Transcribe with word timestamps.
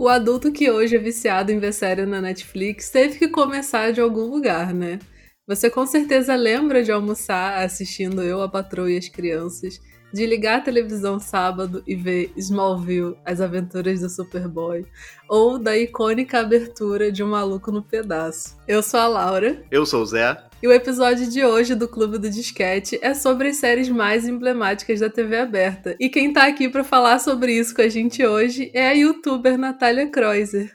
O 0.00 0.08
adulto 0.08 0.50
que 0.50 0.70
hoje 0.70 0.96
é 0.96 0.98
viciado 0.98 1.52
em 1.52 1.58
ver 1.58 1.74
série 1.74 2.06
na 2.06 2.22
Netflix 2.22 2.88
teve 2.88 3.18
que 3.18 3.28
começar 3.28 3.92
de 3.92 4.00
algum 4.00 4.30
lugar, 4.30 4.72
né? 4.72 4.98
Você 5.46 5.68
com 5.68 5.84
certeza 5.84 6.34
lembra 6.34 6.82
de 6.82 6.90
almoçar 6.90 7.62
assistindo 7.62 8.22
Eu, 8.22 8.40
a 8.40 8.48
Patroa 8.48 8.90
e 8.90 8.96
as 8.96 9.10
Crianças, 9.10 9.78
de 10.10 10.24
ligar 10.24 10.60
a 10.60 10.62
televisão 10.62 11.20
sábado 11.20 11.82
e 11.86 11.94
ver 11.94 12.32
Smallville, 12.34 13.14
As 13.26 13.42
Aventuras 13.42 14.00
do 14.00 14.08
Superboy, 14.08 14.86
ou 15.28 15.58
da 15.58 15.76
icônica 15.76 16.40
abertura 16.40 17.12
de 17.12 17.22
Um 17.22 17.28
Maluco 17.28 17.70
no 17.70 17.82
Pedaço. 17.82 18.56
Eu 18.66 18.82
sou 18.82 19.00
a 19.00 19.06
Laura. 19.06 19.62
Eu 19.70 19.84
sou 19.84 20.00
o 20.00 20.06
Zé. 20.06 20.49
E 20.62 20.68
o 20.68 20.72
episódio 20.72 21.26
de 21.26 21.42
hoje 21.42 21.74
do 21.74 21.88
Clube 21.88 22.18
do 22.18 22.28
Disquete 22.28 22.98
é 23.00 23.14
sobre 23.14 23.48
as 23.48 23.56
séries 23.56 23.88
mais 23.88 24.28
emblemáticas 24.28 25.00
da 25.00 25.08
TV 25.08 25.38
aberta. 25.38 25.96
E 25.98 26.10
quem 26.10 26.34
tá 26.34 26.46
aqui 26.46 26.68
para 26.68 26.84
falar 26.84 27.18
sobre 27.18 27.58
isso 27.58 27.74
com 27.74 27.80
a 27.80 27.88
gente 27.88 28.26
hoje 28.26 28.70
é 28.74 28.88
a 28.88 28.92
youtuber 28.92 29.56
Natália 29.56 30.10
Kreuzer. 30.10 30.70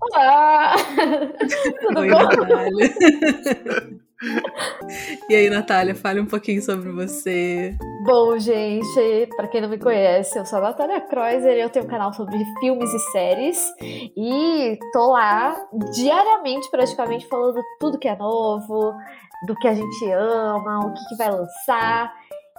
Olá! 0.00 0.76
Tudo 1.82 1.98
Oi, 1.98 2.10
bom? 2.10 2.22
Natália. 2.22 2.94
e 5.28 5.34
aí, 5.34 5.48
Natália, 5.48 5.94
fale 5.94 6.20
um 6.20 6.26
pouquinho 6.26 6.60
sobre 6.62 6.90
você. 6.90 7.76
Bom, 8.04 8.38
gente, 8.38 9.28
pra 9.36 9.46
quem 9.48 9.60
não 9.60 9.68
me 9.68 9.78
conhece, 9.78 10.38
eu 10.38 10.44
sou 10.44 10.58
a 10.58 10.62
Natália 10.62 10.96
e 10.96 11.60
eu 11.60 11.70
tenho 11.70 11.84
um 11.84 11.88
canal 11.88 12.12
sobre 12.12 12.38
filmes 12.60 12.92
e 12.92 12.98
séries. 13.12 13.62
E 13.80 14.78
tô 14.92 15.12
lá 15.12 15.56
diariamente, 15.92 16.70
praticamente, 16.70 17.28
falando 17.28 17.60
tudo 17.78 17.98
que 17.98 18.08
é 18.08 18.16
novo, 18.16 18.92
do 19.46 19.54
que 19.56 19.68
a 19.68 19.74
gente 19.74 20.10
ama, 20.12 20.86
o 20.86 20.92
que, 20.92 21.08
que 21.08 21.16
vai 21.16 21.30
lançar. 21.30 22.12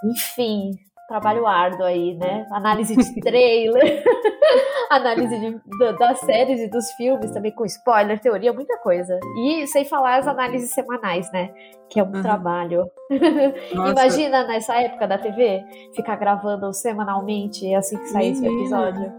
Enfim, 0.05 0.71
trabalho 1.09 1.45
árduo 1.45 1.83
aí, 1.83 2.13
né? 2.15 2.45
Análise 2.51 2.95
de 2.95 3.15
trailer, 3.19 4.03
análise 4.89 5.37
de, 5.39 5.59
da- 5.79 5.91
das 5.93 6.19
séries 6.21 6.61
e 6.61 6.69
dos 6.69 6.89
filmes, 6.93 7.31
também 7.31 7.51
com 7.51 7.65
spoiler, 7.65 8.19
teoria, 8.19 8.53
muita 8.53 8.77
coisa. 8.77 9.19
E 9.43 9.67
sem 9.67 9.83
falar 9.83 10.19
as 10.19 10.27
análises 10.27 10.71
semanais, 10.71 11.29
né? 11.33 11.49
Que 11.89 11.99
é 11.99 12.03
um 12.03 12.13
Uhum. 12.13 12.21
trabalho. 12.21 12.85
Imagina 13.73 14.45
nessa 14.47 14.75
época 14.81 15.07
da 15.07 15.17
TV, 15.17 15.63
ficar 15.95 16.15
gravando 16.15 16.71
semanalmente 16.73 17.73
assim 17.73 17.97
que 17.97 18.07
saísse 18.09 18.47
o 18.47 18.59
episódio. 18.59 19.11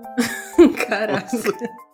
caraca. 0.89 1.29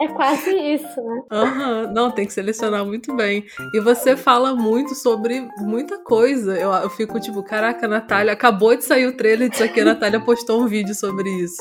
É 0.01 0.09
quase 0.09 0.51
isso, 0.51 1.01
né? 1.03 1.23
Aham, 1.31 1.93
Não, 1.93 2.11
tem 2.11 2.27
que 2.27 2.33
selecionar 2.33 2.85
muito 2.85 3.15
bem. 3.15 3.45
E 3.75 3.81
você 3.81 4.17
fala 4.17 4.55
muito 4.55 4.95
sobre 4.95 5.49
muita 5.59 5.99
coisa. 5.99 6.57
Eu, 6.59 6.73
eu 6.73 6.91
fico 6.91 7.19
tipo, 7.21 7.43
caraca, 7.43 7.87
Natália, 7.87 8.33
acabou 8.33 8.77
de 8.77 8.85
sair 8.85 9.07
o 9.07 9.17
trailer 9.17 9.49
disso 9.49 9.65
aqui, 9.65 9.81
a 9.81 9.85
Natália 9.85 10.21
postou 10.21 10.63
um 10.63 10.67
vídeo 10.67 10.95
sobre 10.95 11.29
isso. 11.31 11.61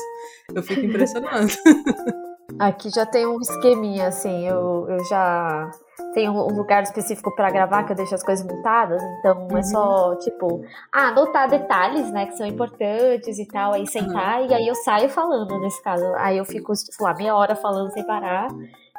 Eu 0.54 0.62
fico 0.62 0.84
impressionada. 0.84 1.46
Aqui 2.58 2.88
já 2.88 3.04
tem 3.04 3.26
um 3.26 3.38
esqueminha, 3.40 4.06
assim, 4.06 4.46
eu, 4.46 4.86
eu 4.88 5.04
já 5.04 5.70
tenho 6.16 6.32
um 6.32 6.56
lugar 6.56 6.82
específico 6.82 7.30
pra 7.36 7.50
gravar, 7.50 7.84
que 7.84 7.92
eu 7.92 7.96
deixo 7.96 8.14
as 8.14 8.22
coisas 8.22 8.44
montadas, 8.46 9.02
então 9.18 9.46
é 9.54 9.62
só, 9.62 10.16
tipo, 10.16 10.64
ah, 10.90 11.08
anotar 11.08 11.46
detalhes, 11.46 12.10
né, 12.10 12.24
que 12.24 12.34
são 12.38 12.46
importantes 12.46 13.38
e 13.38 13.46
tal, 13.46 13.74
aí 13.74 13.86
sentar, 13.86 14.42
e 14.46 14.54
aí 14.54 14.66
eu 14.66 14.74
saio 14.76 15.10
falando, 15.10 15.60
nesse 15.60 15.82
caso. 15.82 16.06
Aí 16.16 16.38
eu 16.38 16.44
fico, 16.46 16.74
sei 16.74 17.04
lá, 17.04 17.12
meia 17.12 17.36
hora 17.36 17.54
falando 17.54 17.92
sem 17.92 18.02
parar, 18.06 18.48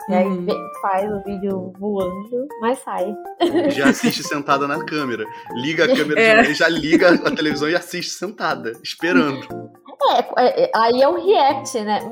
e 0.09 0.13
aí 0.13 0.25
Uhum. 0.25 0.45
faz 0.81 1.11
o 1.11 1.23
vídeo 1.23 1.73
voando, 1.79 2.47
mas 2.61 2.79
sai. 2.79 3.13
Já 3.69 3.89
assiste 3.89 4.23
sentada 4.23 4.67
na 4.67 4.83
câmera. 4.85 5.25
Liga 5.55 5.85
a 5.85 5.95
câmera 5.95 6.19
É. 6.21 6.41
de 6.43 6.53
já 6.53 6.67
liga 6.69 7.09
a 7.13 7.31
televisão 7.31 7.69
e 7.69 7.75
assiste 7.75 8.11
sentada, 8.11 8.73
esperando. 8.83 9.47
É, 10.09 10.19
é, 10.45 10.63
é, 10.65 10.71
aí 10.75 11.01
é 11.01 11.09
um 11.09 11.25
react, 11.25 11.79
né? 11.81 11.99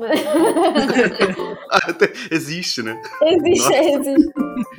Existe, 2.30 2.82
né? 2.82 3.00
existe, 3.22 3.62
Nossa. 3.62 4.10
existe. 4.10 4.32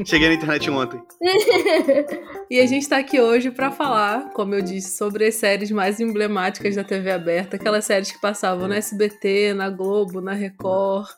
Cheguei 0.06 0.28
na 0.30 0.36
internet 0.36 0.70
ontem. 0.70 1.02
E 2.50 2.62
a 2.62 2.66
gente 2.66 2.88
tá 2.88 2.98
aqui 2.98 3.20
hoje 3.20 3.52
pra 3.52 3.72
falar, 3.72 4.30
como 4.32 4.56
eu 4.56 4.62
disse, 4.62 4.98
sobre 4.98 5.28
as 5.28 5.36
séries 5.36 5.70
mais 5.70 6.00
emblemáticas 6.00 6.78
da 6.78 6.84
TV 6.84 7.12
aberta, 7.12 7.58
aquelas 7.58 7.84
séries 7.84 8.10
que 8.10 8.22
passavam 8.22 8.70
na 8.70 8.78
SBT, 8.78 9.54
na 9.54 9.70
Globo, 9.70 10.22
na 10.22 10.32
Record. 10.32 11.10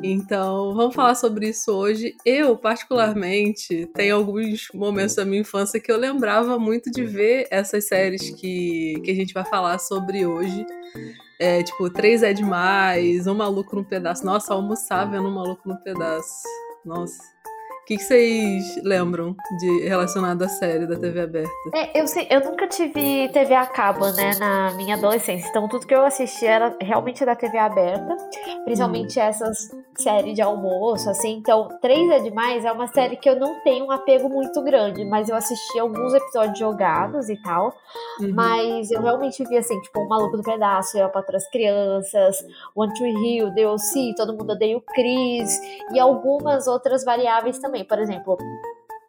Então, 0.00 0.74
vamos 0.74 0.94
falar 0.94 1.14
sobre 1.14 1.48
isso 1.48 1.72
hoje. 1.72 2.16
Eu, 2.24 2.56
particularmente, 2.56 3.86
tenho 3.94 4.16
alguns 4.16 4.68
momentos 4.72 5.16
da 5.16 5.24
minha 5.24 5.40
infância 5.40 5.80
que 5.80 5.90
eu 5.90 5.96
lembrava 5.96 6.58
muito 6.58 6.90
de 6.90 7.04
ver 7.04 7.46
essas 7.50 7.86
séries 7.86 8.30
que, 8.30 9.00
que 9.04 9.10
a 9.10 9.14
gente 9.14 9.34
vai 9.34 9.44
falar 9.44 9.78
sobre 9.78 10.24
hoje. 10.24 10.64
É, 11.38 11.62
tipo, 11.62 11.90
Três 11.90 12.22
é 12.22 12.32
Demais, 12.32 13.26
Um 13.26 13.34
Maluco 13.34 13.76
no 13.76 13.84
Pedaço. 13.84 14.24
Nossa, 14.24 14.54
almoçar 14.54 15.04
vendo 15.04 15.28
Um 15.28 15.34
Maluco 15.34 15.68
no 15.68 15.76
Pedaço. 15.82 16.42
Nossa. 16.84 17.31
Que, 17.92 17.98
que 17.98 18.04
vocês 18.04 18.82
lembram 18.82 19.36
de 19.58 19.86
relacionado 19.86 20.42
à 20.42 20.48
série 20.48 20.86
da 20.86 20.96
TV 20.96 21.20
aberta? 21.20 21.50
É, 21.74 22.00
eu, 22.00 22.06
sei, 22.06 22.26
eu 22.30 22.40
nunca 22.40 22.66
tive 22.66 23.28
TV 23.28 23.54
a 23.54 23.66
cabo, 23.66 24.10
né, 24.12 24.32
na 24.38 24.72
minha 24.76 24.96
adolescência. 24.96 25.46
Então, 25.50 25.68
tudo 25.68 25.86
que 25.86 25.94
eu 25.94 26.02
assistia 26.02 26.50
era 26.50 26.76
realmente 26.80 27.22
da 27.22 27.36
TV 27.36 27.58
aberta. 27.58 28.16
Principalmente 28.64 29.20
essas 29.20 29.70
séries 29.94 30.34
de 30.34 30.40
almoço, 30.40 31.10
assim. 31.10 31.32
Então, 31.32 31.68
Três 31.82 32.10
é 32.10 32.20
Demais 32.20 32.64
é 32.64 32.72
uma 32.72 32.86
série 32.86 33.16
que 33.16 33.28
eu 33.28 33.38
não 33.38 33.60
tenho 33.62 33.84
um 33.84 33.90
apego 33.90 34.26
muito 34.28 34.62
grande. 34.62 35.04
Mas 35.04 35.28
eu 35.28 35.36
assisti 35.36 35.78
alguns 35.78 36.14
episódios 36.14 36.58
jogados 36.58 37.28
e 37.28 37.36
tal. 37.42 37.74
Uhum. 38.20 38.32
Mas 38.32 38.90
eu 38.90 39.02
realmente 39.02 39.44
vi, 39.44 39.58
assim, 39.58 39.78
tipo, 39.82 40.00
o 40.00 40.08
Maluco 40.08 40.38
do 40.38 40.42
Pedaço, 40.42 40.96
Eu, 40.96 41.10
para 41.10 41.36
as 41.36 41.46
Crianças, 41.50 42.38
One 42.74 42.92
Tree 42.94 43.12
Hill, 43.12 43.50
DLC, 43.50 44.14
Todo 44.16 44.32
Mundo 44.32 44.52
Odeia 44.52 44.78
o 44.78 44.80
Chris. 44.80 45.60
E 45.92 46.00
algumas 46.00 46.66
outras 46.66 47.04
variáveis 47.04 47.58
também. 47.58 47.81
Por 47.84 47.98
exemplo, 47.98 48.38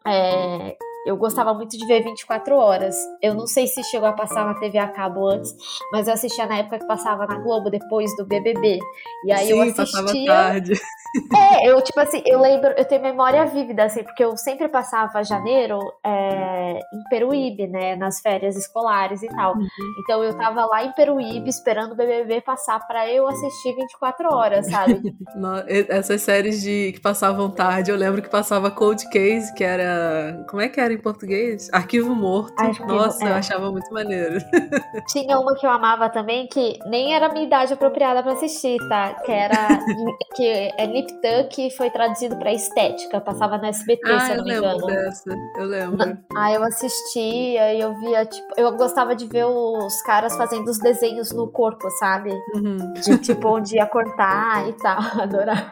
é, 0.05 0.77
eu 1.05 1.17
gostava 1.17 1.53
muito 1.53 1.77
de 1.77 1.85
ver 1.85 2.03
24 2.03 2.55
horas. 2.55 2.95
Eu 3.21 3.33
não 3.33 3.45
sei 3.45 3.67
se 3.67 3.83
chegou 3.83 4.07
a 4.07 4.13
passar 4.13 4.45
na 4.45 4.53
TV 4.55 4.77
a 4.77 4.87
cabo 4.87 5.27
antes, 5.27 5.53
mas 5.91 6.07
eu 6.07 6.13
assistia 6.13 6.45
na 6.45 6.59
época 6.59 6.79
que 6.79 6.87
passava 6.87 7.25
na 7.25 7.39
Globo, 7.39 7.69
depois 7.69 8.15
do 8.15 8.25
BBB. 8.25 8.79
E 9.25 9.31
aí 9.31 9.47
Sim, 9.47 9.67
eu 9.67 9.75
passava 9.75 10.05
assistia. 10.05 10.33
tarde. 10.33 10.73
É, 11.31 11.69
eu, 11.69 11.79
tipo 11.79 11.99
assim, 11.99 12.23
eu 12.25 12.41
lembro, 12.41 12.73
eu 12.75 12.85
tenho 12.85 12.99
memória 12.99 13.45
vívida, 13.45 13.83
assim, 13.83 14.03
porque 14.03 14.23
eu 14.23 14.35
sempre 14.35 14.67
passava 14.67 15.23
janeiro 15.23 15.77
é, 16.03 16.79
em 16.91 17.03
Peruíbe, 17.07 17.67
né, 17.67 17.95
nas 17.95 18.19
férias 18.19 18.55
escolares 18.55 19.21
e 19.21 19.27
tal. 19.27 19.53
Então 19.99 20.23
eu 20.23 20.35
tava 20.35 20.65
lá 20.65 20.83
em 20.83 20.91
Peruíbe 20.93 21.47
esperando 21.47 21.91
o 21.91 21.95
BBB 21.95 22.41
passar 22.41 22.79
pra 22.87 23.07
eu 23.11 23.27
assistir 23.27 23.75
24 23.75 24.33
horas, 24.33 24.67
sabe? 24.67 25.15
Essas 25.87 26.23
séries 26.23 26.63
de 26.63 26.93
que 26.93 26.99
passavam 26.99 27.47
tarde, 27.47 27.91
eu 27.91 27.97
lembro 27.97 28.19
que 28.19 28.29
passava 28.29 28.71
Cold 28.71 29.07
Case, 29.09 29.53
que 29.53 29.63
era. 29.63 30.43
Como 30.49 30.63
é 30.63 30.67
que 30.67 30.79
era 30.79 30.92
em 30.93 30.97
português? 30.97 31.69
Arquivo 31.71 32.13
Morto. 32.15 32.59
Arquivo, 32.59 32.87
Nossa, 32.87 33.23
eu 33.23 33.29
é. 33.29 33.33
achava 33.33 33.71
muito 33.71 33.91
maneiro. 33.93 34.37
Tinha 35.09 35.39
uma 35.39 35.55
que 35.55 35.65
eu 35.65 35.69
amava 35.71 36.09
também, 36.09 36.47
que 36.47 36.79
nem 36.85 37.15
era 37.15 37.27
a 37.27 37.29
minha 37.29 37.45
idade 37.45 37.73
apropriada 37.73 38.21
pra 38.23 38.33
assistir, 38.33 38.77
tá? 38.87 39.13
Que 39.25 39.31
era, 39.31 39.67
que 40.35 40.45
é 40.77 40.87
Nip 40.87 41.11
Tuck, 41.21 41.71
foi 41.77 41.89
traduzido 41.89 42.37
pra 42.37 42.53
estética, 42.53 43.19
passava 43.19 43.57
no 43.57 43.65
SBT, 43.65 44.05
se 44.05 44.11
ah, 44.11 44.27
eu 44.29 44.31
eu 44.31 44.37
não 44.37 44.45
me 44.45 44.57
engano. 44.57 44.87
dessa. 44.87 45.35
Eu 45.57 45.65
lembro. 45.65 46.17
Aí 46.35 46.55
eu 46.55 46.63
assistia 46.63 47.73
e 47.73 47.79
eu 47.79 47.93
via, 47.99 48.25
tipo, 48.25 48.47
eu 48.57 48.71
gostava 48.75 49.15
de 49.15 49.25
ver 49.25 49.45
os 49.45 50.01
caras 50.03 50.35
fazendo 50.35 50.67
os 50.69 50.79
desenhos 50.79 51.31
no 51.31 51.47
corpo, 51.47 51.89
sabe? 51.91 52.31
Uhum. 52.55 52.93
De 52.93 53.17
tipo 53.17 53.47
onde 53.47 53.75
ia 53.75 53.85
cortar 53.85 54.67
e 54.67 54.73
tal. 54.73 54.99
Adorava. 55.21 55.71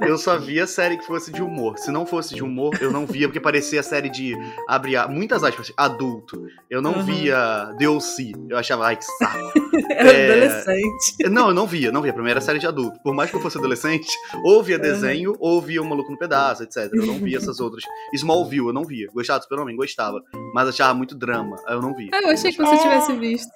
Eu 0.00 0.16
só 0.16 0.38
via 0.38 0.66
série 0.66 0.96
que 0.96 1.04
fosse 1.04 1.30
de 1.32 1.42
humor. 1.42 1.78
Se 1.78 1.90
não 1.90 2.06
fosse 2.06 2.34
de 2.34 2.42
humor, 2.42 2.76
eu 2.80 2.90
não 2.90 3.04
via, 3.06 3.28
porque 3.28 3.40
parecia 3.40 3.82
série 3.82 4.08
de 4.08 4.34
abre 4.68 4.96
a- 4.96 5.06
muitas 5.08 5.42
aspas, 5.44 5.72
adulto. 5.76 6.46
Eu 6.70 6.80
não 6.80 6.92
Uhum. 6.94 7.04
via 7.04 7.72
DLC. 7.78 8.32
Eu 8.48 8.56
achava, 8.58 8.86
ai, 8.86 8.96
que 8.96 9.04
saco. 9.04 9.52
Era 9.90 10.12
É. 10.12 10.30
adolescente. 10.32 11.28
Não, 11.30 11.48
eu 11.48 11.54
não 11.54 11.66
via, 11.66 11.92
não 11.92 12.00
via. 12.02 12.12
Pra 12.12 12.22
mim 12.22 12.30
era 12.30 12.40
série 12.40 12.58
de 12.58 12.66
adulto. 12.66 12.98
Por 13.02 13.14
mais 13.14 13.30
que 13.30 13.36
eu 13.36 13.40
fosse 13.40 13.58
adolescente, 13.58 14.08
ou 14.44 14.62
via 14.62 14.78
desenho, 14.78 15.34
ou 15.38 15.60
via 15.60 15.82
o 15.82 15.84
Maluco 15.84 16.10
no 16.10 16.18
Pedaço, 16.18 16.62
etc. 16.62 16.90
Eu 16.92 17.06
não 17.06 17.14
via 17.18 17.36
essas 17.38 17.60
outras. 17.60 17.82
Smallville, 18.14 18.66
eu 18.68 18.72
não 18.72 18.84
via. 18.84 19.08
Gostava 19.12 19.40
do 19.40 19.42
Super-Homem? 19.44 19.76
Gostava. 19.76 20.22
Mas 20.54 20.68
achava 20.68 20.94
muito 20.94 21.14
drama. 21.14 21.56
aí 21.66 21.74
Eu 21.74 21.82
não 21.82 21.94
via. 21.94 22.10
Ah, 22.14 22.20
eu 22.22 22.30
achei 22.30 22.50
que 22.52 22.58
você 22.58 22.74
É. 22.74 22.78
tivesse 22.78 23.12
visto. 23.16 23.50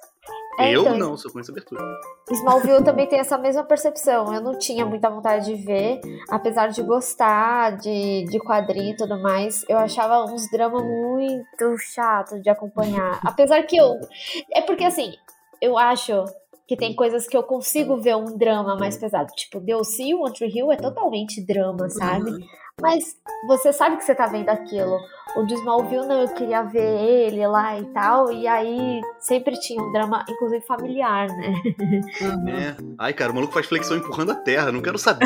É, 0.59 0.75
eu 0.75 0.81
então, 0.81 0.97
não, 0.97 1.17
só 1.17 1.29
conheço 1.29 1.51
abertura. 1.51 1.81
Smallville 2.29 2.83
também 2.85 3.07
tem 3.07 3.19
essa 3.19 3.37
mesma 3.37 3.63
percepção. 3.63 4.33
Eu 4.33 4.41
não 4.41 4.57
tinha 4.57 4.85
muita 4.85 5.09
vontade 5.09 5.45
de 5.45 5.55
ver, 5.63 6.01
apesar 6.29 6.67
de 6.67 6.81
gostar 6.83 7.77
de, 7.77 8.25
de 8.25 8.39
quadrinho 8.39 8.93
e 8.93 8.97
tudo 8.97 9.21
mais. 9.21 9.63
Eu 9.69 9.77
achava 9.77 10.23
uns 10.25 10.49
dramas 10.51 10.83
muito 10.83 11.77
chatos 11.77 12.41
de 12.41 12.49
acompanhar. 12.49 13.19
Apesar 13.23 13.63
que 13.63 13.77
eu. 13.77 13.99
É 14.53 14.61
porque 14.61 14.83
assim, 14.83 15.13
eu 15.61 15.77
acho 15.77 16.25
que 16.71 16.77
tem 16.77 16.95
coisas 16.95 17.27
que 17.27 17.35
eu 17.35 17.43
consigo 17.43 17.97
ver 17.97 18.15
um 18.15 18.37
drama 18.37 18.77
mais 18.77 18.95
pesado. 18.95 19.27
Tipo, 19.35 19.59
DLC 19.59 20.03
e 20.03 20.15
One 20.15 20.33
Tree 20.33 20.49
Hill 20.57 20.71
é 20.71 20.77
totalmente 20.77 21.45
drama, 21.45 21.89
sabe? 21.89 22.31
Uhum. 22.31 22.39
Mas 22.81 23.03
você 23.45 23.73
sabe 23.73 23.97
que 23.97 24.05
você 24.05 24.15
tá 24.15 24.25
vendo 24.27 24.47
aquilo. 24.47 24.97
O 25.35 25.43
do 25.43 25.53
Smallville, 25.53 26.07
não, 26.07 26.21
eu 26.21 26.29
queria 26.29 26.63
ver 26.63 27.27
ele 27.27 27.45
lá 27.45 27.77
e 27.77 27.83
tal. 27.87 28.31
E 28.31 28.47
aí 28.47 29.01
sempre 29.19 29.59
tinha 29.59 29.83
um 29.83 29.91
drama, 29.91 30.23
inclusive 30.29 30.65
familiar, 30.65 31.27
né? 31.27 31.53
Uhum. 32.21 32.47
É. 32.47 32.75
Ai, 32.97 33.11
cara, 33.11 33.33
o 33.33 33.35
maluco 33.35 33.53
faz 33.53 33.65
flexão 33.65 33.97
empurrando 33.97 34.31
a 34.31 34.35
terra. 34.35 34.71
Não 34.71 34.81
quero 34.81 34.97
saber 34.97 35.25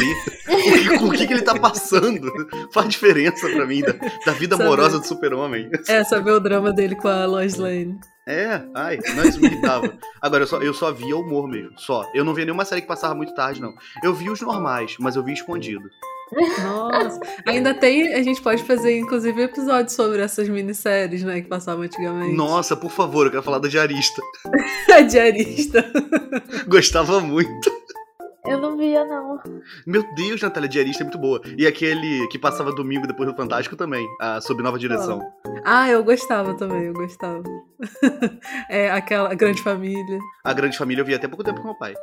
o 0.50 0.56
que, 0.98 1.06
o 1.06 1.12
que, 1.12 1.28
que 1.28 1.34
ele 1.34 1.44
tá 1.44 1.54
passando. 1.60 2.28
Faz 2.74 2.90
diferença 2.90 3.48
pra 3.48 3.68
mim 3.68 3.82
da, 3.82 3.94
da 4.26 4.32
vida 4.32 4.58
Sabe- 4.58 4.68
amorosa 4.68 4.98
do 5.00 5.06
super-homem. 5.06 5.70
É, 5.88 6.04
saber 6.04 6.32
o 6.32 6.40
drama 6.40 6.74
dele 6.74 6.96
com 6.96 7.08
a 7.08 7.28
Lois 7.28 7.54
Lane. 7.56 8.00
É, 8.28 8.60
ai, 8.74 8.98
não, 9.16 9.24
isso 9.24 9.40
me 9.40 9.48
irritava. 9.48 9.94
Agora, 10.20 10.44
eu 10.44 10.48
só, 10.48 10.58
eu 10.60 10.74
só 10.74 10.92
via 10.92 11.16
humor 11.16 11.48
mesmo, 11.48 11.78
só. 11.78 12.10
Eu 12.14 12.26
não 12.26 12.34
via 12.34 12.46
nenhuma 12.46 12.66
série 12.66 12.82
que 12.82 12.88
passava 12.88 13.14
muito 13.14 13.36
tarde, 13.36 13.62
não. 13.62 13.76
Eu 14.04 14.14
vi 14.16 14.30
os 14.32 14.42
normais, 14.42 14.96
mas 15.00 15.16
eu 15.16 15.24
vi 15.24 15.34
escondido. 15.34 15.88
Nossa, 16.64 17.20
ainda 17.46 17.74
tem. 17.74 18.14
A 18.14 18.24
gente 18.24 18.42
pode 18.42 18.64
fazer, 18.64 18.98
inclusive, 18.98 19.44
episódios 19.44 19.94
sobre 19.94 20.22
essas 20.22 20.50
minisséries, 20.50 21.24
né? 21.24 21.40
Que 21.42 21.48
passavam 21.48 21.84
antigamente. 21.84 22.36
Nossa, 22.36 22.76
por 22.76 22.90
favor, 22.90 23.28
eu 23.28 23.32
quero 23.32 23.44
falar 23.44 23.60
da 23.60 23.68
diarista. 23.68 24.22
A 24.92 25.02
diarista. 25.02 25.86
Gostava 26.68 27.20
muito. 27.20 27.85
Eu 28.48 28.60
não 28.60 28.78
via, 28.78 29.04
não. 29.06 29.42
Meu 29.86 30.04
Deus, 30.16 30.42
Natália, 30.42 30.70
diarista 30.70 31.04
é 31.04 31.06
muito 31.06 31.18
boa. 31.18 31.42
E 31.58 31.66
aquele 31.66 32.28
que 32.28 32.38
passava 32.38 32.72
domingo 32.72 33.08
depois 33.08 33.30
do 33.30 33.36
Fantástico 33.36 33.76
também, 33.76 34.08
a 34.22 34.40
Sob 34.42 34.62
Nova 34.62 34.78
Direção. 34.78 35.22
Ah, 35.64 35.90
eu 35.90 36.04
gostava 36.04 36.54
também, 36.54 36.84
eu 36.84 36.94
gostava. 36.94 37.44
é 38.70 38.92
aquela 38.92 39.34
grande 39.34 39.62
família. 39.62 40.20
A 40.44 40.54
Grande 40.54 40.78
Família 40.78 41.02
eu 41.02 41.06
vi 41.06 41.16
até 41.16 41.28
pouco 41.28 41.44
tempo 41.44 41.60
com 41.60 41.68
meu 41.68 41.78
pai. 41.78 41.94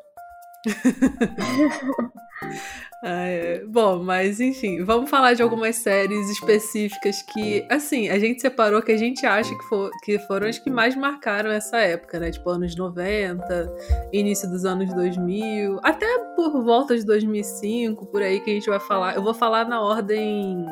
É. 3.05 3.65
Bom, 3.67 4.01
mas 4.01 4.41
enfim, 4.41 4.85
vamos 4.85 5.11
falar 5.11 5.35
de 5.35 5.43
algumas 5.43 5.75
séries 5.77 6.31
específicas 6.31 7.21
que, 7.23 7.67
assim, 7.69 8.09
a 8.09 8.17
gente 8.17 8.41
separou 8.41 8.81
que 8.81 8.93
a 8.93 8.97
gente 8.97 9.27
acha 9.27 9.53
que, 9.53 9.65
for, 9.65 9.91
que 10.05 10.19
foram 10.21 10.47
as 10.47 10.59
que 10.59 10.71
mais 10.71 10.95
marcaram 10.95 11.51
essa 11.51 11.79
época, 11.79 12.21
né? 12.21 12.31
Tipo, 12.31 12.51
anos 12.51 12.77
90, 12.77 13.75
início 14.13 14.49
dos 14.49 14.65
anos 14.65 14.95
2000, 14.95 15.81
até 15.83 16.07
por 16.37 16.63
volta 16.63 16.97
de 16.97 17.05
2005, 17.05 18.07
por 18.07 18.23
aí 18.23 18.39
que 18.41 18.51
a 18.51 18.55
gente 18.55 18.71
vai 18.71 18.79
falar. 18.79 19.17
Eu 19.17 19.23
vou 19.23 19.35
falar 19.35 19.69
na 19.69 19.81
ordem 19.83 20.65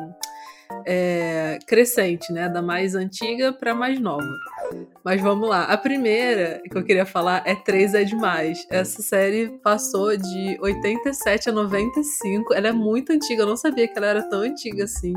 é, 0.85 1.59
crescente, 1.67 2.31
né? 2.31 2.49
Da 2.49 2.61
mais 2.61 2.95
antiga 2.95 3.53
pra 3.53 3.73
mais 3.73 3.99
nova. 3.99 4.27
Mas 5.03 5.21
vamos 5.21 5.49
lá. 5.49 5.63
A 5.63 5.77
primeira 5.77 6.61
que 6.69 6.77
eu 6.77 6.83
queria 6.83 7.05
falar 7.05 7.43
é 7.45 7.55
3 7.55 7.93
é 7.93 8.03
Demais. 8.03 8.65
Essa 8.69 9.01
série 9.01 9.49
passou 9.63 10.15
de 10.15 10.57
87 10.61 11.49
a 11.49 11.51
95. 11.51 12.53
Ela 12.53 12.69
é 12.69 12.71
muito 12.71 13.11
antiga. 13.11 13.43
Eu 13.43 13.47
não 13.47 13.57
sabia 13.57 13.87
que 13.87 13.97
ela 13.97 14.07
era 14.07 14.23
tão 14.23 14.41
antiga 14.41 14.83
assim. 14.83 15.13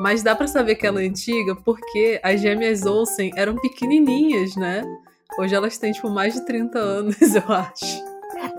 Mas 0.00 0.22
dá 0.22 0.34
pra 0.34 0.46
saber 0.46 0.76
que 0.76 0.86
ela 0.86 1.02
é 1.02 1.06
antiga 1.06 1.54
porque 1.56 2.20
as 2.22 2.40
gêmeas 2.40 2.86
Olsen 2.86 3.30
eram 3.36 3.56
pequenininhas, 3.56 4.56
né? 4.56 4.82
Hoje 5.38 5.54
elas 5.54 5.78
têm, 5.78 5.92
tipo, 5.92 6.10
mais 6.10 6.34
de 6.34 6.44
30 6.44 6.78
anos, 6.78 7.16
eu 7.34 7.42
acho. 7.48 8.12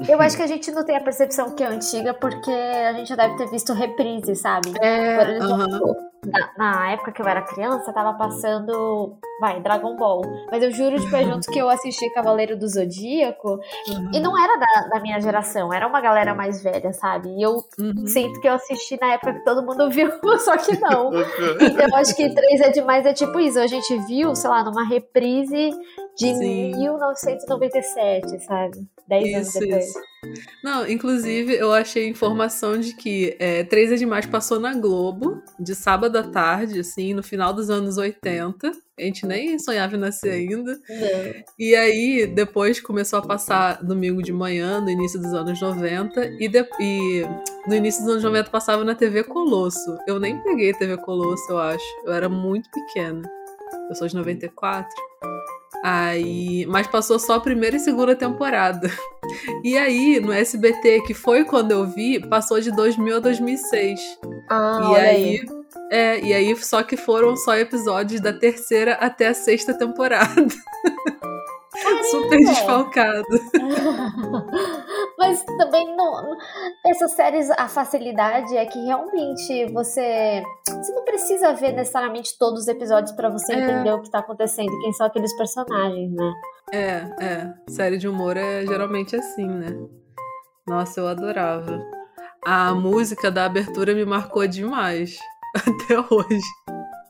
Eu 0.07 0.21
acho 0.21 0.36
que 0.36 0.44
a 0.44 0.47
gente 0.47 0.71
não 0.71 0.83
tem 0.83 0.95
a 0.95 1.01
percepção 1.01 1.51
que 1.56 1.63
é 1.63 1.68
antiga 1.68 2.13
porque 2.13 2.51
a 2.51 2.94
gente 2.94 3.09
já 3.09 3.15
deve 3.15 3.38
ter 3.38 3.50
visto 3.50 3.74
reprise, 3.74 4.36
sabe? 4.36 4.74
É, 4.81 5.36
exemplo, 5.36 5.51
aham. 5.51 6.12
Na, 6.25 6.51
na 6.57 6.91
época 6.91 7.11
que 7.11 7.21
eu 7.21 7.27
era 7.27 7.41
criança, 7.41 7.91
tava 7.93 8.13
passando, 8.17 9.17
vai, 9.39 9.61
Dragon 9.61 9.95
Ball. 9.95 10.21
Mas 10.51 10.63
eu 10.63 10.71
juro 10.71 10.99
de 10.99 11.09
pé 11.09 11.23
juntos 11.23 11.47
que 11.47 11.59
eu 11.59 11.69
assisti 11.69 12.09
Cavaleiro 12.11 12.57
do 12.57 12.67
Zodíaco 12.67 13.59
e 14.13 14.19
não 14.19 14.37
era 14.37 14.57
da, 14.57 14.87
da 14.89 14.99
minha 15.01 15.19
geração, 15.19 15.73
era 15.73 15.87
uma 15.87 16.01
galera 16.01 16.33
mais 16.33 16.61
velha, 16.63 16.91
sabe? 16.93 17.29
E 17.29 17.41
eu 17.41 17.63
Uhum. 17.79 18.05
sinto 18.07 18.39
que 18.39 18.47
eu 18.47 18.53
assisti 18.53 18.97
na 18.99 19.13
época 19.13 19.33
que 19.33 19.43
todo 19.43 19.63
mundo 19.65 19.89
viu, 19.89 20.09
só 20.39 20.55
que 20.57 20.77
não. 20.79 21.11
Então 21.13 21.87
eu 21.89 21.95
acho 21.95 22.15
que 22.15 22.33
3 22.33 22.61
é 22.61 22.69
demais, 22.69 23.05
é 23.05 23.13
tipo 23.13 23.39
isso. 23.39 23.59
A 23.59 23.67
gente 23.67 23.95
viu, 24.07 24.35
sei 24.35 24.49
lá, 24.49 24.63
numa 24.63 24.83
reprise 24.87 25.69
de 26.17 26.33
Sim. 26.35 26.71
1997, 26.77 28.39
sabe? 28.45 28.77
10 29.07 29.33
anos 29.35 29.53
depois. 29.53 29.85
isso. 29.89 29.99
Não, 30.63 30.87
inclusive 30.89 31.53
eu 31.55 31.71
achei 31.73 32.07
informação 32.07 32.77
de 32.79 32.95
que 32.95 33.35
é, 33.39 33.63
3 33.63 33.91
é 33.91 33.95
Demais 33.95 34.25
passou 34.25 34.59
na 34.59 34.73
Globo, 34.73 35.41
de 35.59 35.75
sábado 35.75 36.15
à 36.17 36.23
tarde, 36.23 36.79
assim, 36.79 37.13
no 37.13 37.21
final 37.23 37.53
dos 37.53 37.69
anos 37.69 37.97
80. 37.97 38.71
A 38.97 39.01
gente 39.01 39.25
nem 39.25 39.57
sonhava 39.57 39.95
em 39.95 39.99
nascer 39.99 40.31
ainda. 40.31 40.73
Não. 40.87 41.43
E 41.57 41.75
aí, 41.75 42.27
depois 42.27 42.79
começou 42.79 43.19
a 43.19 43.21
passar 43.23 43.83
domingo 43.83 44.21
de 44.21 44.31
manhã, 44.31 44.79
no 44.79 44.89
início 44.89 45.19
dos 45.19 45.33
anos 45.33 45.59
90, 45.59 46.25
e, 46.39 46.47
de- 46.47 46.67
e 46.79 47.23
no 47.67 47.73
início 47.75 48.01
dos 48.03 48.11
anos 48.11 48.23
90 48.23 48.49
passava 48.51 48.83
na 48.83 48.93
TV 48.95 49.23
Colosso. 49.23 49.97
Eu 50.07 50.19
nem 50.19 50.41
peguei 50.43 50.73
TV 50.73 50.95
Colosso, 50.97 51.51
eu 51.51 51.57
acho. 51.57 51.83
Eu 52.05 52.13
era 52.13 52.29
muito 52.29 52.69
pequena. 52.71 53.21
Eu 53.89 53.95
sou 53.95 54.07
de 54.07 54.15
94. 54.15 54.87
Aí, 55.83 56.65
mas 56.68 56.88
passou 56.88 57.19
só 57.19 57.33
a 57.33 57.39
primeira 57.41 57.75
e 57.75 57.80
segunda 57.80 58.15
temporada. 58.15 58.89
E 59.63 59.77
aí, 59.77 60.19
no 60.21 60.31
SBT, 60.31 61.01
que 61.01 61.13
foi 61.13 61.44
quando 61.44 61.71
eu 61.71 61.85
vi, 61.85 62.19
passou 62.19 62.62
de 62.62 62.71
2000 62.71 63.18
a 63.18 63.19
2006. 63.19 64.00
Ah, 64.50 64.80
e 64.81 64.85
olha 64.85 65.01
aí, 65.01 65.24
aí. 65.24 65.47
é, 65.91 66.19
e 66.21 66.33
aí 66.33 66.56
só 66.56 66.83
que 66.83 66.95
foram 66.95 67.35
só 67.35 67.57
episódios 67.57 68.21
da 68.21 68.31
terceira 68.31 68.94
até 68.94 69.27
a 69.27 69.33
sexta 69.33 69.74
temporada. 69.74 70.47
Super 72.12 72.38
desfalcado. 72.38 73.25
Mas 75.18 75.44
também 75.44 75.95
não. 75.95 76.38
Essas 76.85 77.12
séries, 77.12 77.50
a 77.51 77.68
facilidade 77.68 78.56
é 78.56 78.65
que 78.65 78.80
realmente 78.85 79.65
você. 79.71 80.44
Você 80.68 80.91
não 80.94 81.03
precisa 81.03 81.53
ver 81.53 81.74
necessariamente 81.74 82.38
todos 82.38 82.62
os 82.62 82.68
episódios 82.68 83.12
pra 83.15 83.30
você 83.30 83.53
É. 83.53 83.59
entender 83.59 83.91
o 83.91 84.01
que 84.01 84.09
tá 84.09 84.19
acontecendo, 84.19 84.71
quem 84.81 84.94
são 84.94 85.06
aqueles 85.07 85.35
personagens, 85.38 86.12
né? 86.12 86.33
É, 86.71 87.25
é. 87.25 87.53
Série 87.69 87.97
de 87.97 88.07
humor 88.07 88.36
é 88.38 88.65
geralmente 88.65 89.15
assim, 89.15 89.47
né? 89.47 89.77
Nossa, 90.68 91.00
eu 91.00 91.07
adorava. 91.07 91.79
A 92.45 92.74
música 92.74 93.29
da 93.31 93.45
abertura 93.45 93.94
me 93.94 94.06
marcou 94.06 94.45
demais. 94.47 95.18
Até 95.56 96.00
hoje. 96.00 96.41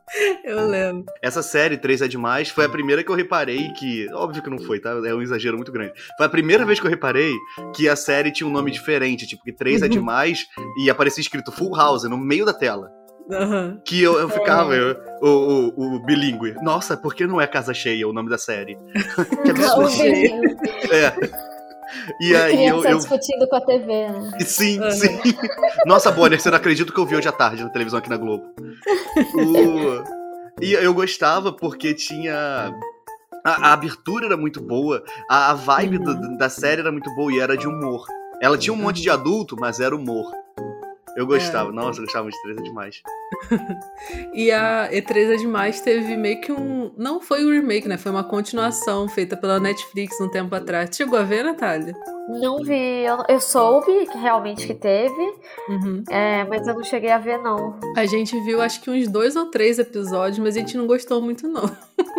Eu 0.44 0.68
lembro. 0.68 1.06
Essa 1.22 1.42
série, 1.42 1.78
3 1.78 2.02
é 2.02 2.08
Demais, 2.08 2.50
foi 2.50 2.66
a 2.66 2.70
primeira 2.70 3.04
que 3.04 3.10
eu 3.10 3.16
reparei 3.16 3.70
que. 3.74 4.08
Óbvio 4.14 4.44
que 4.44 4.50
não 4.50 4.60
foi, 4.60 4.80
tá? 4.80 4.92
É 4.92 5.14
um 5.16 5.22
exagero 5.22 5.56
muito 5.58 5.72
grande. 5.72 5.94
Foi 6.18 6.26
a 6.26 6.30
primeira 6.30 6.66
vez 6.66 6.80
que 6.80 6.86
eu 6.86 6.90
reparei 6.92 7.34
que 7.76 7.88
a 7.90 7.96
série 7.96 8.32
tinha 8.32 8.48
um 8.48 8.52
nome 8.52 8.70
diferente. 8.72 9.26
Tipo, 9.26 9.44
que 9.44 9.52
3 9.54 9.82
é 9.82 9.86
Uhum. 9.86 9.92
demais 9.92 10.46
e 10.78 10.90
aparecia 10.90 11.22
escrito 11.22 11.52
Full 11.52 11.76
House 11.76 12.04
no 12.04 12.18
meio 12.18 12.46
da 12.46 12.54
tela. 12.54 12.92
Aham. 13.32 13.80
Que 13.86 14.02
eu, 14.04 14.20
eu 14.20 14.30
ficava, 14.30 14.76
eu- 14.76 14.98
o, 15.22 15.72
o, 15.78 15.96
o 15.96 16.06
bilíngue. 16.06 16.54
Nossa, 16.62 16.98
por 16.98 17.16
que 17.16 17.26
não 17.26 17.40
é 17.40 17.48
Casa 17.48 17.74
Cheia 17.74 18.06
o 18.08 18.12
nome 18.14 18.30
da 18.30 18.38
série? 18.38 18.76
que 19.46 19.52
absurdo. 19.52 19.90
Menino, 19.98 20.44
É. 20.92 21.53
E 22.20 22.36
aí 22.36 22.66
eu. 22.68 22.80
criança 22.80 22.90
eu- 22.90 22.98
discutindo 22.98 23.48
com 23.48 23.56
a 23.56 23.62
TV, 23.62 23.86
né? 24.10 24.32
Sim, 24.42 24.80
Uhum. 24.82 24.92
sim. 24.92 25.20
Nossa, 25.86 26.12
Bonner, 26.12 26.40
você 26.40 26.50
não 26.50 26.58
acredita 26.58 26.92
que 26.92 27.00
eu 27.00 27.06
vi 27.06 27.16
hoje 27.16 27.28
à 27.28 27.32
tarde 27.32 27.64
na 27.64 27.70
televisão 27.70 28.00
aqui 28.00 28.10
na 28.10 28.18
Globo. 28.18 28.44
O- 29.36 30.04
E 30.62 30.74
eu 30.74 30.94
gostava 30.94 31.52
porque 31.52 31.94
tinha. 31.94 32.72
A, 33.46 33.70
a 33.70 33.74
abertura 33.74 34.28
era 34.28 34.38
muito 34.38 34.62
boa, 34.62 35.04
a, 35.30 35.52
a 35.52 35.54
vibe 35.54 35.98
Uhum. 35.98 36.04
do- 36.04 36.38
da 36.38 36.48
série 36.50 36.80
era 36.82 36.92
muito 36.92 37.14
boa 37.16 37.32
e 37.34 37.40
era 37.40 37.58
de 37.58 37.68
humor. 37.68 38.06
Ela 38.42 38.58
tinha 38.58 38.74
um 38.74 38.78
monte 38.78 39.02
de 39.02 39.10
adulto, 39.10 39.56
mas 39.60 39.80
era 39.80 39.96
humor. 39.96 40.32
Eu 41.16 41.28
gostava, 41.28 41.72
nossa, 41.72 42.00
eu 42.00 42.06
gostava 42.06 42.30
de 42.30 42.52
é 42.52 42.56
demais. 42.64 43.02
E 44.34 44.52
a 44.52 44.90
E3 44.92 45.34
é 45.34 45.36
demais 45.36 45.82
teve 45.82 46.16
meio 46.18 46.42
que 46.42 46.52
um. 46.52 46.92
Não 46.98 47.22
foi 47.22 47.46
um 47.46 47.52
remake, 47.52 47.88
né? 47.88 47.98
Foi 47.98 48.12
uma 48.12 48.24
continuação 48.24 49.08
feita 49.08 49.38
pela 49.38 49.60
Netflix 49.60 50.20
um 50.20 50.30
tempo 50.30 50.54
atrás. 50.56 50.96
Chegou 50.96 51.18
a 51.20 51.24
ver, 51.24 51.44
Natália? 51.44 51.94
Não 52.30 52.64
vi, 52.64 53.04
eu, 53.06 53.18
eu 53.28 53.40
soube 53.40 54.06
que 54.06 54.18
realmente 54.18 54.66
que 54.66 54.74
teve, 54.74 55.34
Uhum. 55.68 56.04
é, 56.10 56.46
mas 56.46 56.66
eu 56.68 56.74
não 56.74 56.84
cheguei 56.84 57.12
a 57.12 57.18
ver, 57.18 57.38
não. 57.38 57.78
A 57.98 58.06
gente 58.06 58.40
viu 58.42 58.62
acho 58.62 58.82
que 58.82 58.90
uns 58.90 59.08
dois 59.08 59.36
ou 59.36 59.48
três 59.52 59.78
episódios, 59.78 60.40
mas 60.40 60.56
a 60.56 60.60
gente 60.60 60.78
não 60.78 60.88
gostou 60.88 61.22
muito, 61.22 61.48
não. 61.48 61.66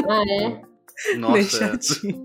Ah, 0.09 0.23
é? 0.43 0.61
Nossa, 1.17 1.43
chatinho. 1.43 2.25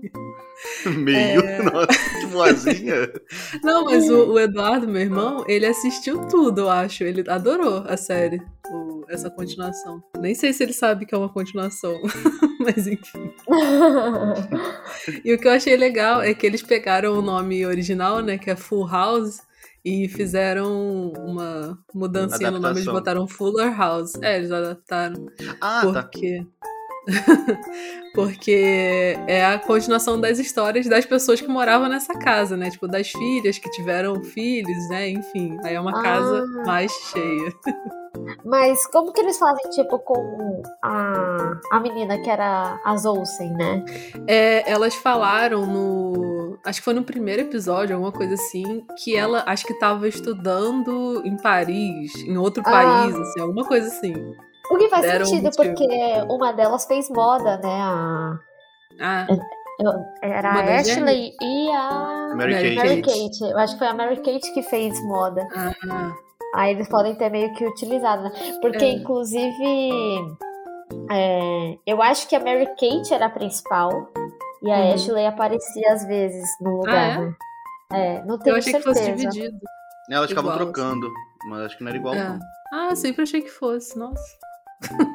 meio. 0.96 1.40
É. 1.40 1.62
Nossa, 1.62 2.20
que 2.20 2.26
boazinha. 2.26 3.12
Não, 3.62 3.84
mas 3.84 4.08
o, 4.10 4.32
o 4.32 4.38
Eduardo, 4.40 4.86
meu 4.88 5.00
irmão, 5.02 5.44
ele 5.48 5.66
assistiu 5.66 6.26
tudo, 6.26 6.62
eu 6.62 6.70
acho. 6.70 7.04
Ele 7.04 7.24
adorou 7.28 7.84
a 7.86 7.96
série, 7.96 8.40
o- 8.70 9.04
essa 9.08 9.30
continuação. 9.30 10.02
Nem 10.18 10.34
sei 10.34 10.52
se 10.52 10.62
ele 10.62 10.72
sabe 10.72 11.06
que 11.06 11.14
é 11.14 11.18
uma 11.18 11.28
continuação, 11.32 12.00
mas 12.60 12.86
enfim. 12.86 13.32
E 15.24 15.32
o 15.34 15.38
que 15.38 15.46
eu 15.48 15.52
achei 15.52 15.76
legal 15.76 16.22
é 16.22 16.32
que 16.34 16.46
eles 16.46 16.62
pegaram 16.62 17.18
o 17.18 17.22
nome 17.22 17.64
original, 17.66 18.20
né, 18.20 18.38
que 18.38 18.50
é 18.50 18.56
Full 18.56 18.86
House, 18.86 19.40
e 19.84 20.08
fizeram 20.08 21.10
uma 21.16 21.78
mudancinha 21.94 22.50
no 22.50 22.58
nome, 22.58 22.74
eles 22.74 22.84
botaram 22.92 23.26
Fuller 23.26 23.74
House. 23.76 24.12
É, 24.22 24.36
eles 24.36 24.52
adaptaram. 24.52 25.26
Ah, 25.60 25.80
tá. 25.92 26.02
porque 28.14 29.16
é 29.26 29.44
a 29.44 29.58
continuação 29.58 30.20
das 30.20 30.38
histórias 30.38 30.86
das 30.86 31.04
pessoas 31.06 31.40
que 31.40 31.48
moravam 31.48 31.88
nessa 31.88 32.14
casa, 32.14 32.56
né? 32.56 32.70
Tipo, 32.70 32.88
das 32.88 33.10
filhas 33.10 33.58
que 33.58 33.70
tiveram 33.70 34.22
filhos, 34.22 34.88
né? 34.88 35.08
Enfim, 35.08 35.56
aí 35.64 35.74
é 35.74 35.80
uma 35.80 36.02
casa 36.02 36.44
Ah. 36.60 36.66
mais 36.66 36.92
cheia. 36.92 37.52
Mas 38.44 38.86
como 38.88 39.12
que 39.12 39.20
eles 39.20 39.38
fazem, 39.38 39.70
tipo, 39.70 39.98
com 40.00 40.62
a, 40.82 41.60
a 41.72 41.80
menina 41.80 42.18
que 42.20 42.28
era 42.28 42.78
a 42.84 42.92
Olsen, 43.08 43.52
né? 43.54 43.84
É, 44.26 44.70
elas 44.70 44.94
falaram 44.94 45.64
no. 45.66 46.58
Acho 46.64 46.80
que 46.80 46.84
foi 46.84 46.92
no 46.94 47.04
primeiro 47.04 47.42
episódio, 47.42 47.94
alguma 47.94 48.12
coisa 48.12 48.34
assim, 48.34 48.84
que 49.02 49.16
ela 49.16 49.42
acho 49.46 49.64
que 49.64 49.78
tava 49.78 50.06
estudando 50.08 51.22
em 51.24 51.36
Paris, 51.36 52.12
em 52.26 52.36
outro 52.36 52.62
Ah. 52.66 52.70
país, 52.70 53.16
assim, 53.16 53.40
alguma 53.40 53.64
coisa 53.64 53.86
assim. 53.86 54.12
O 54.70 54.76
que 54.78 54.88
faz 54.88 55.02
Deram 55.02 55.22
um 55.22 55.28
sentido, 55.28 55.44
motivo. 55.56 55.74
porque 55.76 56.32
uma 56.32 56.52
delas 56.52 56.84
fez 56.86 57.10
moda, 57.10 57.58
né? 57.58 57.80
A, 57.80 58.38
Ah, 59.00 59.26
era 60.22 60.50
Uma 60.50 60.60
a 60.60 60.76
Ashley 60.76 61.32
e 61.40 61.70
a 61.70 62.34
Mary 62.36 62.52
Mary 62.54 62.74
Kate. 62.76 62.88
Mary 62.88 63.02
Kate. 63.02 63.42
Eu 63.50 63.58
acho 63.58 63.72
que 63.74 63.78
foi 63.78 63.88
a 63.88 63.94
Mary 63.94 64.16
Kate 64.16 64.52
que 64.52 64.62
fez 64.62 65.02
moda. 65.04 65.46
ah, 65.56 66.12
Aí 66.54 66.72
eles 66.74 66.88
podem 66.88 67.14
ter 67.14 67.30
meio 67.30 67.52
que 67.54 67.64
utilizado, 67.66 68.24
né? 68.24 68.30
Porque, 68.60 68.84
É. 68.84 68.90
inclusive, 68.92 70.36
é, 71.10 71.78
eu 71.86 72.02
acho 72.02 72.28
que 72.28 72.36
a 72.36 72.40
Mary 72.40 72.66
Kate 72.66 73.12
era 73.14 73.26
a 73.26 73.30
principal 73.30 73.90
e 74.62 74.70
a 74.70 74.76
Uhum. 74.76 74.94
Ashley 74.94 75.26
aparecia 75.26 75.92
às 75.92 76.04
vezes 76.04 76.44
no 76.60 76.78
lugar, 76.78 76.94
é? 76.94 77.18
né? 77.18 77.34
É, 77.92 78.24
não 78.24 78.38
tenho 78.38 78.54
eu 78.54 78.58
achei 78.58 78.72
que 78.74 78.82
certeza. 78.82 79.00
fosse 79.06 79.12
dividido. 79.16 79.58
Elas 80.10 80.28
ficavam 80.28 80.52
Igual, 80.52 80.72
trocando, 80.72 81.08
mas 81.46 81.60
acho 81.66 81.78
que 81.78 81.84
não 81.84 81.88
era 81.90 81.98
igual, 81.98 82.14
É. 82.14 82.28
não. 82.28 82.38
Ah, 82.72 82.94
sempre 82.96 83.22
achei 83.22 83.40
que 83.42 83.50
fosse, 83.50 83.98
nossa. 83.98 84.22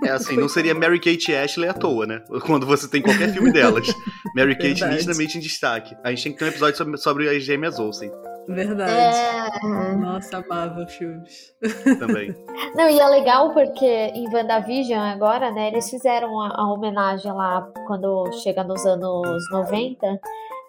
É 0.03 0.09
assim, 0.11 0.37
não 0.37 0.47
seria 0.47 0.75
Mary 0.75 0.99
Kate 0.99 1.33
Ashley 1.33 1.67
à 1.67 1.73
toa, 1.73 2.05
né? 2.05 2.21
Quando 2.45 2.65
você 2.65 2.87
tem 2.87 3.01
qualquer 3.01 3.33
filme 3.33 3.51
delas. 3.51 3.87
Mary 4.35 4.53
Kate 4.55 4.73
Verdade. 4.73 4.93
nitidamente 4.93 5.37
em 5.37 5.41
destaque. 5.41 5.95
A 6.03 6.09
gente 6.09 6.23
tem 6.23 6.31
que 6.33 6.39
ter 6.39 6.45
um 6.45 6.49
episódio 6.49 6.77
sobre, 6.77 6.97
sobre 6.97 7.29
as 7.29 7.43
gêmeas 7.43 7.79
Olsen 7.79 8.11
Verdade. 8.47 8.91
É. 8.91 9.95
Nossa, 9.95 10.37
amava 10.37 10.85
filmes. 10.87 11.53
também. 11.99 12.35
Não, 12.75 12.89
e 12.89 12.99
é 12.99 13.07
legal 13.07 13.53
porque 13.53 13.85
em 13.85 14.31
WandaVision 14.31 15.01
agora, 15.01 15.51
né, 15.51 15.69
eles 15.69 15.89
fizeram 15.89 16.39
a, 16.39 16.49
a 16.61 16.71
homenagem 16.71 17.31
lá 17.31 17.67
quando 17.87 18.31
chega 18.43 18.63
nos 18.63 18.85
anos 18.85 19.43
90 19.51 20.19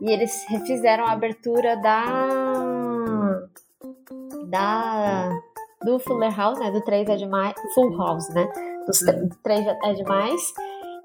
e 0.00 0.10
eles 0.10 0.44
refizeram 0.48 1.04
a 1.06 1.12
abertura 1.12 1.76
da. 1.76 2.04
da. 4.48 5.30
do 5.84 5.98
Fuller 5.98 6.34
House, 6.34 6.58
né, 6.58 6.70
do 6.70 6.80
3 6.80 7.08
é 7.10 7.16
demais. 7.16 7.54
Full 7.74 7.96
House, 7.96 8.28
né, 8.30 8.48
dos 8.86 9.00
3 9.42 9.66
é 9.84 9.92
demais. 9.94 10.40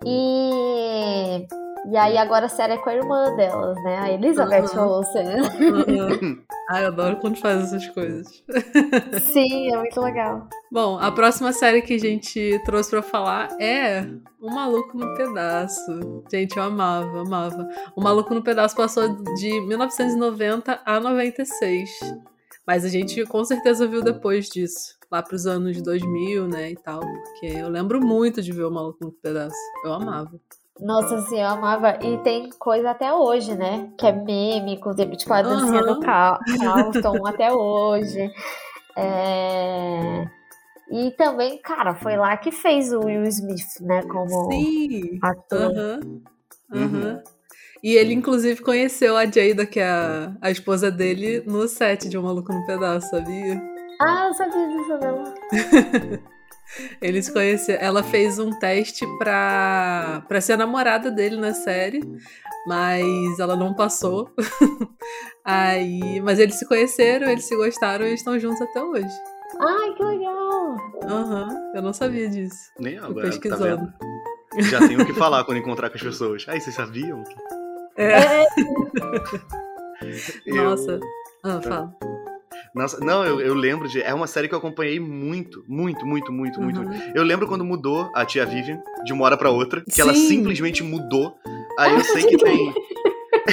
E. 0.06 1.48
E 1.90 1.98
aí 1.98 2.16
agora 2.16 2.46
a 2.46 2.50
série 2.50 2.74
é 2.74 2.78
com 2.78 2.92
a 2.92 2.96
irmã 2.96 3.36
delas, 3.36 3.76
né, 3.84 3.98
a 3.98 4.12
Elizabeth 4.12 4.66
Aham. 4.76 4.88
Olsen. 4.88 5.26
Uhum. 5.26 6.44
Ai, 6.70 6.84
eu 6.84 6.90
adoro 6.90 7.18
quando 7.18 7.38
faz 7.38 7.64
essas 7.64 7.88
coisas. 7.88 8.44
Sim, 9.34 9.74
é 9.74 9.78
muito 9.78 10.00
legal. 10.00 10.48
Bom, 10.72 11.00
a 11.00 11.12
próxima 11.12 11.52
série 11.52 11.82
que 11.82 11.96
a 11.96 12.00
gente 12.00 12.62
trouxe 12.66 12.92
pra 12.92 13.02
falar 13.02 13.50
é 13.60 14.06
O 14.40 14.54
Maluco 14.54 14.96
no 14.96 15.16
Pedaço. 15.16 16.24
Gente, 16.32 16.56
eu 16.56 16.64
amava, 16.64 17.22
amava. 17.22 17.68
O 17.96 18.02
Maluco 18.02 18.32
no 18.34 18.44
Pedaço 18.44 18.76
passou 18.76 19.10
de 19.34 19.60
1990 19.62 20.82
a 20.86 21.00
96. 21.00 21.90
Mas 22.66 22.86
a 22.86 22.90
gente 22.90 23.26
com 23.26 23.44
certeza 23.44 23.88
viu 23.88 24.04
depois 24.04 24.48
disso. 24.48 25.01
Lá 25.12 25.22
pros 25.22 25.46
anos 25.46 25.82
2000, 25.82 26.48
né, 26.48 26.72
e 26.72 26.76
tal. 26.76 27.02
Porque 27.02 27.48
eu 27.48 27.68
lembro 27.68 28.00
muito 28.00 28.42
de 28.42 28.52
ver 28.52 28.64
O 28.64 28.72
Maluco 28.72 29.04
no 29.04 29.12
Pedaço. 29.12 29.56
Eu 29.84 29.94
amava. 29.94 30.40
Nossa, 30.80 31.16
assim, 31.18 31.40
eu 31.40 31.48
amava. 31.48 32.00
E 32.02 32.18
tem 32.20 32.50
coisa 32.58 32.92
até 32.92 33.14
hoje, 33.14 33.54
né? 33.54 33.92
Que 34.00 34.08
é 34.08 34.12
meme, 34.12 34.76
inclusive, 34.76 35.16
tipo, 35.18 35.34
a 35.34 35.42
dancinha 35.42 35.82
Aham. 35.82 35.94
do 35.94 36.00
Cal- 36.00 36.40
Carlton 36.58 37.26
até 37.28 37.52
hoje. 37.52 38.32
É... 38.98 40.26
E 40.90 41.12
também, 41.12 41.58
cara, 41.62 41.94
foi 41.96 42.18
lá 42.18 42.36
que 42.38 42.52
fez 42.52 42.92
o 42.92 43.02
Will 43.02 43.24
Smith, 43.26 43.80
né? 43.82 44.02
Como 44.04 44.50
Sim! 44.52 45.20
ator. 45.22 45.72
Uhum. 45.72 46.22
Aham. 46.74 47.24
E 47.84 47.96
ele, 47.96 48.14
inclusive, 48.14 48.62
conheceu 48.62 49.18
a 49.18 49.26
Jada, 49.26 49.66
que 49.66 49.80
é 49.80 49.90
a, 49.90 50.36
a 50.42 50.52
esposa 50.52 50.92
dele, 50.92 51.42
no 51.46 51.68
set 51.68 52.08
de 52.08 52.18
Um 52.18 52.24
Maluco 52.24 52.54
no 52.54 52.66
Pedaço, 52.66 53.10
sabia? 53.10 53.71
Ah, 54.02 54.28
eu 54.28 54.34
sabia 54.34 54.68
disso 54.68 54.98
não. 55.02 56.22
Eles 57.02 57.30
conheceram. 57.30 57.84
Ela 57.84 58.02
fez 58.04 58.40
um 58.40 58.52
teste 58.58 59.06
pra, 59.18 60.24
pra 60.28 60.40
ser 60.42 60.54
a 60.54 60.58
namorada 60.58 61.12
dele 61.12 61.36
na 61.38 61.54
série, 61.54 62.00
mas 62.66 63.40
ela 63.40 63.56
não 63.56 63.74
passou. 63.74 64.30
Aí, 65.44 66.22
mas 66.22 66.40
eles 66.40 66.56
se 66.56 66.66
conheceram, 66.68 67.30
eles 67.30 67.46
se 67.46 67.56
gostaram 67.56 68.06
e 68.06 68.14
estão 68.14 68.40
juntos 68.40 68.62
até 68.62 68.82
hoje. 68.82 69.10
Ai, 69.60 69.94
que 69.96 70.04
legal! 70.04 70.76
Aham, 71.04 71.72
eu 71.76 71.82
não 71.82 71.92
sabia 71.94 72.30
disso. 72.30 72.72
Nem 72.80 72.98
Tô 72.98 73.06
agora, 73.08 73.22
tá 73.26 73.30
pesquisando. 73.32 73.94
vendo? 74.56 74.70
Já 74.70 74.80
tenho 74.88 75.02
o 75.02 75.06
que 75.06 75.14
falar 75.20 75.44
quando 75.44 75.58
encontrar 75.58 75.90
com 75.90 75.98
as 75.98 76.04
pessoas. 76.04 76.46
Aí, 76.48 76.62
vocês 76.62 76.76
sabiam? 76.76 77.22
É, 77.98 78.44
É, 78.44 78.46
Eu- 80.46 80.64
nossa. 80.64 81.00
Ah, 81.44 81.60
fala. 81.62 81.94
Nossa, 82.74 83.04
não, 83.04 83.26
eu, 83.26 83.42
eu 83.42 83.54
lembro 83.54 83.88
de. 83.88 84.02
É 84.02 84.14
uma 84.14 84.28
série 84.28 84.48
que 84.48 84.54
eu 84.56 84.60
acompanhei 84.60 85.00
muito, 85.00 85.64
muito, 85.68 86.06
muito, 86.06 86.32
muito, 86.32 86.62
muito. 86.62 86.80
Uhum. 86.80 87.12
Eu 87.14 87.24
lembro 87.24 87.48
quando 87.48 87.66
mudou 87.66 88.10
a 88.16 88.26
tia 88.26 88.46
Vivian 88.46 88.80
de 89.04 89.12
uma 89.12 89.26
hora 89.26 89.36
pra 89.36 89.50
outra, 89.50 89.82
que 89.82 90.00
ela 90.00 90.14
Sim. 90.14 90.28
simplesmente 90.28 90.82
mudou. 90.84 91.36
Aí 91.78 91.94
eu 91.94 92.04
sei 92.04 92.26
que 92.26 92.38
tem. 92.38 92.74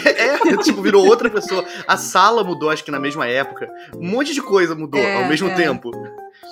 É, 0.04 0.56
tipo, 0.58 0.82
virou 0.82 1.06
outra 1.06 1.30
pessoa. 1.30 1.64
A 1.86 1.96
sala 1.96 2.44
mudou, 2.44 2.68
acho 2.70 2.84
que 2.84 2.90
na 2.90 3.00
mesma 3.00 3.26
época. 3.26 3.68
Um 3.96 4.06
monte 4.06 4.34
de 4.34 4.42
coisa 4.42 4.74
mudou 4.74 5.00
É, 5.00 5.22
ao 5.22 5.28
mesmo 5.28 5.48
é. 5.48 5.54
tempo. 5.54 5.90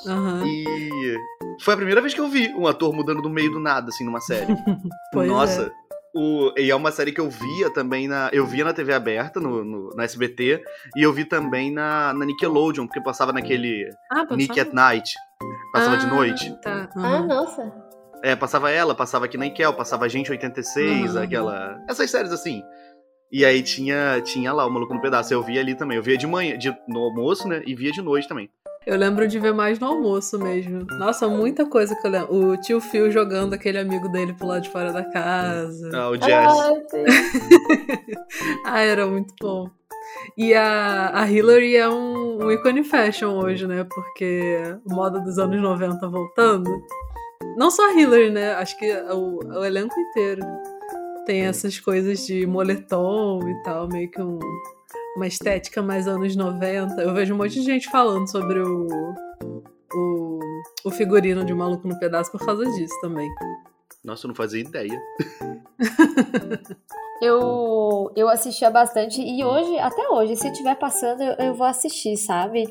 Aham. 0.07 0.43
E 0.47 1.17
foi 1.61 1.75
a 1.75 1.77
primeira 1.77 2.01
vez 2.01 2.15
que 2.15 2.21
eu 2.21 2.29
vi 2.29 2.49
um 2.55 2.67
ator 2.67 2.95
mudando 2.95 3.21
do 3.21 3.29
meio 3.29 3.51
do 3.53 3.61
nada, 3.61 3.89
assim, 3.91 4.05
numa 4.05 4.21
série. 4.21 4.55
Pois 5.13 5.29
Nossa. 5.29 5.71
O, 6.19 6.51
e 6.57 6.71
é 6.71 6.75
uma 6.75 6.91
série 6.91 7.13
que 7.13 7.21
eu 7.21 7.29
via 7.29 7.69
também 7.75 8.09
na. 8.09 8.31
Eu 8.33 8.47
via 8.47 8.65
na 8.65 8.73
TV 8.73 8.95
aberta, 8.95 9.39
no, 9.39 9.63
no, 9.63 9.91
na 9.95 10.05
SBT, 10.05 10.63
e 10.97 11.03
eu 11.03 11.13
vi 11.13 11.27
também 11.27 11.71
na, 11.71 12.15
na 12.15 12.25
Nickelodeon, 12.25 12.87
porque 12.87 13.03
passava 13.03 13.33
naquele 13.35 13.87
Ah, 14.11 14.21
passava? 14.21 14.37
Nick 14.37 14.59
at 14.59 14.73
Night. 14.73 15.15
Passava 15.73 15.99
de 15.99 16.07
Ah, 16.07 16.09
noite. 16.09 16.61
Tá. 16.63 16.89
Ah, 16.97 17.01
aham. 17.01 17.27
nossa. 17.27 17.73
É, 18.23 18.35
passava 18.35 18.71
ela, 18.71 18.95
passava 18.95 19.27
aqui 19.27 19.37
na 19.37 19.47
Ikel, 19.47 19.75
passava 19.75 20.09
Gente 20.09 20.31
86, 20.31 21.15
Uhum. 21.15 21.23
aquela. 21.23 21.79
Essas 21.89 22.11
séries 22.11 22.33
assim. 22.33 22.63
E 23.31 23.45
aí 23.45 23.63
tinha, 23.63 24.21
tinha 24.23 24.53
lá 24.53 24.65
o 24.67 24.71
Maluco 24.71 24.95
no 24.95 25.01
Pedaço. 25.03 25.35
Eu 25.35 25.43
via 25.43 25.61
ali 25.61 25.75
também. 25.75 25.97
Eu 25.99 26.03
via 26.03 26.17
de 26.17 26.27
manhã, 26.27 26.57
de, 26.57 26.75
no 26.89 27.01
almoço, 27.01 27.47
né? 27.47 27.61
E 27.67 27.75
via 27.75 27.93
de 27.93 28.01
noite 28.01 28.27
também. 28.27 28.49
Eu 28.87 28.97
lembro 28.97 29.27
de 29.27 29.39
ver 29.41 29.53
mais 29.53 29.81
no 29.81 29.87
almoço 29.89 30.39
mesmo. 30.39 30.87
Nossa, 30.99 31.27
muita 31.29 31.67
coisa 31.67 31.95
que 31.97 32.07
eu 32.07 32.11
lembro. 32.11 32.35
O 32.53 32.57
tio 32.61 32.81
Phil 32.81 33.11
jogando 33.11 33.53
aquele 33.53 33.79
amigo 33.79 34.09
dele 34.09 34.33
pro 34.35 34.47
lado 34.47 34.63
de 34.63 34.71
fora 34.71 34.93
da 34.93 35.03
casa. 35.05 35.91
Ah, 35.93 36.09
o 36.11 36.17
Jazz. 36.17 36.59
Ah. 36.59 36.71
Ah, 38.65 38.81
era 38.83 39.07
muito 39.07 39.35
bom. 39.41 39.69
E 40.37 40.55
a, 40.55 41.11
a 41.21 41.31
Hillary 41.31 41.77
é 41.77 41.89
um, 41.89 42.45
um 42.45 42.51
ícone 42.53 42.85
fashion 42.85 43.37
hoje, 43.39 43.67
né? 43.67 43.85
Porque 43.85 44.63
moda 44.87 45.19
dos 45.21 45.39
anos 45.39 45.61
90 45.61 46.09
voltando. 46.09 46.71
Não 47.57 47.71
só 47.71 47.91
a 47.91 47.93
Hillary, 47.95 48.31
né? 48.31 48.55
Acho 48.55 48.77
que 48.79 48.93
o, 49.13 49.39
o 49.59 49.65
elenco 49.65 49.99
inteiro 49.99 50.43
tem 51.27 51.43
essas 51.47 51.79
coisas 51.81 52.25
de 52.27 52.47
moletom 52.47 53.41
e 53.49 53.63
tal, 53.63 53.89
meio 53.89 54.11
que 54.11 54.21
um- 54.23 54.39
uma 55.17 55.27
estética 55.27 55.83
mais 55.83 56.07
anos 56.07 56.37
90. 56.37 57.01
Eu 57.03 57.15
vejo 57.15 57.35
um 57.35 57.39
monte 57.39 57.55
de 57.55 57.63
gente 57.63 57.89
falando 57.89 58.31
sobre 58.31 58.61
o, 58.61 58.87
o, 59.95 60.41
o 60.85 60.91
figurino 60.91 61.45
de 61.45 61.55
Maluco 61.55 61.89
no 61.89 61.99
Pedaço 61.99 62.31
por 62.31 62.45
causa 62.45 62.65
disso 62.65 62.95
também. 63.01 63.29
Nossa, 64.05 64.27
eu 64.27 64.29
não 64.29 64.35
fazia 64.35 64.61
ideia. 64.61 65.01
Eu, 67.23 68.13
eu 68.15 68.29
assistia 68.29 68.71
bastante 68.71 69.23
e 69.23 69.43
hoje, 69.43 69.79
até 69.79 70.07
hoje, 70.11 70.37
se 70.37 70.49
estiver 70.49 70.75
passando, 70.75 71.23
eu, 71.23 71.47
eu 71.47 71.55
vou 71.55 71.67
assistir, 71.67 72.15
sabe? 72.19 72.65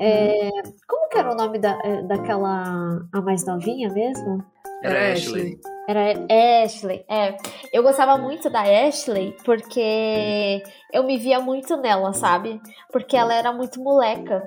É, 0.00 0.48
como 0.86 1.08
que 1.08 1.18
era 1.18 1.32
o 1.32 1.34
nome 1.34 1.58
da, 1.58 1.76
é, 1.82 2.00
daquela 2.02 3.00
a 3.12 3.20
mais 3.20 3.44
novinha 3.44 3.92
mesmo? 3.92 4.44
Era 4.84 5.12
Ashley. 5.12 5.58
Era 5.90 6.64
Ashley. 6.64 7.04
É, 7.08 7.36
eu 7.72 7.82
gostava 7.82 8.16
muito 8.16 8.48
da 8.48 8.60
Ashley 8.62 9.36
porque 9.44 10.62
eu 10.92 11.02
me 11.02 11.18
via 11.18 11.40
muito 11.40 11.76
nela, 11.76 12.12
sabe? 12.12 12.60
Porque 12.92 13.16
ela 13.16 13.34
era 13.34 13.52
muito 13.52 13.80
moleca. 13.80 14.40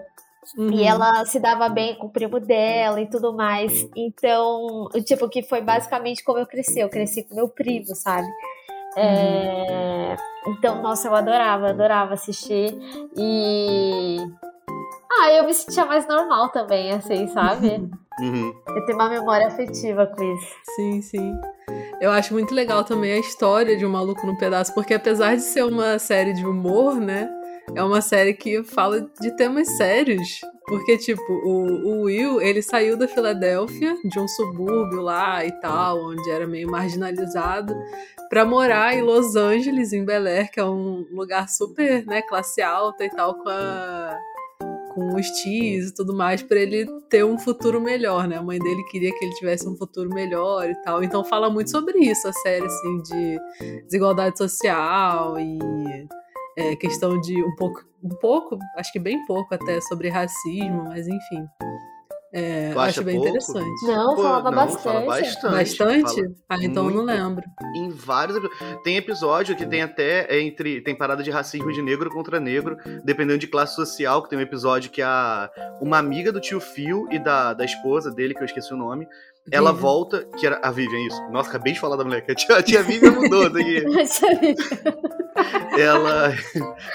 Uhum. 0.57 0.71
E 0.71 0.83
ela 0.83 1.25
se 1.25 1.39
dava 1.39 1.67
bem 1.67 1.95
com 1.95 2.07
o 2.07 2.09
primo 2.09 2.39
dela 2.39 3.01
e 3.01 3.09
tudo 3.09 3.33
mais. 3.33 3.89
Então, 3.95 4.87
tipo, 5.05 5.27
que 5.27 5.43
foi 5.43 5.59
basicamente 5.61 6.23
como 6.23 6.39
eu 6.39 6.45
cresci. 6.45 6.79
Eu 6.79 6.89
cresci 6.89 7.23
com 7.23 7.35
meu 7.35 7.49
primo, 7.49 7.93
sabe? 7.93 8.27
É, 8.95 10.15
Então, 10.47 10.81
nossa, 10.81 11.07
eu 11.09 11.15
adorava, 11.15 11.69
adorava 11.69 12.13
assistir. 12.13 12.73
E. 13.17 14.17
Ah, 15.19 15.31
eu 15.31 15.45
me 15.45 15.53
sentia 15.53 15.85
mais 15.85 16.07
normal 16.07 16.49
também, 16.49 16.91
assim, 16.91 17.27
sabe? 17.27 17.89
Uhum. 18.19 18.53
Eu 18.67 18.85
tenho 18.85 18.97
uma 18.97 19.09
memória 19.09 19.47
afetiva 19.47 20.05
com 20.07 20.23
isso. 20.23 20.55
Sim, 20.75 21.01
sim. 21.01 21.33
Eu 22.01 22.11
acho 22.11 22.33
muito 22.33 22.53
legal 22.53 22.83
também 22.83 23.13
a 23.13 23.19
história 23.19 23.77
de 23.77 23.85
Um 23.85 23.89
Maluco 23.89 24.25
no 24.25 24.37
Pedaço, 24.37 24.73
porque 24.73 24.93
apesar 24.93 25.35
de 25.35 25.41
ser 25.41 25.63
uma 25.63 25.99
série 25.99 26.33
de 26.33 26.45
humor, 26.45 26.95
né? 26.95 27.29
É 27.75 27.83
uma 27.83 28.01
série 28.01 28.33
que 28.33 28.63
fala 28.63 29.01
de 29.19 29.35
temas 29.35 29.67
sérios. 29.77 30.41
Porque, 30.65 30.97
tipo, 30.97 31.21
o, 31.31 31.87
o 31.87 32.01
Will, 32.03 32.41
ele 32.41 32.61
saiu 32.61 32.97
da 32.97 33.07
Filadélfia, 33.07 33.97
de 34.05 34.19
um 34.19 34.27
subúrbio 34.27 35.01
lá 35.01 35.45
e 35.45 35.51
tal, 35.59 36.11
onde 36.11 36.29
era 36.29 36.47
meio 36.47 36.71
marginalizado, 36.71 37.75
para 38.29 38.45
morar 38.45 38.95
em 38.95 39.01
Los 39.01 39.35
Angeles, 39.35 39.91
em 39.91 40.05
Bel 40.05 40.25
Air, 40.25 40.49
que 40.51 40.59
é 40.59 40.65
um 40.65 41.05
lugar 41.11 41.49
super, 41.49 42.05
né, 42.05 42.21
classe 42.21 42.61
alta 42.61 43.03
e 43.03 43.09
tal, 43.09 43.35
com 43.35 43.49
a 43.49 44.17
com 44.93 45.15
os 45.15 45.27
tios 45.41 45.89
e 45.89 45.93
tudo 45.93 46.15
mais 46.15 46.41
para 46.41 46.59
ele 46.59 46.85
ter 47.09 47.23
um 47.23 47.37
futuro 47.37 47.81
melhor, 47.81 48.27
né? 48.27 48.37
A 48.37 48.43
mãe 48.43 48.59
dele 48.59 48.83
queria 48.91 49.11
que 49.11 49.25
ele 49.25 49.33
tivesse 49.35 49.67
um 49.67 49.75
futuro 49.75 50.09
melhor 50.09 50.69
e 50.69 50.75
tal. 50.83 51.03
Então 51.03 51.23
fala 51.23 51.49
muito 51.49 51.71
sobre 51.71 51.99
isso 51.99 52.27
a 52.27 52.33
série 52.33 52.65
assim 52.65 53.01
de 53.01 53.39
desigualdade 53.85 54.37
social 54.37 55.39
e 55.39 55.59
é, 56.57 56.75
questão 56.75 57.19
de 57.19 57.43
um 57.43 57.55
pouco, 57.55 57.83
um 58.03 58.15
pouco, 58.19 58.57
acho 58.77 58.91
que 58.91 58.99
bem 58.99 59.25
pouco 59.25 59.53
até 59.53 59.81
sobre 59.81 60.09
racismo, 60.09 60.85
mas 60.85 61.07
enfim. 61.07 61.45
É, 62.35 62.73
eu 62.73 62.79
acho 62.79 63.03
bem 63.03 63.15
pouco? 63.15 63.29
interessante. 63.29 63.85
Não, 63.85 64.15
Pô, 64.15 64.23
falava 64.23 64.49
não, 64.49 64.57
bastante. 64.57 64.83
Fala 64.83 65.05
bastante. 65.05 65.51
Bastante? 65.51 66.15
Fala 66.15 66.33
ah, 66.49 66.65
então 66.65 66.83
muito, 66.85 66.97
eu 66.97 67.05
não 67.05 67.13
lembro. 67.13 67.43
Em 67.75 67.89
vários 67.91 68.39
Tem 68.83 68.97
episódio 68.97 69.55
que 69.55 69.67
tem 69.67 69.83
até 69.83 70.39
entre. 70.39 70.81
Tem 70.81 70.95
parada 70.95 71.21
de 71.21 71.29
racismo 71.29 71.71
de 71.71 71.81
negro 71.81 72.09
contra 72.09 72.39
negro, 72.39 72.75
dependendo 73.03 73.37
de 73.37 73.45
classe 73.45 73.75
social, 73.75 74.23
que 74.23 74.29
tem 74.29 74.39
um 74.39 74.41
episódio 74.41 74.89
que 74.89 75.01
a 75.01 75.47
uma 75.79 75.99
amiga 75.99 76.31
do 76.31 76.41
tio 76.41 76.59
Phil 76.59 77.07
e 77.11 77.19
da, 77.19 77.53
da 77.53 77.63
esposa 77.63 78.09
dele, 78.09 78.33
que 78.33 78.41
eu 78.41 78.45
esqueci 78.45 78.73
o 78.73 78.77
nome, 78.77 79.07
ela 79.51 79.71
volta, 79.71 80.25
que 80.37 80.45
era 80.45 80.59
a 80.63 80.71
Vivian, 80.71 81.05
isso. 81.07 81.21
Nossa, 81.29 81.49
acabei 81.49 81.73
de 81.73 81.79
falar 81.79 81.95
da 81.95 82.03
mulher, 82.03 82.21
que 82.21 82.31
a 82.31 82.35
tia, 82.35 82.57
a 82.57 82.63
tia 82.63 82.81
Vivian 82.81 83.11
mudou 83.11 83.49
daqui. 83.49 83.83
ela, 85.77 86.31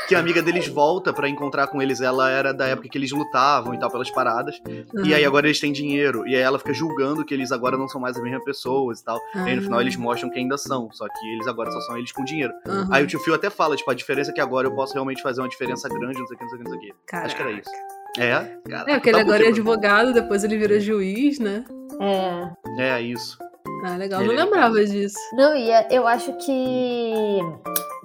que 0.07 0.14
a 0.14 0.19
amiga 0.19 0.43
deles 0.43 0.69
volta 0.69 1.12
para 1.12 1.28
encontrar 1.28 1.67
com 1.67 1.83
eles, 1.83 2.00
ela 2.00 2.31
era 2.31 2.55
da 2.55 2.67
época 2.67 2.88
que 2.88 2.97
eles 2.97 3.11
lutavam 3.11 3.75
e 3.75 3.78
tal, 3.78 3.90
pelas 3.90 4.11
paradas, 4.11 4.61
uhum. 4.67 5.05
e 5.05 5.14
aí 5.14 5.25
agora 5.25 5.47
eles 5.47 5.61
têm 5.61 5.73
dinheiro, 5.73 6.26
e 6.26 6.35
aí 6.35 6.43
ela 6.43 6.59
fica 6.59 6.73
julgando 6.73 7.25
que 7.25 7.35
eles 7.35 7.52
agora 7.52 7.76
não 7.76 7.88
são 7.88 8.00
mais 8.00 8.17
as 8.17 8.23
mesmas 8.23 8.45
pessoas 8.45 9.00
e 9.00 9.05
tal, 9.05 9.21
uhum. 9.35 9.47
e 9.47 9.50
aí 9.50 9.57
no 9.57 9.62
final 9.62 9.81
eles 9.81 9.97
mostram 9.97 10.31
que 10.31 10.38
ainda 10.38 10.57
são, 10.57 10.88
só 10.93 11.07
que 11.07 11.33
eles 11.35 11.47
agora 11.47 11.71
só 11.71 11.81
são 11.83 11.99
eles 11.99 12.12
com 12.12 12.25
dinheiro. 12.25 12.52
Uhum. 12.67 12.88
Aí 12.90 13.05
o 13.05 13.07
tio 13.07 13.21
Phil 13.21 13.35
até 13.35 13.50
fala, 13.50 13.76
tipo, 13.76 13.90
a 13.90 13.95
diferença 13.95 14.31
é 14.31 14.35
que 14.35 14.40
agora 14.40 14.67
eu 14.67 14.75
posso 14.75 14.95
realmente 14.95 15.23
fazer 15.23 15.40
uma 15.40 15.49
diferença 15.49 15.88
grande, 15.88 16.19
não 16.19 16.26
sei 16.26 16.37
o 16.37 16.38
que, 16.38 16.45
não 16.45 16.50
sei 16.50 16.59
o 16.59 16.62
que, 16.62 16.71
não 16.71 16.81
sei 16.81 16.90
o 16.90 16.95
que. 16.95 17.17
Acho 17.17 17.37
que 17.37 17.43
era 17.43 17.52
isso. 17.52 17.98
É? 18.17 18.57
Caraca, 18.69 18.91
é, 18.91 18.95
porque 18.95 19.09
ele 19.11 19.17
tá 19.17 19.23
agora 19.23 19.45
é 19.45 19.49
advogado, 19.49 20.12
depois 20.12 20.45
ele 20.45 20.57
vira 20.57 20.81
juiz, 20.81 21.38
né? 21.38 21.65
É. 22.00 22.83
É, 22.83 23.03
isso. 23.03 23.38
Ah, 23.85 23.97
legal. 23.97 24.21
Ele 24.21 24.35
não 24.35 24.43
é 24.43 24.45
lembrava 24.45 24.85
disso. 24.85 25.19
Não, 25.35 25.55
e 25.55 25.71
é, 25.71 25.87
eu 25.91 26.07
acho 26.07 26.33
que 26.38 27.41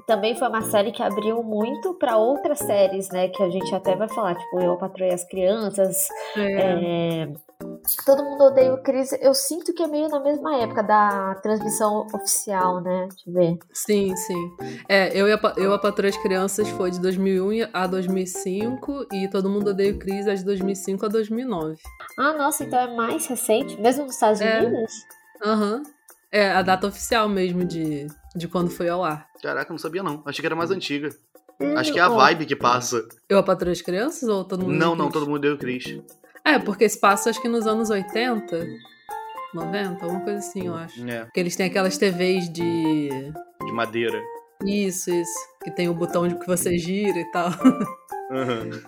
também 0.05 0.35
foi 0.35 0.47
uma 0.47 0.61
série 0.61 0.91
que 0.91 1.01
abriu 1.01 1.41
muito 1.43 1.93
para 1.95 2.17
outras 2.17 2.59
séries, 2.59 3.09
né? 3.09 3.29
Que 3.29 3.41
a 3.41 3.49
gente 3.49 3.73
até 3.73 3.95
vai 3.95 4.09
falar, 4.09 4.35
tipo, 4.35 4.59
Eu 4.59 4.77
Patroei 4.77 5.13
as 5.13 5.23
Crianças. 5.23 6.07
É. 6.35 7.23
É... 7.23 7.33
Todo 8.05 8.23
mundo 8.23 8.43
odeia 8.45 8.73
o 8.73 8.81
Chris. 8.81 9.11
Eu 9.21 9.33
sinto 9.33 9.73
que 9.73 9.83
é 9.83 9.87
meio 9.87 10.09
na 10.09 10.19
mesma 10.19 10.57
época 10.57 10.83
da 10.83 11.35
transmissão 11.35 12.07
oficial, 12.13 12.81
né? 12.81 13.07
Deixa 13.09 13.29
eu 13.29 13.33
ver. 13.33 13.57
Sim, 13.73 14.15
sim. 14.15 14.51
É, 14.89 15.17
Eu, 15.17 15.27
e 15.27 15.33
a, 15.33 15.39
eu 15.57 15.73
a 15.73 15.79
Patroa 15.79 16.09
as 16.09 16.17
Crianças 16.17 16.67
foi 16.69 16.91
de 16.91 16.99
2001 16.99 17.69
a 17.71 17.87
2005 17.87 19.07
e 19.13 19.27
Todo 19.29 19.49
Mundo 19.49 19.69
Odeia 19.69 19.93
o 19.93 19.97
Chris 19.97 20.27
é 20.27 20.35
de 20.35 20.43
2005 20.43 21.05
a 21.05 21.09
2009. 21.09 21.77
Ah, 22.17 22.33
nossa, 22.33 22.63
então 22.63 22.79
é 22.79 22.93
mais 22.93 23.25
recente? 23.27 23.79
Mesmo 23.79 24.05
nos 24.05 24.15
Estados 24.15 24.41
é. 24.41 24.59
Unidos? 24.59 24.91
Aham. 25.43 25.75
Uhum. 25.75 25.83
É, 26.31 26.51
a 26.51 26.63
data 26.63 26.87
oficial 26.87 27.29
mesmo 27.29 27.63
de, 27.63 28.07
de 28.35 28.47
quando 28.47 28.69
foi 28.69 28.89
ao 28.89 29.03
ar. 29.03 29.27
Caraca, 29.41 29.71
não 29.71 29.77
sabia 29.77 30.03
não. 30.03 30.21
Achei 30.25 30.41
que 30.41 30.45
era 30.45 30.55
mais 30.55 30.71
antiga. 30.71 31.09
Hum, 31.59 31.77
Acho 31.77 31.93
que 31.93 31.99
é 31.99 32.01
a 32.01 32.09
vibe 32.09 32.45
que 32.45 32.55
passa. 32.55 33.07
Eu 33.29 33.37
a 33.37 33.43
Patroa 33.43 33.71
das 33.71 33.81
Crianças 33.81 34.27
ou 34.27 34.43
todo 34.43 34.65
mundo 34.65 34.73
Não, 34.73 34.95
não, 34.95 35.09
todo 35.09 35.27
mundo 35.27 35.39
deu 35.39 35.57
Cris. 35.57 35.99
É, 36.43 36.59
porque 36.59 36.83
esse 36.83 36.99
passa 36.99 37.29
acho 37.29 37.41
que 37.41 37.47
nos 37.47 37.65
anos 37.67 37.89
80, 37.89 38.67
90, 39.53 40.03
alguma 40.03 40.21
coisa 40.21 40.39
assim, 40.39 40.67
eu 40.67 40.75
acho. 40.75 41.07
É. 41.07 41.25
Porque 41.25 41.39
eles 41.39 41.55
têm 41.55 41.67
aquelas 41.67 41.97
TVs 41.97 42.51
de. 42.51 43.09
De 43.09 43.71
madeira. 43.71 44.19
Isso, 44.65 45.09
isso. 45.11 45.39
Que 45.63 45.71
tem 45.71 45.87
o 45.87 45.93
botão 45.93 46.29
que 46.29 46.47
você 46.47 46.77
gira 46.77 47.17
e 47.17 47.31
tal. 47.31 47.49
Uhum. 48.31 48.81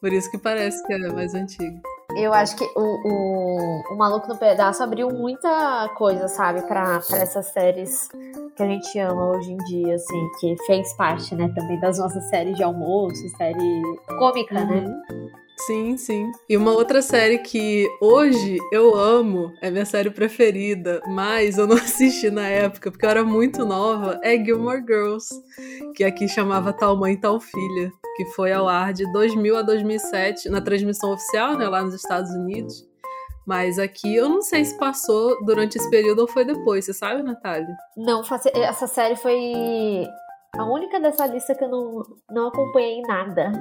Por 0.00 0.12
isso 0.12 0.30
que 0.30 0.38
parece 0.38 0.84
que 0.86 0.92
é 0.92 0.98
mais 1.12 1.34
antigo. 1.34 1.80
Eu 2.16 2.32
acho 2.32 2.56
que 2.56 2.64
o, 2.76 2.80
o, 2.80 3.94
o 3.94 3.96
Maluco 3.96 4.28
no 4.28 4.36
Pedaço 4.36 4.82
abriu 4.82 5.08
muita 5.08 5.88
coisa, 5.96 6.28
sabe, 6.28 6.62
pra, 6.62 7.00
pra 7.00 7.18
essas 7.18 7.46
séries 7.46 8.08
que 8.56 8.62
a 8.62 8.66
gente 8.66 8.98
ama 8.98 9.30
hoje 9.30 9.52
em 9.52 9.56
dia, 9.56 9.94
assim, 9.94 10.28
que 10.40 10.56
fez 10.66 10.92
parte, 10.94 11.34
né, 11.34 11.50
também 11.54 11.80
das 11.80 11.98
nossas 11.98 12.28
séries 12.28 12.56
de 12.56 12.62
almoço, 12.62 13.28
série 13.36 13.82
cômica, 14.18 14.54
né? 14.54 14.84
uhum. 15.10 15.26
né? 15.26 15.41
Sim, 15.66 15.96
sim. 15.96 16.32
E 16.48 16.56
uma 16.56 16.72
outra 16.72 17.00
série 17.00 17.38
que 17.38 17.88
hoje 18.00 18.58
eu 18.72 18.96
amo, 18.96 19.52
é 19.60 19.70
minha 19.70 19.84
série 19.84 20.10
preferida, 20.10 21.00
mas 21.06 21.58
eu 21.58 21.66
não 21.66 21.76
assisti 21.78 22.30
na 22.30 22.48
época 22.48 22.90
porque 22.90 23.04
eu 23.06 23.10
era 23.10 23.24
muito 23.24 23.64
nova, 23.64 24.18
é 24.22 24.36
Gilmore 24.36 24.84
Girls, 24.84 25.28
que 25.94 26.02
aqui 26.02 26.28
chamava 26.28 26.72
Tal 26.72 26.96
Mãe, 26.96 27.16
Tal 27.16 27.38
Filha, 27.38 27.92
que 28.16 28.24
foi 28.26 28.52
ao 28.52 28.66
ar 28.66 28.92
de 28.92 29.10
2000 29.12 29.56
a 29.56 29.62
2007, 29.62 30.48
na 30.48 30.60
transmissão 30.60 31.12
oficial, 31.12 31.56
né, 31.56 31.68
lá 31.68 31.82
nos 31.82 31.94
Estados 31.94 32.30
Unidos. 32.32 32.84
Mas 33.46 33.78
aqui 33.78 34.14
eu 34.14 34.28
não 34.28 34.40
sei 34.40 34.64
se 34.64 34.76
passou 34.78 35.44
durante 35.44 35.76
esse 35.76 35.90
período 35.90 36.20
ou 36.20 36.28
foi 36.28 36.44
depois, 36.44 36.84
você 36.84 36.94
sabe, 36.94 37.22
Natália? 37.22 37.66
Não, 37.96 38.22
essa 38.54 38.86
série 38.86 39.16
foi 39.16 40.06
a 40.56 40.64
única 40.64 41.00
dessa 41.00 41.26
lista 41.26 41.54
que 41.54 41.64
eu 41.64 41.68
não, 41.68 42.02
não 42.30 42.48
acompanhei 42.48 43.00
nada. 43.02 43.52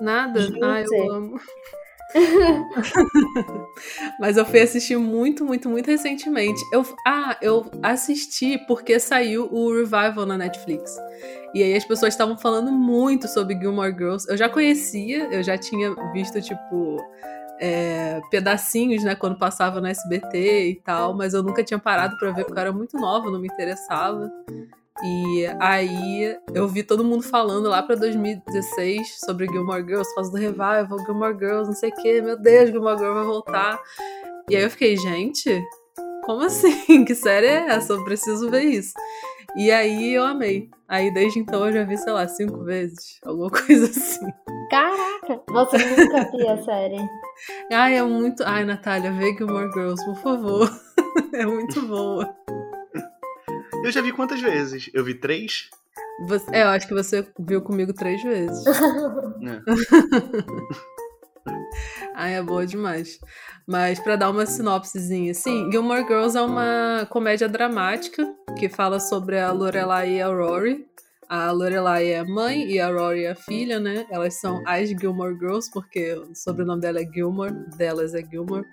Nada? 0.00 0.40
Gente. 0.40 0.62
Ah, 0.62 0.82
eu 0.82 1.12
amo. 1.12 1.40
Mas 4.20 4.36
eu 4.36 4.44
fui 4.44 4.60
assistir 4.60 4.96
muito, 4.96 5.44
muito, 5.44 5.68
muito 5.68 5.88
recentemente. 5.88 6.60
Eu, 6.72 6.84
ah, 7.06 7.36
eu 7.42 7.66
assisti 7.82 8.58
porque 8.66 9.00
saiu 9.00 9.48
o 9.52 9.74
revival 9.74 10.24
na 10.24 10.38
Netflix. 10.38 10.96
E 11.52 11.62
aí 11.62 11.74
as 11.74 11.84
pessoas 11.84 12.14
estavam 12.14 12.38
falando 12.38 12.70
muito 12.70 13.26
sobre 13.26 13.58
Gilmore 13.58 13.92
Girls. 13.92 14.30
Eu 14.30 14.36
já 14.36 14.48
conhecia, 14.48 15.28
eu 15.32 15.42
já 15.42 15.58
tinha 15.58 15.94
visto, 16.12 16.40
tipo, 16.40 16.96
é, 17.58 18.20
pedacinhos, 18.30 19.02
né, 19.02 19.16
quando 19.16 19.38
passava 19.38 19.80
no 19.80 19.88
SBT 19.88 20.68
e 20.68 20.76
tal, 20.76 21.14
mas 21.14 21.34
eu 21.34 21.42
nunca 21.42 21.64
tinha 21.64 21.78
parado 21.78 22.16
para 22.18 22.30
ver 22.30 22.44
porque 22.44 22.58
eu 22.58 22.62
era 22.62 22.72
muito 22.72 22.96
nova, 22.96 23.30
não 23.30 23.40
me 23.40 23.48
interessava. 23.48 24.30
E 25.02 25.46
aí 25.60 26.38
eu 26.54 26.66
vi 26.66 26.82
todo 26.82 27.04
mundo 27.04 27.22
falando 27.22 27.68
lá 27.68 27.82
pra 27.82 27.96
2016 27.96 29.20
sobre 29.24 29.46
Gilmore 29.46 29.84
Girls, 29.84 30.14
fazendo 30.14 30.32
do 30.32 30.38
revival, 30.38 30.98
Gilmore 31.04 31.38
Girls, 31.38 31.68
não 31.68 31.74
sei 31.74 31.90
o 31.90 31.94
que, 31.94 32.22
meu 32.22 32.38
Deus, 32.38 32.70
Gilmore 32.70 32.98
Girls 32.98 33.14
vai 33.14 33.24
voltar. 33.24 33.78
E 34.48 34.56
aí 34.56 34.62
eu 34.62 34.70
fiquei, 34.70 34.96
gente, 34.96 35.62
como 36.24 36.42
assim? 36.42 37.04
Que 37.04 37.14
série 37.14 37.46
é 37.46 37.66
essa? 37.68 37.92
Eu 37.92 38.04
preciso 38.04 38.50
ver 38.50 38.62
isso. 38.62 38.94
E 39.56 39.70
aí 39.70 40.12
eu 40.12 40.24
amei. 40.24 40.70
Aí 40.88 41.12
desde 41.12 41.38
então 41.38 41.66
eu 41.66 41.72
já 41.72 41.84
vi, 41.84 41.96
sei 41.98 42.12
lá, 42.12 42.26
cinco 42.28 42.64
vezes, 42.64 43.20
alguma 43.24 43.48
coisa 43.50 43.86
assim. 43.86 44.26
Caraca! 44.70 45.42
Você 45.48 45.78
nunca 45.78 46.30
vi 46.30 46.48
a 46.48 46.62
série. 46.62 46.98
Ai, 47.72 47.96
é 47.96 48.02
muito. 48.02 48.42
Ai, 48.44 48.64
Natália, 48.64 49.12
vê 49.12 49.34
Gilmore 49.34 49.70
Girls, 49.72 50.04
por 50.04 50.16
favor. 50.16 50.70
é 51.32 51.46
muito 51.46 51.82
boa. 51.82 52.34
Eu 53.86 53.92
já 53.92 54.02
vi 54.02 54.10
quantas 54.10 54.40
vezes? 54.40 54.90
Eu 54.92 55.04
vi 55.04 55.14
três? 55.14 55.70
Você, 56.26 56.44
é, 56.50 56.64
eu 56.64 56.68
acho 56.70 56.88
que 56.88 56.92
você 56.92 57.24
viu 57.38 57.62
comigo 57.62 57.92
três 57.92 58.20
vezes. 58.20 58.66
É. 58.66 59.62
Ai, 62.16 62.34
é 62.34 62.42
boa 62.42 62.66
demais. 62.66 63.20
Mas 63.64 64.00
para 64.00 64.16
dar 64.16 64.30
uma 64.30 64.44
sinopsezinha, 64.44 65.30
assim, 65.30 65.70
Gilmore 65.70 66.04
Girls 66.04 66.36
é 66.36 66.40
uma 66.42 67.06
comédia 67.08 67.48
dramática 67.48 68.26
que 68.58 68.68
fala 68.68 68.98
sobre 68.98 69.38
a 69.38 69.52
Lorelai 69.52 70.16
e 70.16 70.20
a 70.20 70.26
Rory. 70.26 70.84
A 71.28 71.52
Lorelai 71.52 72.08
é 72.08 72.18
a 72.18 72.24
mãe 72.24 72.68
e 72.68 72.80
a 72.80 72.88
Rory 72.90 73.22
é 73.22 73.30
a 73.30 73.36
filha, 73.36 73.78
né? 73.78 74.04
Elas 74.10 74.34
são 74.34 74.64
as 74.66 74.88
Gilmore 74.88 75.38
Girls, 75.38 75.70
porque 75.72 76.12
o 76.12 76.34
sobrenome 76.34 76.80
dela 76.80 77.00
é 77.00 77.04
Gilmore, 77.04 77.54
delas 77.76 78.16
é 78.16 78.24
Gilmore. 78.24 78.66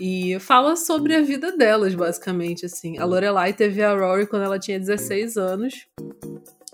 E 0.00 0.38
fala 0.40 0.76
sobre 0.76 1.14
a 1.14 1.22
vida 1.22 1.56
delas, 1.56 1.94
basicamente, 1.94 2.66
assim. 2.66 2.98
A 2.98 3.04
Lorelai 3.04 3.52
teve 3.54 3.82
a 3.82 3.94
Rory 3.94 4.26
quando 4.26 4.42
ela 4.42 4.58
tinha 4.58 4.78
16 4.78 5.36
anos. 5.36 5.86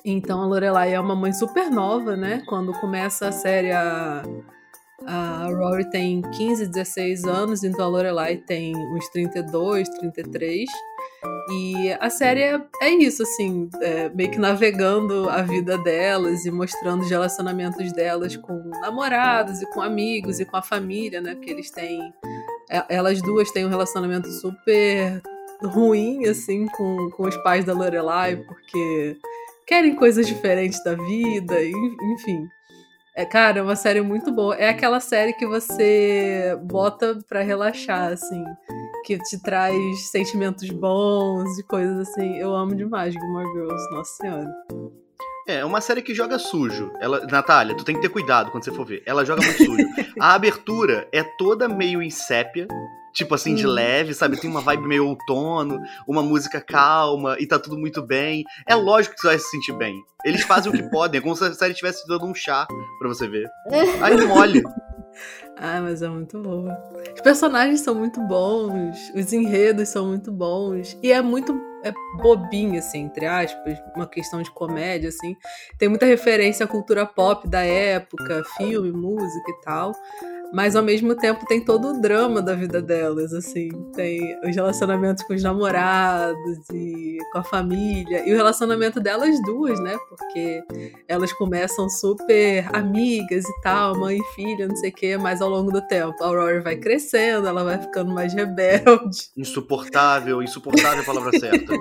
Então 0.05 0.43
a 0.43 0.47
Lorelai 0.47 0.93
é 0.95 0.99
uma 0.99 1.15
mãe 1.15 1.33
super 1.33 1.71
nova, 1.71 2.17
né? 2.17 2.43
Quando 2.49 2.73
começa 2.73 3.29
a 3.29 3.33
série, 3.33 3.71
a, 3.71 4.25
a 5.07 5.47
Rory 5.47 5.89
tem 5.91 6.21
15, 6.21 6.67
16 6.67 7.25
anos, 7.25 7.63
então 7.63 7.85
a 7.85 7.89
Lorelai 7.89 8.39
tem 8.39 8.75
uns 8.77 9.09
32, 9.11 9.89
33. 9.89 10.69
E 11.51 11.93
a 12.01 12.11
série 12.11 12.43
é, 12.43 12.61
é 12.83 12.91
isso, 12.91 13.23
assim, 13.23 13.69
é, 13.81 14.09
meio 14.09 14.31
que 14.33 14.39
navegando 14.39 15.29
a 15.29 15.43
vida 15.43 15.79
delas 15.79 16.45
e 16.45 16.51
mostrando 16.51 17.03
os 17.03 17.11
relacionamentos 17.11 17.93
delas 17.93 18.37
com 18.37 18.55
namorados 18.81 19.63
e 19.63 19.67
com 19.67 19.81
amigos 19.81 20.41
e 20.41 20.45
com 20.45 20.57
a 20.57 20.63
família, 20.63 21.21
né? 21.21 21.35
Porque 21.37 21.51
eles 21.51 21.71
têm 21.71 22.13
elas 22.89 23.21
duas 23.21 23.51
têm 23.51 23.67
um 23.67 23.69
relacionamento 23.69 24.29
super 24.29 25.21
ruim, 25.63 26.27
assim, 26.27 26.67
com, 26.67 27.11
com 27.11 27.25
os 27.25 27.37
pais 27.39 27.65
da 27.65 27.73
Lorelai, 27.73 28.37
porque 28.37 29.17
querem 29.67 29.95
coisas 29.95 30.27
diferentes 30.27 30.83
da 30.83 30.95
vida, 30.95 31.55
enfim. 32.15 32.49
É, 33.15 33.27
cara, 33.27 33.59
é 33.59 33.63
uma 33.63 33.77
série 33.77 34.01
muito 34.01 34.33
boa. 34.33 34.57
É 34.57 34.69
aquela 34.69 34.99
série 34.99 35.35
que 35.35 35.47
você 35.47 36.59
bota 36.63 37.19
para 37.29 37.43
relaxar, 37.43 38.13
assim, 38.13 38.43
que 39.05 39.19
te 39.19 39.41
traz 39.43 40.11
sentimentos 40.11 40.69
bons 40.71 41.59
e 41.59 41.63
coisas 41.65 42.09
assim. 42.09 42.39
Eu 42.39 42.55
amo 42.55 42.75
demais 42.75 43.13
Gilmore 43.13 43.53
Girls, 43.53 43.91
nossa 43.91 44.17
senhora. 44.17 45.02
É, 45.47 45.57
é 45.57 45.65
uma 45.65 45.81
série 45.81 46.03
que 46.03 46.15
joga 46.15 46.39
sujo. 46.39 46.93
Ela, 47.01 47.27
Natália, 47.27 47.77
tu 47.77 47.85
tem 47.85 47.95
que 47.95 48.01
ter 48.01 48.09
cuidado 48.09 48.51
quando 48.51 48.65
você 48.65 48.73
for 48.73 48.87
ver. 48.87 49.03
Ela 49.07 49.25
joga 49.25 49.43
muito 49.43 49.65
sujo. 49.65 49.85
A 50.21 50.35
abertura 50.35 51.09
é 51.13 51.23
toda 51.23 51.69
meio 51.69 52.03
em 52.03 52.11
sépia, 52.11 52.67
tipo 53.13 53.35
assim, 53.35 53.55
de 53.55 53.67
hum. 53.67 53.71
leve, 53.71 54.15
sabe? 54.15 54.41
Tem 54.41 54.49
uma 54.49 54.61
vibe 54.61 54.87
meio 54.87 55.07
outono, 55.07 55.81
uma 56.07 56.23
música 56.23 56.61
calma 56.61 57.37
e 57.39 57.47
tá 57.47 57.59
tudo 57.59 57.77
muito 57.77 58.03
bem. 58.03 58.45
É 58.67 58.75
lógico 58.75 59.15
que 59.15 59.21
você 59.21 59.29
vai 59.29 59.39
se 59.39 59.51
sentir 59.51 59.73
bem. 59.77 59.95
Eles 60.25 60.43
fazem 60.43 60.71
o 60.71 60.75
que 60.75 60.83
podem, 60.91 61.19
é 61.19 61.23
como 61.23 61.35
se 61.35 61.45
a 61.45 61.53
série 61.53 61.73
estivesse 61.73 62.07
dando 62.07 62.27
um 62.27 62.35
chá 62.35 62.67
pra 62.99 63.09
você 63.09 63.29
ver. 63.29 63.49
Aí 64.01 64.17
mole. 64.27 64.63
Ah, 65.57 65.81
mas 65.81 66.03
é 66.03 66.09
muito 66.09 66.41
boa. 66.41 66.77
Os 67.15 67.21
personagens 67.21 67.81
são 67.81 67.95
muito 67.95 68.21
bons, 68.23 68.97
os 69.15 69.33
enredos 69.33 69.89
são 69.89 70.07
muito 70.07 70.33
bons, 70.33 70.97
e 71.03 71.13
é 71.13 71.21
muito 71.21 71.53
é 71.85 71.93
bobinho, 72.23 72.79
assim, 72.79 73.01
entre 73.01 73.27
aspas, 73.27 73.77
uma 73.97 74.07
questão 74.07 74.41
de 74.41 74.51
comédia, 74.53 75.09
assim. 75.09 75.37
Tem 75.79 75.89
muita 75.89 76.07
referência 76.07 76.65
à 76.65 76.69
cultura 76.69 77.05
pop 77.05 77.49
da 77.49 77.65
época, 77.65 78.45
filme, 78.57 78.93
música 78.93 79.51
e 79.51 79.61
tal 79.63 79.93
mas 80.53 80.77
ao 80.77 80.83
mesmo 80.83 81.15
tempo 81.15 81.47
tem 81.47 81.65
todo 81.65 81.89
o 81.89 82.01
drama 82.01 82.43
da 82.43 82.55
vida 82.55 82.83
delas, 82.83 83.33
assim, 83.33 83.71
tem 83.95 84.21
os 84.45 84.55
relacionamentos 84.55 85.25
com 85.25 85.35
os 85.35 85.43
namorados 85.43 86.69
e 86.73 87.19
com 87.33 87.39
a 87.39 87.45
família, 87.45 88.29
e 88.29 88.33
o 88.33 88.37
relacionamento 88.37 89.01
delas 89.01 89.41
duas, 89.43 89.81
né, 89.81 89.97
porque 90.09 90.63
elas 91.09 91.33
começam 91.33 91.89
super 91.89 92.69
amigas 92.75 93.45
e 93.45 93.61
tal, 93.63 93.97
mãe 93.99 94.19
e 94.19 94.35
filha, 94.35 94.69
não 94.69 94.77
sei 94.77 94.91
o 94.91 94.95
quê, 94.95 95.17
mas 95.17 95.41
ao 95.41 95.49
longo 95.49 95.73
do 95.73 95.81
tempo 95.87 96.23
a 96.23 96.27
Aurora 96.27 96.61
vai 96.61 96.77
crescendo, 96.77 97.47
ela 97.47 97.65
vai 97.65 97.79
ficando 97.79 98.13
mais 98.13 98.35
rebelde. 98.35 99.31
Insuportável, 99.37 100.43
insuportável 100.43 101.01
a 101.03 101.05
palavra 101.05 101.31
certa. 101.39 101.73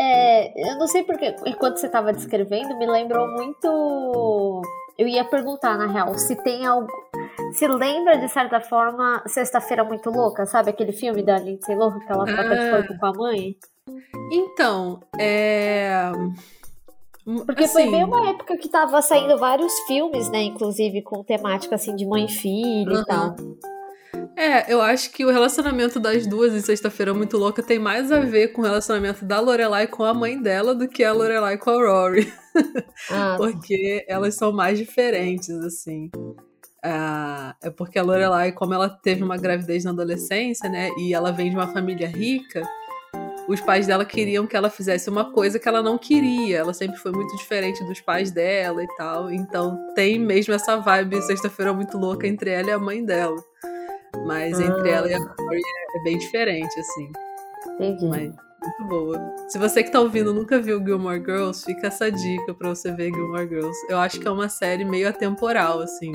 É, 0.00 0.70
eu 0.70 0.78
não 0.78 0.86
sei 0.86 1.02
porque, 1.02 1.34
enquanto 1.46 1.78
você 1.78 1.86
estava 1.86 2.12
descrevendo, 2.12 2.76
me 2.78 2.86
lembrou 2.86 3.26
muito 3.28 4.62
eu 4.98 5.06
ia 5.06 5.24
perguntar, 5.24 5.76
na 5.76 5.86
real, 5.86 6.16
se 6.18 6.34
tem 6.36 6.64
algo. 6.64 6.88
Se 7.52 7.66
lembra, 7.66 8.18
de 8.18 8.28
certa 8.28 8.60
forma, 8.60 9.22
Sexta-feira 9.26 9.84
Muito 9.84 10.10
Louca, 10.10 10.46
sabe 10.46 10.70
aquele 10.70 10.92
filme 10.92 11.22
da 11.22 11.38
Lindsay 11.38 11.74
Lohan 11.74 11.98
que 12.00 12.12
ela 12.12 12.24
troca 12.24 12.52
ah. 12.52 12.54
de 12.54 12.70
corpo 12.70 12.98
com 12.98 13.06
a 13.06 13.12
mãe? 13.12 13.56
Então, 14.30 15.00
é. 15.18 16.10
Porque 17.44 17.64
assim... 17.64 17.72
foi 17.72 17.90
bem 17.90 18.04
uma 18.04 18.30
época 18.30 18.56
que 18.56 18.68
tava 18.68 19.02
saindo 19.02 19.36
vários 19.38 19.72
filmes, 19.86 20.30
né? 20.30 20.42
Inclusive 20.42 21.02
com 21.02 21.24
temática 21.24 21.74
assim 21.74 21.94
de 21.96 22.06
mãe 22.06 22.26
e 22.26 22.30
filho 22.30 22.92
uhum. 22.92 23.00
e 23.00 23.04
tal. 23.04 23.36
É, 24.36 24.72
eu 24.72 24.82
acho 24.82 25.10
que 25.12 25.24
o 25.24 25.30
relacionamento 25.30 25.98
das 25.98 26.26
duas 26.26 26.54
em 26.54 26.60
Sexta-feira 26.60 27.14
Muito 27.14 27.38
Louca 27.38 27.62
tem 27.62 27.78
mais 27.78 28.12
a 28.12 28.20
ver 28.20 28.48
com 28.48 28.60
o 28.60 28.64
relacionamento 28.64 29.24
da 29.24 29.40
Lorelai 29.40 29.86
com 29.86 30.04
a 30.04 30.12
mãe 30.12 30.40
dela 30.40 30.74
do 30.74 30.86
que 30.86 31.02
a 31.02 31.12
Lorelai 31.12 31.56
com 31.56 31.70
a 31.70 31.74
Rory. 31.74 32.32
Ah. 33.10 33.36
porque 33.38 34.04
elas 34.06 34.34
são 34.34 34.52
mais 34.52 34.78
diferentes, 34.78 35.50
assim. 35.50 36.10
É 36.82 37.70
porque 37.70 37.98
a 37.98 38.02
Lorelai, 38.02 38.52
como 38.52 38.74
ela 38.74 38.88
teve 38.88 39.22
uma 39.22 39.36
gravidez 39.36 39.84
na 39.84 39.90
adolescência, 39.90 40.68
né, 40.68 40.90
e 40.98 41.14
ela 41.14 41.32
vem 41.32 41.50
de 41.50 41.56
uma 41.56 41.68
família 41.68 42.08
rica, 42.08 42.62
os 43.48 43.60
pais 43.60 43.86
dela 43.86 44.04
queriam 44.04 44.46
que 44.46 44.56
ela 44.56 44.68
fizesse 44.68 45.08
uma 45.08 45.32
coisa 45.32 45.58
que 45.58 45.68
ela 45.68 45.82
não 45.82 45.96
queria. 45.96 46.58
Ela 46.58 46.74
sempre 46.74 46.96
foi 46.96 47.12
muito 47.12 47.36
diferente 47.36 47.82
dos 47.84 48.00
pais 48.00 48.30
dela 48.32 48.82
e 48.82 48.88
tal. 48.96 49.30
Então 49.30 49.78
tem 49.94 50.18
mesmo 50.18 50.52
essa 50.52 50.76
vibe 50.78 51.22
sexta-feira 51.22 51.72
muito 51.72 51.96
louca 51.96 52.26
entre 52.26 52.50
ela 52.50 52.68
e 52.68 52.72
a 52.72 52.78
mãe 52.78 53.04
dela. 53.04 53.36
Mas 54.26 54.58
ah. 54.58 54.64
entre 54.64 54.90
ela 54.90 55.08
e 55.08 55.14
a 55.14 55.24
Cory 55.24 55.60
é, 55.60 55.98
é 55.98 56.02
bem 56.02 56.18
diferente, 56.18 56.80
assim. 56.80 57.12
Entendi. 57.74 58.06
Mas 58.06 58.46
muito 58.62 58.84
boa. 58.88 59.36
Se 59.48 59.58
você 59.58 59.82
que 59.84 59.92
tá 59.92 60.00
ouvindo 60.00 60.34
nunca 60.34 60.60
viu 60.60 60.84
Gilmore 60.84 61.20
Girls, 61.20 61.64
fica 61.64 61.86
essa 61.86 62.10
dica 62.10 62.52
pra 62.54 62.70
você 62.70 62.92
ver 62.92 63.12
Gilmore 63.12 63.48
Girls. 63.48 63.78
Eu 63.88 63.98
acho 63.98 64.18
que 64.18 64.26
é 64.26 64.30
uma 64.30 64.48
série 64.48 64.84
meio 64.84 65.08
atemporal, 65.08 65.80
assim. 65.80 66.12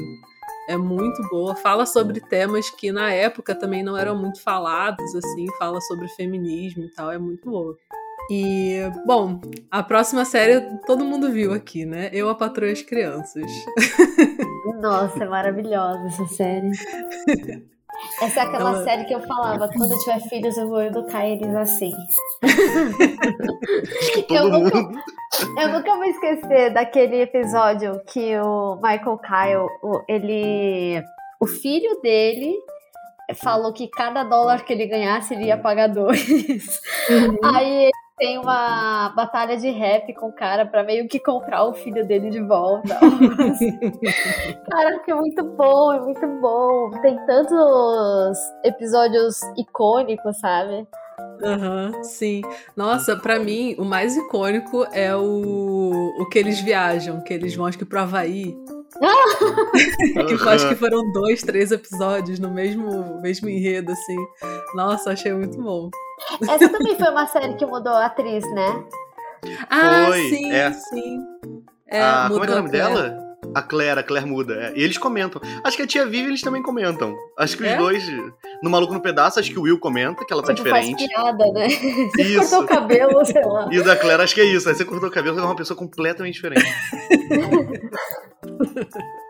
É 0.72 0.78
muito 0.78 1.22
boa. 1.30 1.54
Fala 1.54 1.86
sobre 1.86 2.22
temas 2.22 2.70
que 2.70 2.94
na 2.94 3.12
época 3.12 3.54
também 3.54 3.84
não 3.84 3.98
eram 3.98 4.18
muito 4.18 4.42
falados, 4.42 5.14
assim. 5.14 5.46
Fala 5.60 5.82
sobre 5.82 6.08
feminismo 6.10 6.86
e 6.86 6.90
tal. 6.94 7.12
É 7.12 7.18
muito 7.18 7.50
boa. 7.50 7.78
E, 8.30 8.78
bom, 9.06 9.42
a 9.70 9.84
próxima 9.84 10.24
série 10.24 10.62
todo 10.86 11.04
mundo 11.04 11.30
viu 11.30 11.52
aqui, 11.52 11.86
né? 11.86 12.10
Eu, 12.14 12.30
a 12.30 12.36
Patroa 12.36 12.70
e 12.70 12.72
as 12.72 12.82
Crianças. 12.82 13.52
Nossa, 14.82 15.26
é 15.26 15.28
maravilhosa 15.28 16.08
essa 16.08 16.26
série. 16.28 16.72
Essa 18.22 18.42
é 18.42 18.44
aquela 18.44 18.70
Ela... 18.70 18.84
série 18.84 19.06
que 19.06 19.14
eu 19.14 19.22
falava, 19.22 19.68
quando 19.70 19.94
eu 19.94 20.00
tiver 20.00 20.20
filhos 20.22 20.58
eu 20.58 20.70
vou 20.70 20.82
educar 20.82 21.26
eles 21.26 21.56
assim. 21.56 21.92
eu, 24.30 24.50
nunca, 24.50 24.78
eu 25.60 25.70
nunca 25.70 25.96
vou 25.96 26.06
esquecer 26.06 26.72
daquele 26.72 27.22
episódio 27.22 28.02
que 28.06 28.38
o 28.38 28.76
Michael 28.76 29.18
Kyle, 29.20 29.68
ele. 30.08 31.04
O 31.40 31.48
filho 31.48 32.00
dele 32.02 32.56
falou 33.36 33.74
que 33.74 33.88
cada 33.88 34.24
dólar 34.24 34.64
que 34.64 34.74
ele 34.74 34.86
ganhasse 34.86 35.34
ele 35.34 35.46
ia 35.46 35.58
pagar 35.58 35.88
dois. 35.88 36.28
Uhum. 37.10 37.38
Aí 37.44 37.90
tem 38.22 38.38
uma 38.38 39.10
batalha 39.16 39.58
de 39.58 39.72
rap 39.72 40.14
com 40.14 40.28
o 40.28 40.32
cara 40.32 40.64
pra 40.64 40.84
meio 40.84 41.08
que 41.08 41.20
comprar 41.20 41.66
o 41.66 41.74
filho 41.74 42.06
dele 42.06 42.30
de 42.30 42.40
volta. 42.40 43.00
Caraca, 44.70 45.12
é 45.12 45.16
muito 45.16 45.44
bom, 45.44 45.92
é 45.92 46.00
muito 46.00 46.28
bom. 46.40 46.92
Tem 47.02 47.18
tantos 47.26 48.38
episódios 48.64 49.40
icônicos, 49.58 50.38
sabe? 50.38 50.88
Uhum, 51.42 52.04
sim. 52.04 52.42
Nossa, 52.78 53.18
para 53.18 53.40
mim, 53.40 53.74
o 53.80 53.84
mais 53.84 54.16
icônico 54.16 54.86
é 54.94 55.16
o, 55.16 56.14
o 56.20 56.30
que 56.30 56.38
eles 56.38 56.62
viajam, 56.62 57.24
que 57.24 57.34
eles 57.34 57.56
vão, 57.56 57.66
acho 57.66 57.80
que 57.80 57.86
pro 57.86 58.02
Havaí. 58.02 58.56
que 60.28 60.48
acho 60.48 60.70
que 60.70 60.76
foram 60.76 61.12
dois, 61.12 61.42
três 61.42 61.72
episódios 61.72 62.38
no 62.38 62.52
mesmo, 62.52 63.20
mesmo 63.20 63.50
enredo, 63.50 63.92
assim. 63.92 64.18
Nossa, 64.76 65.14
achei 65.14 65.34
muito 65.34 65.60
bom. 65.60 65.90
Essa 66.48 66.70
também 66.70 66.96
foi 66.96 67.10
uma 67.10 67.28
série 67.28 67.56
que 67.56 67.66
mudou 67.66 67.94
a 67.94 68.06
atriz, 68.06 68.44
né? 68.54 68.84
Ah, 69.70 70.06
foi, 70.08 70.30
sim, 70.30 70.52
é. 70.52 70.72
sim. 70.72 71.20
É, 71.88 72.02
ah, 72.02 72.26
como 72.30 72.44
é 72.44 72.48
que 72.48 72.54
é 72.54 72.56
o 72.56 72.60
nome 72.60 72.72
dela? 72.72 73.18
A 73.54 73.62
Claire, 73.62 74.00
a 74.00 74.04
Claire 74.04 74.26
muda. 74.26 74.54
É. 74.54 74.72
E 74.76 74.84
eles 74.84 74.98
comentam. 74.98 75.42
Acho 75.64 75.76
que 75.76 75.84
a 75.84 75.88
tia 75.88 76.06
Vivi 76.06 76.28
eles 76.28 76.42
também 76.42 76.62
comentam. 76.62 77.14
Acho 77.38 77.58
que 77.58 77.64
os 77.64 77.70
é? 77.70 77.76
dois. 77.76 78.04
No 78.64 78.70
Maluco 78.70 78.94
no 78.94 79.02
Pedaço, 79.02 79.40
acho 79.40 79.52
que 79.52 79.60
o 79.60 79.64
Will 79.64 79.80
comenta 79.80 80.24
que 80.24 80.32
ela 80.32 80.42
tá 80.42 80.54
tipo, 80.54 80.68
diferente. 80.68 81.00
Faz 81.00 81.10
piada, 81.10 81.52
né? 81.52 81.68
Você 82.16 82.22
isso. 82.22 82.40
cortou 82.40 82.62
o 82.62 82.68
cabelo, 82.68 83.26
sei 83.26 83.44
lá. 83.44 83.68
E 83.72 83.84
da 83.84 83.98
Claire, 83.98 84.22
acho 84.22 84.36
que 84.36 84.42
é 84.42 84.46
isso. 84.46 84.70
Aí 84.70 84.76
você 84.76 84.86
cortou 84.86 85.10
o 85.10 85.12
cabelo, 85.12 85.36
você 85.36 85.42
é 85.42 85.46
uma 85.46 85.56
pessoa 85.56 85.78
completamente 85.78 86.36
diferente. 86.36 86.66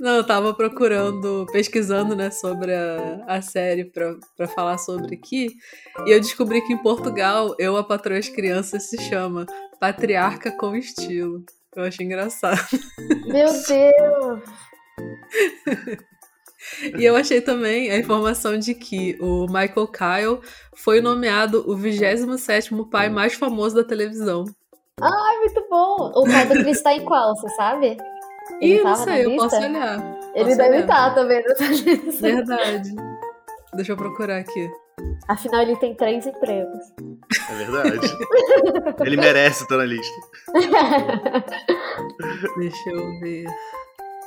Não, 0.00 0.16
eu 0.16 0.24
tava 0.24 0.52
procurando, 0.54 1.46
pesquisando, 1.52 2.14
né, 2.14 2.30
sobre 2.30 2.74
a, 2.74 3.24
a 3.26 3.42
série 3.42 3.84
pra, 3.84 4.14
pra 4.36 4.46
falar 4.46 4.78
sobre 4.78 5.14
aqui. 5.14 5.56
E 6.06 6.10
eu 6.10 6.20
descobri 6.20 6.60
que 6.62 6.72
em 6.72 6.82
Portugal, 6.82 7.54
Eu, 7.58 7.76
a 7.76 7.84
Patroa 7.84 8.18
as 8.18 8.28
Crianças 8.28 8.84
se 8.84 8.98
chama 9.02 9.46
Patriarca 9.80 10.50
com 10.52 10.76
Estilo. 10.76 11.44
Eu 11.74 11.84
achei 11.84 12.06
engraçado. 12.06 12.60
Meu 13.26 13.48
Deus! 13.48 14.42
E 16.98 17.04
eu 17.04 17.14
achei 17.14 17.40
também 17.40 17.90
a 17.90 17.96
informação 17.96 18.58
de 18.58 18.74
que 18.74 19.16
o 19.20 19.46
Michael 19.46 19.86
Kyle 19.86 20.40
foi 20.74 21.00
nomeado 21.00 21.64
o 21.70 21.76
27 21.76 22.70
pai 22.90 23.08
mais 23.08 23.34
famoso 23.34 23.76
da 23.76 23.84
televisão. 23.84 24.44
Ai, 25.00 25.38
muito 25.38 25.66
bom! 25.70 26.12
O 26.14 26.24
pai 26.24 26.46
do 26.46 26.54
Chris 26.54 26.82
tá 26.82 26.92
em 26.92 27.04
qual, 27.04 27.36
você 27.36 27.48
sabe? 27.50 27.96
Ele 28.60 28.80
Ih, 28.80 28.82
não 28.82 28.96
sei, 28.96 29.26
eu 29.26 29.36
posso 29.36 29.56
olhar. 29.56 29.98
Ele 30.34 30.44
posso 30.44 30.56
deve 30.56 30.78
estar 30.78 31.14
também 31.14 31.42
nessa 31.42 31.64
lista. 31.68 32.22
Verdade. 32.22 32.94
Deixa 33.74 33.92
eu 33.92 33.96
procurar 33.96 34.38
aqui. 34.38 34.70
Afinal, 35.28 35.62
ele 35.62 35.76
tem 35.76 35.94
três 35.94 36.26
empregos. 36.26 36.84
É 37.50 37.54
verdade. 37.54 38.16
ele 39.04 39.16
merece 39.16 39.64
estar 39.64 39.76
na 39.76 39.84
lista. 39.84 40.14
Deixa 42.56 42.90
eu 42.90 43.20
ver. 43.20 43.46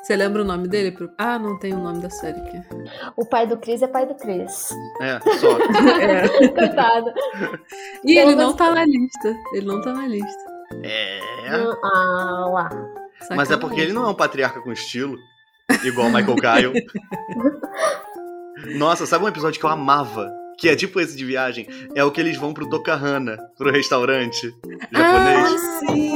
Você 0.03 0.15
lembra 0.15 0.41
o 0.41 0.45
nome 0.45 0.67
dele? 0.67 0.95
Ah, 1.17 1.37
não 1.37 1.57
tem 1.59 1.73
o 1.73 1.77
nome 1.77 2.01
da 2.01 2.09
série 2.09 2.39
aqui. 2.39 2.61
O 3.15 3.25
pai 3.25 3.45
do 3.45 3.57
Chris 3.57 3.81
é 3.81 3.87
pai 3.87 4.05
do 4.05 4.15
Chris. 4.15 4.69
É, 5.01 5.19
só. 5.37 5.57
é. 6.01 6.47
Coitado. 6.49 7.13
E 8.03 8.17
ele 8.17 8.35
não 8.35 8.55
tá 8.55 8.71
na 8.71 8.85
lista. 8.85 9.35
Ele 9.53 9.67
não 9.67 9.81
tá 9.81 9.93
na 9.93 10.07
lista. 10.07 10.43
É. 10.83 11.19
Ah, 11.83 12.45
lá. 12.51 12.69
Sacanagem. 13.19 13.37
Mas 13.37 13.51
é 13.51 13.57
porque 13.57 13.81
ele 13.81 13.93
não 13.93 14.05
é 14.05 14.09
um 14.09 14.13
patriarca 14.15 14.61
com 14.61 14.71
estilo, 14.71 15.17
igual 15.83 16.09
Michael 16.09 16.35
Kyle. 16.35 16.85
Nossa, 18.77 19.05
sabe 19.05 19.23
um 19.23 19.27
episódio 19.27 19.59
que 19.59 19.65
eu 19.65 19.69
amava? 19.69 20.29
que 20.61 20.67
é 20.67 20.75
tipo 20.75 20.99
esse 20.99 21.15
de 21.15 21.23
viagem, 21.23 21.65
é 21.95 22.03
o 22.03 22.11
que 22.11 22.19
eles 22.19 22.35
vão 22.35 22.53
pro 22.53 22.67
Tokahana, 22.67 23.37
pro 23.57 23.71
restaurante 23.71 24.53
japonês. 24.91 25.53
Ah, 25.53 25.79
sim! 25.87 26.15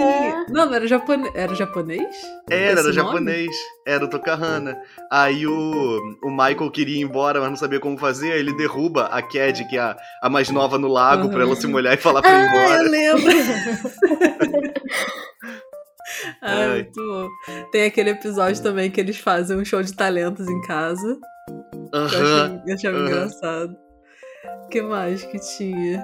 Não, 0.49 0.65
não 0.65 0.73
era 0.73 0.85
japonês. 0.85 1.31
Era 1.33 1.55
japonês? 1.55 2.01
Era, 2.49 2.61
Esse 2.61 2.71
era 2.71 2.81
nome? 2.83 2.93
japonês. 2.93 3.55
Era 3.87 4.03
o 4.03 4.09
Tokahana. 4.09 4.77
Aí 5.09 5.47
o, 5.47 6.17
o 6.21 6.29
Michael 6.29 6.69
queria 6.71 6.97
ir 6.97 7.03
embora, 7.03 7.39
mas 7.39 7.51
não 7.51 7.55
sabia 7.55 7.79
como 7.79 7.97
fazer. 7.97 8.33
Aí 8.33 8.39
ele 8.41 8.51
derruba 8.57 9.05
a 9.05 9.21
Cad, 9.21 9.63
que 9.69 9.77
é 9.77 9.79
a, 9.79 9.95
a 10.21 10.29
mais 10.29 10.49
nova 10.49 10.77
no 10.77 10.89
lago, 10.89 11.29
pra 11.29 11.43
ela 11.43 11.55
se 11.55 11.65
molhar 11.65 11.93
e 11.93 11.97
falar 11.97 12.21
pra 12.21 12.29
ir 12.31 12.33
Ah, 12.33 12.45
embora. 12.49 12.83
eu 12.83 12.91
lembro! 12.91 13.33
Ai, 16.41 16.65
Ai. 16.65 16.83
muito 16.83 17.01
bom. 17.07 17.27
Tem 17.71 17.85
aquele 17.85 18.11
episódio 18.11 18.61
também 18.61 18.89
que 18.91 18.99
eles 18.99 19.17
fazem 19.17 19.57
um 19.57 19.65
show 19.65 19.81
de 19.81 19.93
talentos 19.93 20.47
em 20.47 20.61
casa. 20.61 21.17
que 21.89 21.95
Eu 21.95 21.99
Aham. 21.99 22.05
achei, 22.07 22.61
eu 22.67 22.73
achava 22.75 22.97
aham. 22.97 23.07
engraçado. 23.07 23.77
O 24.65 24.67
que 24.69 24.81
mais 24.81 25.23
que 25.23 25.39
tinha? 25.57 26.03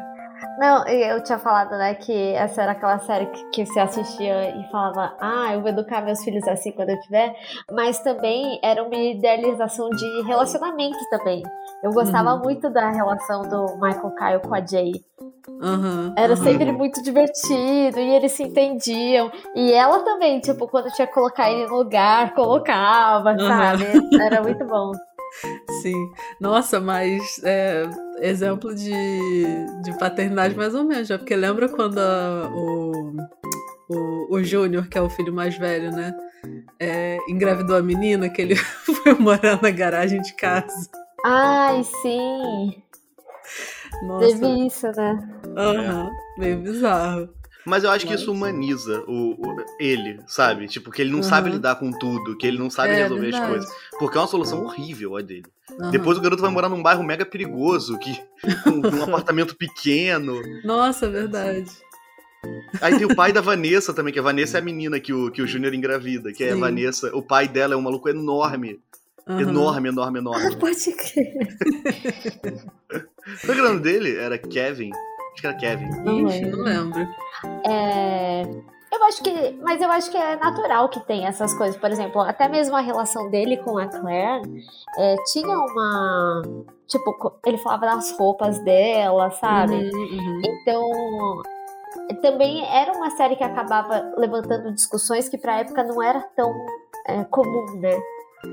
Não, 0.60 0.86
eu 0.88 1.24
tinha 1.24 1.40
falado, 1.40 1.72
né, 1.78 1.96
que 1.96 2.34
essa 2.34 2.62
era 2.64 2.74
aquela 2.74 3.00
série 3.00 3.28
que, 3.28 3.44
que 3.52 3.66
você 3.66 3.80
assistia 3.80 4.50
e 4.60 4.70
falava, 4.70 5.16
ah, 5.22 5.54
eu 5.54 5.62
vou 5.62 5.70
educar 5.70 6.02
meus 6.02 6.22
filhos 6.22 6.46
assim 6.50 6.74
quando 6.74 6.90
eu 6.90 7.00
tiver, 7.00 7.34
mas 7.72 8.00
também 8.02 8.60
era 8.62 8.84
uma 8.84 8.94
idealização 8.96 9.90
de 9.90 10.22
relacionamento 10.24 10.98
também. 11.10 11.42
Eu 11.82 11.94
gostava 11.94 12.34
Uhum. 12.34 12.40
muito 12.44 12.70
da 12.70 12.90
relação 12.90 13.44
do 13.44 13.78
Michael 13.78 14.12
Kyle 14.12 14.40
com 14.42 14.54
a 14.54 14.60
Jay. 14.66 14.92
Aham, 15.62 16.14
Era 16.18 16.34
aham. 16.34 16.44
sempre 16.44 16.72
muito 16.74 17.02
divertido 17.02 17.98
e 18.00 18.14
eles 18.16 18.34
se 18.34 18.44
entendiam. 18.44 19.32
E 19.56 19.72
ela 19.72 20.00
também, 20.04 20.42
tipo, 20.42 20.68
quando 20.68 20.92
tinha 20.92 21.08
que 21.08 21.14
colocar 21.14 21.50
ele 21.50 21.68
no 21.68 21.78
lugar, 21.78 22.34
colocava, 22.36 23.32
Uhum. 23.32 23.48
sabe? 23.48 23.86
Era 24.20 24.42
muito 24.42 24.66
bom. 24.66 24.92
Sim. 25.82 26.12
Nossa, 26.42 26.80
mas 26.82 27.40
é, 27.46 27.84
exemplo 28.22 28.74
de, 28.76 28.92
de 29.84 29.98
paternidade 29.98 30.56
mais 30.56 30.74
ou 30.76 30.84
menos, 30.84 31.08
já 31.08 31.18
porque 31.18 31.36
lembra 31.36 31.68
quando 31.70 31.98
a- 32.00 32.50
o, 32.54 33.16
o, 33.90 34.36
o 34.36 34.44
Júnior, 34.44 34.88
que 34.88 34.98
é 34.98 35.02
o 35.02 35.10
filho 35.10 35.34
mais 35.34 35.58
velho, 35.58 35.92
né? 35.92 36.14
é, 36.80 37.18
engravidou 37.28 37.76
a 37.76 37.82
menina, 37.82 38.30
que 38.30 38.42
ele 38.42 38.56
foi 39.04 39.14
morar 39.16 39.62
na 39.62 39.70
garagem 39.72 40.22
de 40.22 40.34
casa. 40.34 40.90
Ai, 41.26 41.84
sim. 41.84 42.82
Nossa, 44.04 44.28
Teve 44.40 44.66
isso, 44.68 44.88
né? 44.96 45.42
aham, 45.58 46.10
meio 46.38 46.62
bizarro. 46.62 47.30
Mas 47.66 47.84
eu 47.84 47.92
acho 47.92 48.08
que 48.08 48.14
isso 48.14 48.32
humaniza 48.32 49.04
o, 49.08 49.32
o- 49.34 49.66
ele, 49.80 50.20
sabe? 50.28 50.68
Tipo, 50.68 50.92
que 50.92 51.02
ele 51.02 51.12
não 51.12 51.22
sabe 51.22 51.48
Aham. 51.50 51.58
lidar 51.58 51.76
com 51.76 51.92
tudo, 51.92 52.38
que 52.38 52.48
ele 52.48 52.58
não 52.58 52.70
sabe 52.70 52.94
É, 52.94 53.04
resolver 53.04 53.28
as 53.28 53.32
verdade. 53.34 53.52
coisas. 53.52 53.70
Porque 54.00 54.18
é 54.18 54.22
uma 54.22 54.28
solução 54.28 54.64
horrível 54.64 55.18
a 55.18 55.22
dele. 55.22 55.46
Aham. 55.80 55.92
Depois 55.92 56.18
o 56.18 56.22
garoto 56.22 56.42
vai 56.42 56.52
morar 56.52 56.70
num 56.70 56.82
bairro 56.82 57.04
mega 57.04 57.26
perigoso, 57.26 57.98
que, 58.00 58.12
um, 58.66 58.98
um 59.00 59.04
apartamento 59.04 59.56
pequeno. 59.56 60.42
Nossa, 60.64 61.06
é 61.06 61.10
verdade. 61.10 61.70
Aí 62.82 62.98
tem 62.98 63.06
o 63.06 63.14
pai 63.16 63.34
da 63.34 63.42
Vanessa 63.42 63.94
também, 63.94 64.14
que 64.14 64.20
a 64.20 64.24
Vanessa 64.24 64.58
é 64.58 64.62
a 64.62 64.64
menina 64.64 64.98
que 65.00 65.12
o, 65.12 65.30
que 65.30 65.42
o 65.42 65.48
Júnior 65.48 65.74
engravida, 65.74 66.32
que 66.32 66.44
é 66.44 66.54
a. 66.54 66.56
Vanessa. 66.56 67.14
O 67.16 67.22
pai 67.22 67.48
dela 67.48 67.74
é 67.74 67.78
um 67.78 67.82
maluco 67.82 68.08
enorme. 68.08 68.80
Aham. 69.28 69.42
Enorme, 69.42 69.90
enorme, 69.90 70.18
Ah, 70.18 70.22
enorme. 70.22 70.56
pode 70.58 70.92
crer. 70.94 71.34
É 73.44 73.52
o 73.52 73.56
nome 73.56 73.82
dele? 73.82 74.16
Era 74.16 74.38
Kevin? 74.38 74.92
Acho 75.34 75.42
que 75.42 75.48
era 75.48 75.58
Kevin. 75.58 75.90
Não 76.04 76.28
Ixi, 76.30 76.46
não 76.46 76.64
lembro. 76.64 77.08
É, 77.66 78.44
Eu 78.92 79.04
acho 79.06 79.24
que. 79.24 79.60
Mas 79.62 79.82
eu 79.82 79.90
acho 79.92 80.10
que 80.12 80.18
é 80.18 80.36
natural 80.36 80.90
que 80.90 81.00
tenha 81.02 81.30
essas 81.30 81.54
coisas. 81.54 81.78
Por 81.78 81.90
exemplo, 81.92 82.22
até 82.22 82.48
mesmo 82.48 82.76
a 82.76 82.82
relação 82.82 83.30
dele 83.30 83.58
com 83.58 83.78
a 83.78 83.88
Claire 83.88 84.42
é, 84.98 85.16
tinha 85.32 85.58
uma. 85.58 86.42
Tipo, 86.88 87.40
ele 87.46 87.58
falava 87.60 87.86
das 87.86 88.12
roupas 88.18 88.58
dela, 88.64 89.30
sabe? 89.32 89.74
Uhum, 89.76 90.00
uhum. 90.00 90.42
Então. 90.46 91.42
Também 92.22 92.64
era 92.66 92.92
uma 92.94 93.10
série 93.12 93.36
que 93.36 93.44
acabava 93.44 94.14
levantando 94.18 94.72
discussões 94.74 95.28
que 95.28 95.38
pra 95.38 95.60
época 95.60 95.84
não 95.84 96.02
era 96.02 96.22
tão 96.36 96.54
é, 97.08 97.24
comum, 97.26 97.66
né? 97.80 98.00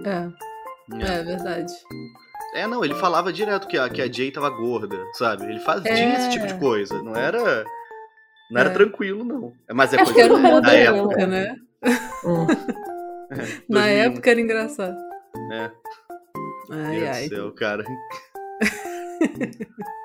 É, 0.04 1.02
é 1.02 1.22
verdade. 1.22 1.72
É, 2.54 2.66
não, 2.66 2.82
ele 2.84 2.94
falava 2.94 3.32
direto 3.32 3.66
que 3.68 3.78
a, 3.78 3.88
que 3.90 4.00
a 4.00 4.10
Jay 4.10 4.30
tava 4.30 4.48
gorda, 4.48 4.96
sabe? 5.14 5.44
Ele 5.44 5.60
fazia 5.60 5.90
É. 5.90 6.14
esse 6.14 6.30
tipo 6.30 6.46
de 6.46 6.54
coisa. 6.54 7.02
Não 7.02 7.14
era. 7.14 7.64
Não 8.50 8.60
era 8.60 8.70
É. 8.70 8.72
tranquilo, 8.72 9.24
não. 9.24 9.52
Mas 9.72 9.92
é 9.92 9.96
Acho 10.00 10.12
coisa 10.12 10.14
que 10.14 10.20
era 10.20 10.34
um 10.34 10.60
da 10.60 10.72
época. 10.72 11.22
época, 11.22 11.26
né? 11.26 11.56
É, 13.28 13.34
Na 13.68 13.80
2001. 13.80 14.02
época 14.04 14.30
era 14.30 14.40
engraçado. 14.40 14.96
É, 15.50 15.70
Ai, 16.70 17.00
Deus 17.00 17.16
ai. 17.16 17.28
céu, 17.28 17.52
cara. 17.52 17.84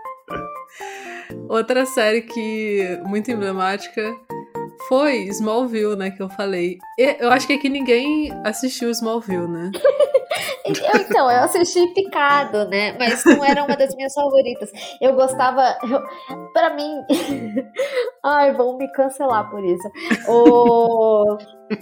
Outra 1.48 1.86
série 1.86 2.22
que 2.22 3.00
muito 3.06 3.30
emblemática 3.32 4.16
foi 4.88 5.24
Smallville, 5.28 5.96
né? 5.96 6.12
Que 6.12 6.22
eu 6.22 6.30
falei. 6.30 6.78
Eu 6.98 7.30
acho 7.30 7.48
que 7.48 7.54
aqui 7.54 7.70
ninguém 7.70 8.32
assistiu 8.44 8.90
Smallville, 8.90 9.48
né? 9.48 9.72
Eu, 10.66 11.02
então, 11.02 11.32
eu 11.32 11.44
assisti 11.44 11.88
Picado, 11.94 12.68
né? 12.68 12.96
Mas 12.98 13.24
não 13.26 13.44
era 13.44 13.64
uma 13.64 13.76
das 13.76 13.96
minhas 13.96 14.14
favoritas. 14.14 14.70
Eu 15.00 15.14
gostava. 15.14 15.78
Eu, 15.84 16.02
pra 16.54 16.70
mim. 16.72 17.02
Ai, 18.24 18.54
vão 18.54 18.78
me 18.78 18.92
cancelar 18.92 19.50
por 19.50 19.64
isso. 19.64 19.90
O, 20.28 21.38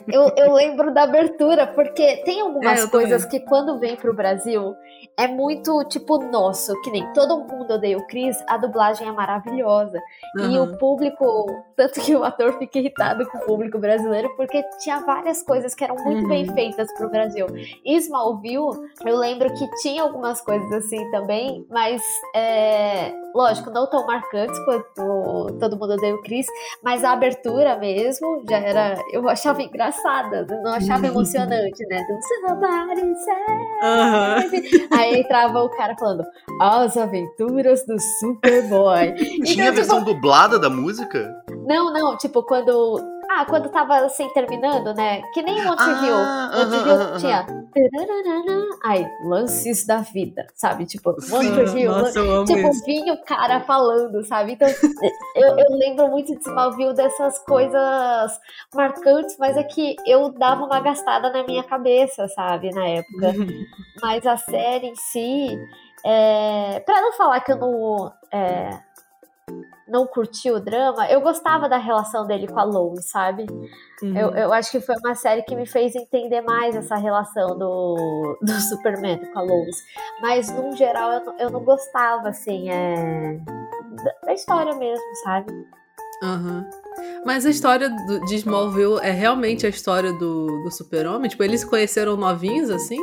eu, 0.08 0.32
eu 0.38 0.54
lembro 0.54 0.94
da 0.94 1.04
abertura, 1.04 1.68
porque 1.68 2.18
tem 2.24 2.42
algumas 2.42 2.84
É, 2.84 2.88
coisas 2.88 3.26
que 3.26 3.40
quando 3.42 3.80
vem 3.80 3.96
pro 3.96 4.14
Brasil 4.14 4.76
é 5.18 5.28
muito 5.28 5.84
tipo 5.86 6.18
nosso, 6.18 6.80
que 6.82 6.92
nem 6.92 7.06
todo 7.14 7.40
mundo 7.40 7.74
odeia 7.74 7.98
o 7.98 8.08
Chris, 8.08 8.38
a 8.48 8.58
dublagem 8.58 9.08
é 9.08 9.12
maravilhosa. 9.12 10.00
E 10.38 10.58
Aham. 10.58 10.64
o 10.64 10.78
público, 10.78 11.64
tanto 11.76 12.00
que 12.02 12.16
o 12.16 12.24
ator 12.24 12.58
fica 12.58 12.80
irritado 12.80 13.26
com 13.28 13.38
o 13.38 13.42
público 13.42 13.78
brasileiro, 13.80 14.30
porque 14.36 14.64
tinha 14.80 15.00
várias 15.00 15.42
coisas 15.44 15.74
que 15.76 15.84
eram 15.84 15.96
muito 15.96 16.24
Uhum. 16.24 16.30
bem 16.30 16.46
feitas 16.54 16.92
pro 16.94 17.10
Brasil. 17.10 17.48
E 17.86 17.96
Smallville, 17.98 18.90
eu 19.06 19.18
lembro 19.18 19.54
que 19.54 19.70
tinha 19.82 20.04
algumas 20.04 20.42
coisas 20.42 20.72
assim 20.72 21.10
também, 21.12 21.66
mas 21.70 22.02
é, 22.36 23.12
lógico, 23.36 23.70
não 23.70 23.88
tão 23.90 24.06
marcantes 24.06 24.58
quanto 24.66 25.58
Todo 25.60 25.78
Mundo 25.78 25.94
Odeia 25.94 26.16
o 26.16 26.22
Chris, 26.22 26.46
mas 26.84 27.04
a 27.04 27.12
abertura 27.12 27.78
mesmo 27.78 28.44
já 28.50 28.58
era, 28.58 28.96
eu 29.12 29.28
achava 29.30 29.62
engraçada, 29.84 30.46
eu 30.50 30.62
não 30.62 30.74
achava 30.74 31.08
emocionante, 31.08 31.86
né? 31.88 32.04
Do 32.04 32.20
Somebody 32.50 33.16
save 33.24 34.52
me. 34.52 34.88
Aí 34.92 35.22
entrava 35.22 35.64
o 35.64 35.70
cara 35.70 35.96
falando 35.98 36.24
As 36.62 36.98
Aventuras 36.98 37.86
do 37.86 37.96
Superboy. 38.20 39.14
Tinha 39.46 39.66
a 39.66 39.68
Então, 39.68 39.76
versão 39.76 40.04
dublada 40.04 40.60
da 40.60 40.70
música? 40.70 41.34
não, 41.66 41.94
não, 41.94 42.18
tipo, 42.18 42.44
quando. 42.44 43.00
Ah, 43.32 43.46
quando 43.46 43.70
tava 43.70 43.96
assim 44.00 44.28
terminando, 44.30 44.92
né? 44.96 45.22
Que 45.34 45.44
nem 45.44 45.62
o 45.62 45.66
Monte 45.66 45.84
Rio. 45.84 46.16
Ah, 46.16 46.52
Monte 46.52 46.76
aham, 46.76 46.84
Rio 46.84 46.94
aham, 46.96 47.18
tinha. 47.20 47.46
Aí, 48.84 49.08
lances 49.24 49.86
da 49.86 49.98
vida, 49.98 50.48
sabe? 50.56 50.88
Tipo, 50.88 51.12
Monte 51.12 51.46
Sim. 51.46 51.78
Rio. 51.78 51.92
Nossa, 51.92 52.18
eu 52.18 52.32
amo 52.32 52.46
Tipo, 52.46 52.70
isso. 52.70 52.86
vinha 52.86 53.14
o 53.14 53.24
cara 53.24 53.60
falando, 53.62 54.26
sabe? 54.26 54.54
Então, 54.54 54.68
eu, 55.36 55.48
eu 55.60 55.78
lembro 55.78 56.08
muito 56.08 56.34
de 56.34 56.42
Smallville 56.42 56.96
dessas 56.96 57.38
coisas 57.40 58.40
marcantes, 58.74 59.38
mas 59.38 59.56
é 59.56 59.64
que 59.64 59.96
eu 60.08 60.32
dava 60.32 60.66
uma 60.66 60.80
gastada 60.80 61.30
na 61.32 61.44
minha 61.44 61.64
cabeça, 61.64 62.28
sabe? 62.30 62.72
Na 62.72 62.88
época. 62.88 63.36
Mas 64.02 64.26
a 64.26 64.38
série 64.38 64.88
em 64.88 64.96
si, 64.96 65.60
é... 66.06 66.80
para 66.86 67.02
não 67.02 67.12
falar 67.14 67.42
que 67.42 67.52
eu 67.52 67.58
não, 67.58 68.14
é, 68.32 68.80
não 69.90 70.06
curti 70.08 70.50
o 70.52 70.60
drama, 70.60 71.08
eu 71.10 71.22
gostava 71.22 71.68
da 71.68 71.78
relação 71.78 72.26
dele 72.26 72.48
com 72.48 72.60
a 72.60 72.64
Lois, 72.64 73.10
sabe? 73.10 73.46
Uhum. 74.02 74.16
Eu, 74.18 74.30
eu 74.32 74.54
acho 74.54 74.72
que 74.72 74.80
foi 74.80 74.96
uma 75.04 75.16
série 75.16 75.42
que 75.44 75.56
me 75.56 75.66
fez 75.66 75.96
entender 75.96 76.42
mais 76.42 76.76
essa 76.76 76.96
relação 76.96 77.58
do, 77.58 78.38
do 78.42 78.52
Superman 78.70 79.20
com 79.34 79.40
a 79.40 79.42
Lois. 79.42 79.76
Mas, 80.22 80.50
no 80.52 80.76
geral, 80.76 81.12
eu, 81.14 81.26
não- 81.26 81.38
eu 81.40 81.50
não 81.50 81.64
gostava, 81.64 82.30
assim, 82.30 82.70
é, 82.70 83.40
da, 84.26 84.34
história 84.34 84.74
mesmo, 84.76 85.04
sabe? 85.24 85.52
Aham. 86.24 86.70
Mas 87.26 87.46
a 87.46 87.50
história 87.50 87.90
do- 87.90 88.20
de 88.26 88.36
Smallville 88.36 89.00
é 89.02 89.12
realmente 89.12 89.66
a 89.66 89.70
história 89.70 90.12
do, 90.14 90.48
do 90.64 90.72
super-homem? 90.72 91.30
Tipo, 91.30 91.44
eles 91.44 91.62
se 91.62 91.68
conheceram 91.70 92.16
novinhos, 92.18 92.70
assim? 92.70 93.00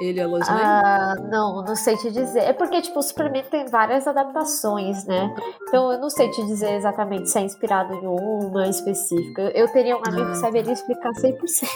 Ele 0.00 0.18
e 0.18 0.22
a 0.22 0.26
Lois 0.26 0.46
Lane? 0.46 0.60
Ah, 0.62 1.14
não, 1.30 1.62
não 1.64 1.74
sei 1.76 1.96
te 1.96 2.10
dizer. 2.10 2.40
É 2.40 2.52
porque, 2.52 2.80
tipo, 2.82 2.98
o 3.00 3.02
Superman 3.02 3.42
tem 3.50 3.66
várias 3.66 4.06
adaptações, 4.06 5.04
né? 5.06 5.34
Então 5.62 5.92
eu 5.92 5.98
não 5.98 6.08
sei 6.10 6.30
te 6.30 6.44
dizer 6.46 6.72
exatamente 6.74 7.28
se 7.28 7.38
é 7.38 7.42
inspirado 7.42 7.94
em 7.94 8.06
uma 8.06 8.68
específica. 8.68 9.42
Eu, 9.42 9.66
eu 9.66 9.68
teria 9.72 9.96
um 9.96 10.02
amigo 10.06 10.28
Ah, 10.28 10.30
que 10.32 10.38
saberia 10.38 10.72
explicar 10.72 11.10
100%. 11.12 11.68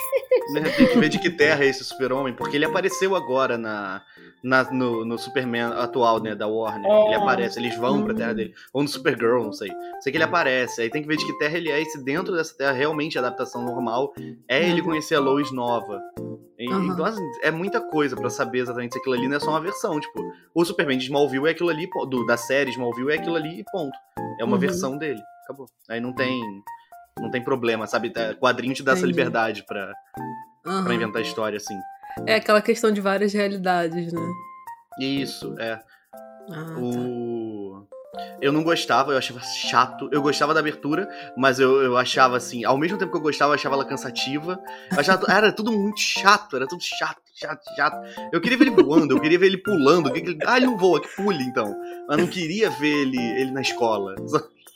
Né, 0.55 0.61
Tem 0.77 0.87
que 0.89 0.99
ver 0.99 1.09
de 1.09 1.19
que 1.19 1.31
terra 1.31 1.65
é 1.65 1.69
esse 1.69 1.85
super-homem, 1.85 2.35
porque 2.35 2.57
ele 2.57 2.65
apareceu 2.65 3.15
agora 3.15 3.57
na, 3.57 4.03
na- 4.43 4.71
no, 4.73 5.05
no 5.05 5.17
Superman 5.19 5.73
atual, 5.75 6.21
né, 6.21 6.35
da 6.35 6.47
Warner. 6.49 6.91
É. 6.91 7.07
Ele 7.07 7.15
aparece, 7.15 7.59
eles 7.59 7.77
vão 7.77 8.03
pra 8.03 8.13
terra 8.15 8.35
dele. 8.35 8.53
Ou 8.73 8.83
no 8.83 8.89
Supergirl, 8.89 9.43
não 9.45 9.53
sei. 9.53 9.71
Sei 10.01 10.11
que 10.13 10.17
ele 10.17 10.25
aparece, 10.25 10.83
aí 10.83 10.91
tem 10.91 11.01
que 11.03 11.09
ver 11.09 11.17
de 11.17 11.25
que 11.27 11.39
terra 11.39 11.57
ele 11.57 11.71
é, 11.71 11.81
e 11.81 11.85
se 11.87 12.03
dentro 12.05 12.35
dessa 12.35 12.57
terra 12.57 12.73
realmente 12.73 13.17
a 13.19 13.21
adaptação 13.21 13.65
normal 13.65 14.13
é 14.49 14.69
ele 14.69 14.81
Uhum. 14.81 14.89
conhecer 14.89 15.15
a 15.15 15.21
Lois 15.21 15.53
nova. 15.53 16.01
Uhum. 16.69 16.93
Então, 16.93 17.05
assim, 17.05 17.23
é 17.43 17.51
muita 17.51 17.81
coisa 17.81 18.17
para 18.17 18.31
saber 18.31 18.61
exatamente 18.61 18.93
se 18.93 18.99
aquilo 18.99 19.15
ali 19.15 19.29
não 19.29 19.37
é 19.37 19.41
só 19.41 19.51
uma 19.51 19.61
versão. 19.61 19.99
Tipo, 19.99 20.33
o 20.55 20.65
Superman 20.65 20.99
de 20.99 21.05
Smallville 21.05 21.49
é 21.49 21.51
aquilo 21.51 21.71
ali, 21.71 21.89
do, 22.09 22.27
da 22.27 22.37
série 22.37 22.71
Smallville 22.71 23.13
é 23.13 23.15
aquilo 23.17 23.37
ali 23.37 23.61
e 23.61 23.65
ponto. 23.71 23.97
É 24.39 24.45
uma 24.45 24.55
uhum. 24.55 24.59
versão 24.59 24.99
dele. 24.99 25.21
Acabou. 25.45 25.67
Aí 25.89 26.01
não 26.01 26.13
tem. 26.13 26.41
Não 27.19 27.31
tem 27.31 27.43
problema, 27.43 27.87
sabe? 27.87 28.13
Quadrinho 28.41 28.75
te 28.75 28.83
dá 28.83 28.93
Entendi. 28.93 29.05
essa 29.05 29.07
liberdade 29.07 29.65
pra, 29.67 29.93
uhum. 30.67 30.85
Pra 30.85 30.95
inventar 30.95 31.21
história, 31.21 31.57
assim. 31.59 31.79
É 32.27 32.37
aquela 32.37 32.63
questão 32.63 32.91
de 32.91 33.01
várias 33.01 33.33
realidades, 33.33 34.13
né? 34.13 34.33
Isso, 34.99 35.55
é. 35.59 35.81
Ah, 36.51 36.79
o... 36.79 37.87
Tá. 37.89 37.92
Eu 38.43 38.53
não 38.53 38.63
gostava, 38.63 39.13
eu 39.13 39.17
achava 39.17 39.41
chato. 39.41 40.07
Eu 40.13 40.21
gostava 40.21 40.53
da 40.53 40.61
abertura, 40.61 41.09
mas 41.35 41.59
eu, 41.59 41.81
eu 41.81 41.97
achava 41.97 42.37
assim, 42.37 42.63
ao 42.63 42.77
mesmo 42.77 42.99
tempo 42.99 43.11
que 43.11 43.17
eu 43.17 43.23
gostava, 43.23 43.53
eu 43.53 43.55
achava 43.55 43.75
ela 43.75 43.87
cansativa. 43.87 44.61
Eu 44.91 45.01
achava, 45.01 45.33
era 45.33 45.51
tudo 45.51 45.73
muito 45.73 45.99
chato, 45.99 46.57
era 46.57 46.67
tudo 46.67 46.83
chato, 46.83 47.23
chato, 47.35 47.63
chato. 47.75 47.97
Eu 48.31 48.41
queria 48.41 48.59
ver 48.59 48.67
ele 48.67 48.83
voando, 48.83 49.17
eu 49.17 49.21
queria 49.21 49.39
ver 49.39 49.47
ele 49.47 49.57
pulando. 49.57 50.13
Ah, 50.45 50.59
ele 50.59 50.67
não 50.67 50.77
voa, 50.77 51.01
que 51.01 51.09
pule 51.17 51.43
então. 51.43 51.75
Mas 52.07 52.19
não 52.19 52.27
queria 52.27 52.69
ver 52.69 53.03
ele, 53.03 53.17
ele 53.17 53.51
na 53.51 53.63
escola. 53.63 54.15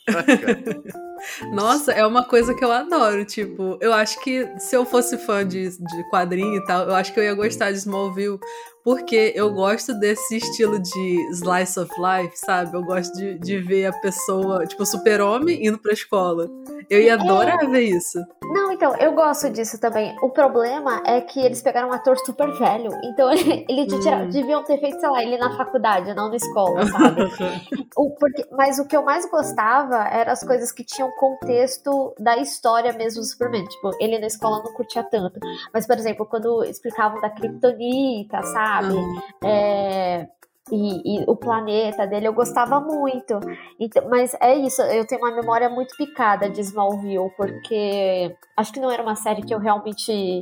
Nossa, 1.51 1.91
é 1.91 2.05
uma 2.05 2.23
coisa 2.23 2.55
que 2.55 2.63
eu 2.63 2.71
adoro. 2.71 3.23
Tipo, 3.25 3.77
eu 3.81 3.93
acho 3.93 4.19
que 4.21 4.47
se 4.57 4.75
eu 4.75 4.85
fosse 4.85 5.17
fã 5.17 5.45
de, 5.45 5.69
de 5.69 6.09
quadrinho 6.09 6.55
e 6.55 6.65
tal, 6.65 6.87
eu 6.87 6.95
acho 6.95 7.13
que 7.13 7.19
eu 7.19 7.23
ia 7.23 7.33
gostar 7.33 7.71
de 7.71 7.77
Smallville 7.77 8.39
porque 8.87 9.33
eu 9.35 9.53
gosto 9.53 9.93
desse 9.95 10.37
estilo 10.37 10.79
de 10.79 11.29
slice 11.33 11.77
of 11.77 11.91
life, 11.99 12.37
sabe? 12.37 12.73
Eu 12.73 12.81
gosto 12.83 13.13
de, 13.17 13.37
de 13.37 13.59
ver 13.59 13.87
a 13.87 13.91
pessoa, 13.91 14.65
tipo, 14.65 14.85
super-homem 14.85 15.67
indo 15.67 15.77
pra 15.77 15.91
escola. 15.91 16.47
Eu 16.89 17.01
ia 17.01 17.15
adorar 17.15 17.61
é... 17.65 17.67
ver 17.67 17.81
isso. 17.81 18.17
Não, 18.43 18.71
então, 18.71 18.95
eu 18.95 19.11
gosto 19.11 19.49
disso 19.49 19.77
também. 19.77 20.15
O 20.21 20.29
problema 20.29 21.03
é 21.05 21.19
que 21.19 21.37
eles 21.37 21.61
pegaram 21.61 21.89
um 21.89 21.91
ator 21.91 22.17
super 22.19 22.49
velho. 22.57 22.89
Então, 23.03 23.29
ele, 23.35 23.65
ele 23.67 23.93
hum. 23.93 24.29
deviam 24.29 24.63
ter 24.63 24.79
feito, 24.79 25.01
sei 25.01 25.09
lá, 25.09 25.21
ele 25.21 25.37
na 25.37 25.57
faculdade, 25.57 26.13
não 26.13 26.29
na 26.29 26.37
escola, 26.37 26.85
sabe? 26.85 27.23
o, 27.93 28.11
porque, 28.11 28.47
mas 28.53 28.79
o 28.79 28.87
que 28.87 28.95
eu 28.95 29.03
mais 29.03 29.29
gostava 29.29 29.97
eram 30.07 30.31
as 30.31 30.45
coisas 30.45 30.71
que 30.71 30.85
tinham 30.85 31.11
contexto 31.19 32.15
da 32.17 32.37
história 32.37 32.93
mesmo 32.93 33.19
do 33.19 33.27
Superman. 33.27 33.65
Tipo, 33.65 33.91
ele 33.99 34.17
na 34.17 34.27
escola 34.27 34.63
não 34.63 34.71
curtia 34.71 35.03
tanto. 35.03 35.41
Mas, 35.73 35.85
por 35.85 35.97
exemplo, 35.97 36.25
quando 36.25 36.63
explicavam 36.63 37.19
da 37.19 37.29
Kryptonita, 37.29 38.41
sabe? 38.43 38.76
Sabe? 38.81 38.93
Uhum. 38.93 39.21
É, 39.43 40.27
e, 40.71 41.21
e, 41.21 41.25
o 41.27 41.35
planeta 41.35 42.05
dele 42.05 42.27
eu 42.27 42.33
gostava 42.33 42.79
muito. 42.79 43.39
Então, 43.79 44.07
mas 44.09 44.35
é 44.41 44.55
isso, 44.55 44.81
eu 44.81 45.05
tenho 45.05 45.21
uma 45.21 45.31
memória 45.31 45.69
muito 45.69 45.95
picada 45.95 46.49
de 46.49 46.61
Smallville, 46.61 47.31
porque 47.35 48.35
acho 48.55 48.73
que 48.73 48.79
não 48.79 48.91
era 48.91 49.01
uma 49.01 49.15
série 49.15 49.43
que 49.43 49.53
eu 49.53 49.59
realmente 49.59 50.41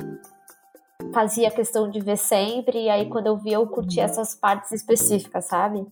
fazia 1.14 1.52
questão 1.52 1.90
de 1.90 2.00
ver 2.00 2.18
sempre, 2.18 2.86
e 2.86 2.90
aí 2.90 3.10
quando 3.10 3.28
eu 3.28 3.38
vi 3.38 3.54
eu 3.54 3.68
curti 3.68 4.00
essas 4.00 4.34
partes 4.34 4.72
específicas, 4.72 5.46
sabe? 5.46 5.86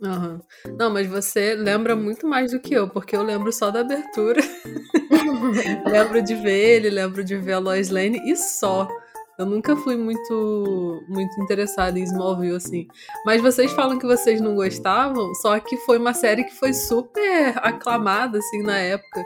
Uhum. 0.00 0.40
Não, 0.78 0.90
mas 0.90 1.06
você 1.06 1.54
lembra 1.54 1.94
muito 1.94 2.26
mais 2.26 2.52
do 2.52 2.60
que 2.60 2.72
eu, 2.72 2.88
porque 2.88 3.14
eu 3.14 3.22
lembro 3.22 3.52
só 3.52 3.70
da 3.70 3.80
abertura. 3.80 4.40
lembro 5.84 6.22
de 6.22 6.34
ver 6.34 6.76
ele, 6.76 6.90
lembro 6.90 7.22
de 7.22 7.36
ver 7.36 7.54
a 7.54 7.58
Lois 7.58 7.90
Lane 7.90 8.20
e 8.24 8.36
só. 8.36 8.88
Eu 9.40 9.46
nunca 9.46 9.74
fui 9.74 9.96
muito 9.96 11.02
muito 11.08 11.40
interessada 11.40 11.98
em 11.98 12.02
Smallville 12.02 12.56
assim. 12.56 12.86
Mas 13.24 13.40
vocês 13.40 13.72
falam 13.72 13.98
que 13.98 14.06
vocês 14.06 14.38
não 14.38 14.54
gostavam, 14.54 15.34
só 15.36 15.58
que 15.58 15.78
foi 15.78 15.96
uma 15.96 16.12
série 16.12 16.44
que 16.44 16.54
foi 16.54 16.74
super 16.74 17.56
aclamada 17.64 18.36
assim 18.36 18.62
na 18.62 18.76
época, 18.76 19.24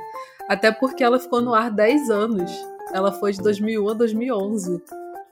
até 0.48 0.70
porque 0.70 1.03
ela 1.03 1.18
ficou 1.18 1.40
no 1.40 1.53
ar 1.53 1.68
10 1.68 2.11
anos. 2.11 2.48
Ela 2.92 3.11
foi 3.11 3.33
de 3.33 3.42
2001 3.42 3.88
a 3.88 3.94
2011. 3.94 4.83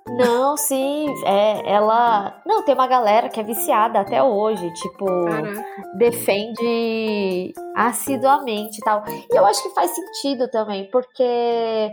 Não, 0.08 0.56
sim, 0.56 1.06
é, 1.24 1.72
ela. 1.72 2.42
Não, 2.44 2.64
tem 2.64 2.74
uma 2.74 2.88
galera 2.88 3.28
que 3.28 3.38
é 3.38 3.42
viciada 3.44 4.00
até 4.00 4.20
hoje, 4.20 4.68
tipo, 4.74 5.06
Caraca. 5.06 5.64
defende 5.94 7.54
assiduamente 7.76 8.78
e 8.78 8.80
tal. 8.80 9.04
E 9.08 9.36
eu 9.36 9.46
acho 9.46 9.62
que 9.62 9.70
faz 9.70 9.92
sentido 9.92 10.48
também, 10.50 10.90
porque 10.90 11.92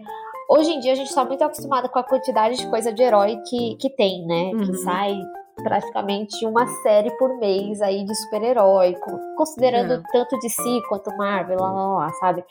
Hoje 0.49 0.71
em 0.71 0.79
dia 0.79 0.93
a 0.93 0.95
gente 0.95 1.09
está 1.09 1.23
muito 1.23 1.43
acostumado 1.43 1.87
com 1.89 1.99
a 1.99 2.03
quantidade 2.03 2.57
de 2.57 2.67
coisa 2.67 2.91
de 2.91 3.03
herói 3.03 3.37
que, 3.47 3.75
que 3.75 3.87
tem, 3.87 4.25
né? 4.25 4.51
Uhum. 4.51 4.65
Que 4.65 4.73
sai 4.77 5.13
praticamente 5.61 6.43
uma 6.43 6.65
série 6.81 7.11
por 7.17 7.37
mês 7.37 7.79
aí 7.83 8.03
de 8.03 8.15
super-herói, 8.15 8.95
considerando 9.37 9.93
é. 9.93 10.01
tanto 10.11 10.39
de 10.39 10.49
si 10.49 10.81
quanto 10.87 11.15
Marvel, 11.15 11.59
lá, 11.59 11.71
lá, 11.71 11.87
lá 11.99 12.09
sabe? 12.13 12.43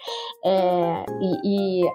É, 0.45 1.05
e, 1.21 1.83
e, 1.83 1.91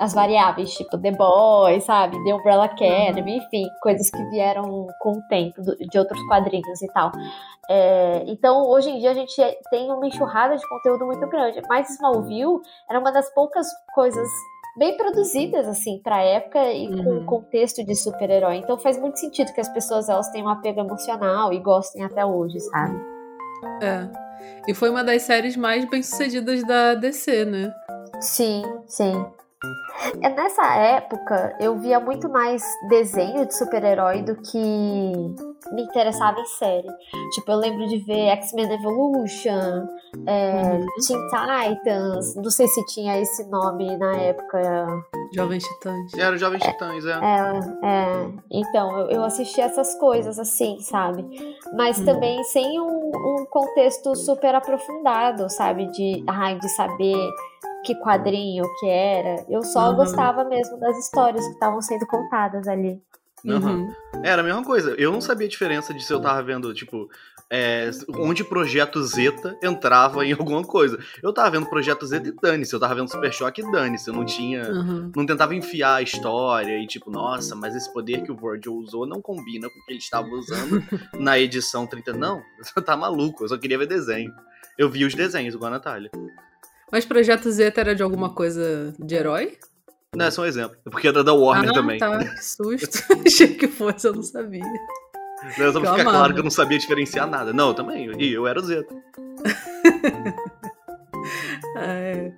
as 0.00 0.14
variáveis, 0.14 0.72
tipo 0.72 0.96
The 0.96 1.10
Boys, 1.10 1.84
sabe? 1.84 2.22
The 2.24 2.34
Umbrella 2.34 2.64
Academy, 2.64 3.32
uhum. 3.32 3.44
enfim, 3.44 3.66
coisas 3.82 4.10
que 4.10 4.24
vieram 4.30 4.86
com 5.00 5.12
o 5.12 5.22
tempo 5.28 5.60
de 5.60 5.98
outros 5.98 6.22
quadrinhos 6.28 6.80
e 6.80 6.86
tal. 6.88 7.12
É, 7.68 8.24
então, 8.26 8.66
hoje 8.66 8.88
em 8.88 8.98
dia 9.00 9.10
a 9.10 9.14
gente 9.14 9.34
tem 9.70 9.90
uma 9.92 10.06
enxurrada 10.06 10.56
de 10.56 10.66
conteúdo 10.66 11.04
muito 11.04 11.26
grande, 11.28 11.60
mas 11.68 11.90
Smallville 11.90 12.60
era 12.88 12.98
uma 12.98 13.12
das 13.12 13.32
poucas 13.34 13.66
coisas 13.94 14.28
bem 14.76 14.96
produzidas, 14.96 15.66
assim, 15.68 16.00
pra 16.02 16.22
época 16.22 16.72
e 16.72 16.88
uhum. 16.88 17.04
com 17.04 17.26
contexto 17.26 17.84
de 17.84 17.94
super-herói. 17.94 18.56
Então 18.56 18.78
faz 18.78 18.98
muito 18.98 19.18
sentido 19.18 19.52
que 19.52 19.60
as 19.60 19.68
pessoas 19.68 20.08
elas 20.08 20.30
tenham 20.30 20.46
um 20.46 20.50
apego 20.50 20.80
emocional 20.80 21.52
e 21.52 21.58
gostem 21.60 22.04
até 22.04 22.24
hoje, 22.24 22.60
sabe? 22.60 22.98
É. 23.82 24.08
E 24.68 24.74
foi 24.74 24.90
uma 24.90 25.04
das 25.04 25.22
séries 25.22 25.56
mais 25.56 25.88
bem-sucedidas 25.88 26.62
da 26.66 26.94
DC, 26.94 27.44
né? 27.44 27.74
Sim, 28.20 28.62
sim. 28.86 29.24
É, 30.22 30.28
nessa 30.28 30.74
época, 30.74 31.56
eu 31.60 31.76
via 31.76 31.98
muito 32.00 32.28
mais 32.28 32.62
desenho 32.88 33.46
de 33.46 33.56
super-herói 33.56 34.22
do 34.22 34.36
que 34.36 34.58
me 34.58 35.82
interessava 35.82 36.40
em 36.40 36.46
série. 36.46 36.88
Tipo, 37.32 37.52
eu 37.52 37.56
lembro 37.56 37.86
de 37.88 37.98
ver 37.98 38.28
X-Men 38.28 38.72
Evolution, 38.72 39.88
é, 40.26 40.52
uhum. 40.52 40.86
Teen 41.06 41.28
Titans, 41.28 42.36
não 42.36 42.50
sei 42.50 42.68
se 42.68 42.84
tinha 42.86 43.18
esse 43.20 43.48
nome 43.48 43.96
na 43.96 44.16
época. 44.16 45.04
Jovens 45.34 45.64
Titãs. 45.64 46.14
Era 46.14 46.36
Jovens 46.36 46.64
é, 46.64 46.72
Titãs, 46.72 47.06
é. 47.06 47.12
É, 47.12 47.86
é. 47.86 48.30
Então, 48.50 48.98
eu, 48.98 49.10
eu 49.10 49.24
assisti 49.24 49.60
essas 49.60 49.94
coisas 49.96 50.38
assim, 50.38 50.78
sabe? 50.80 51.24
Mas 51.72 51.98
uhum. 51.98 52.04
também 52.04 52.44
sem 52.44 52.80
um, 52.80 53.10
um 53.14 53.46
contexto 53.50 54.14
super 54.14 54.54
aprofundado, 54.54 55.48
sabe? 55.50 55.86
De, 55.86 56.22
ai, 56.26 56.58
de 56.58 56.68
saber 56.70 57.16
que 57.84 57.94
quadrinho 57.96 58.64
que 58.80 58.88
era. 58.88 59.44
Eu 59.48 59.62
só 59.62 59.90
uhum. 59.90 59.96
gostava 59.96 60.44
mesmo 60.44 60.78
das 60.78 60.98
histórias 60.98 61.44
que 61.46 61.52
estavam 61.52 61.80
sendo 61.80 62.06
contadas 62.06 62.66
ali. 62.66 63.00
Uhum. 63.44 63.92
Era 64.22 64.40
a 64.40 64.44
mesma 64.44 64.64
coisa. 64.64 64.94
Eu 64.96 65.12
não 65.12 65.20
sabia 65.20 65.46
a 65.46 65.50
diferença 65.50 65.92
de 65.92 66.02
se 66.02 66.12
eu 66.12 66.20
tava 66.20 66.42
vendo, 66.42 66.72
tipo, 66.72 67.10
é, 67.50 67.90
onde 68.16 68.42
Projeto 68.42 69.02
Zeta 69.02 69.56
entrava 69.62 70.24
em 70.24 70.32
alguma 70.34 70.64
coisa. 70.64 70.98
Eu 71.22 71.32
tava 71.32 71.50
vendo 71.50 71.66
Projeto 71.66 72.06
Zeta 72.06 72.28
e 72.28 72.32
dane-se. 72.32 72.72
Eu 72.72 72.80
tava 72.80 72.94
vendo 72.94 73.10
Super 73.10 73.32
Choque 73.32 73.60
e 73.60 73.70
dane-se. 73.70 74.08
Eu 74.08 74.14
não 74.14 74.24
tinha. 74.24 74.62
Uhum. 74.62 75.12
Não 75.14 75.26
tentava 75.26 75.54
enfiar 75.54 75.96
a 75.96 76.02
história 76.02 76.78
e, 76.78 76.86
tipo, 76.86 77.10
nossa, 77.10 77.54
mas 77.54 77.76
esse 77.76 77.92
poder 77.92 78.22
que 78.22 78.32
o 78.32 78.36
Virgil 78.36 78.74
usou 78.74 79.06
não 79.06 79.20
combina 79.20 79.68
com 79.68 79.78
o 79.78 79.84
que 79.84 79.92
ele 79.92 79.98
estava 79.98 80.26
usando 80.28 80.82
na 81.20 81.38
edição 81.38 81.86
30. 81.86 82.14
Não, 82.14 82.42
tá 82.84 82.96
maluco. 82.96 83.44
Eu 83.44 83.48
só 83.48 83.58
queria 83.58 83.78
ver 83.78 83.86
desenho. 83.86 84.32
Eu 84.76 84.88
vi 84.88 85.04
os 85.04 85.14
desenhos, 85.14 85.54
igual 85.54 85.68
a 85.68 85.74
Natália. 85.76 86.10
Mas 86.94 87.04
Projeto 87.04 87.50
Zeta 87.50 87.80
era 87.80 87.92
de 87.92 88.04
alguma 88.04 88.30
coisa 88.30 88.94
de 89.00 89.16
herói? 89.16 89.58
Não, 90.14 90.26
é 90.26 90.30
só 90.30 90.42
um 90.42 90.44
exemplo. 90.44 90.76
É 90.86 90.90
porque 90.90 91.08
era 91.08 91.24
da 91.24 91.34
Warner 91.34 91.70
ah, 91.70 91.74
também. 91.74 91.98
Tá, 91.98 92.18
que 92.18 92.38
susto. 92.38 93.04
Achei 93.26 93.48
que 93.48 93.66
fosse, 93.66 94.06
eu 94.06 94.14
não 94.14 94.22
sabia. 94.22 94.62
Não, 95.58 95.72
só 95.72 95.80
pra 95.80 95.90
ficar 95.90 96.02
amava. 96.02 96.18
claro 96.18 96.34
que 96.34 96.38
eu 96.38 96.44
não 96.44 96.52
sabia 96.52 96.78
diferenciar 96.78 97.28
nada. 97.28 97.52
Não, 97.52 97.70
eu 97.70 97.74
também. 97.74 98.12
E 98.16 98.32
eu 98.32 98.46
era 98.46 98.60
o 98.60 98.62
Zeta. 98.62 98.94
é. 101.78 102.30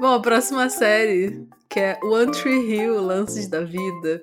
Bom, 0.00 0.14
a 0.14 0.22
próxima 0.22 0.70
série, 0.70 1.46
que 1.68 1.78
é 1.78 2.00
One 2.02 2.32
Tree 2.32 2.76
Hill, 2.76 3.02
Lances 3.02 3.46
da 3.46 3.60
Vida. 3.60 4.22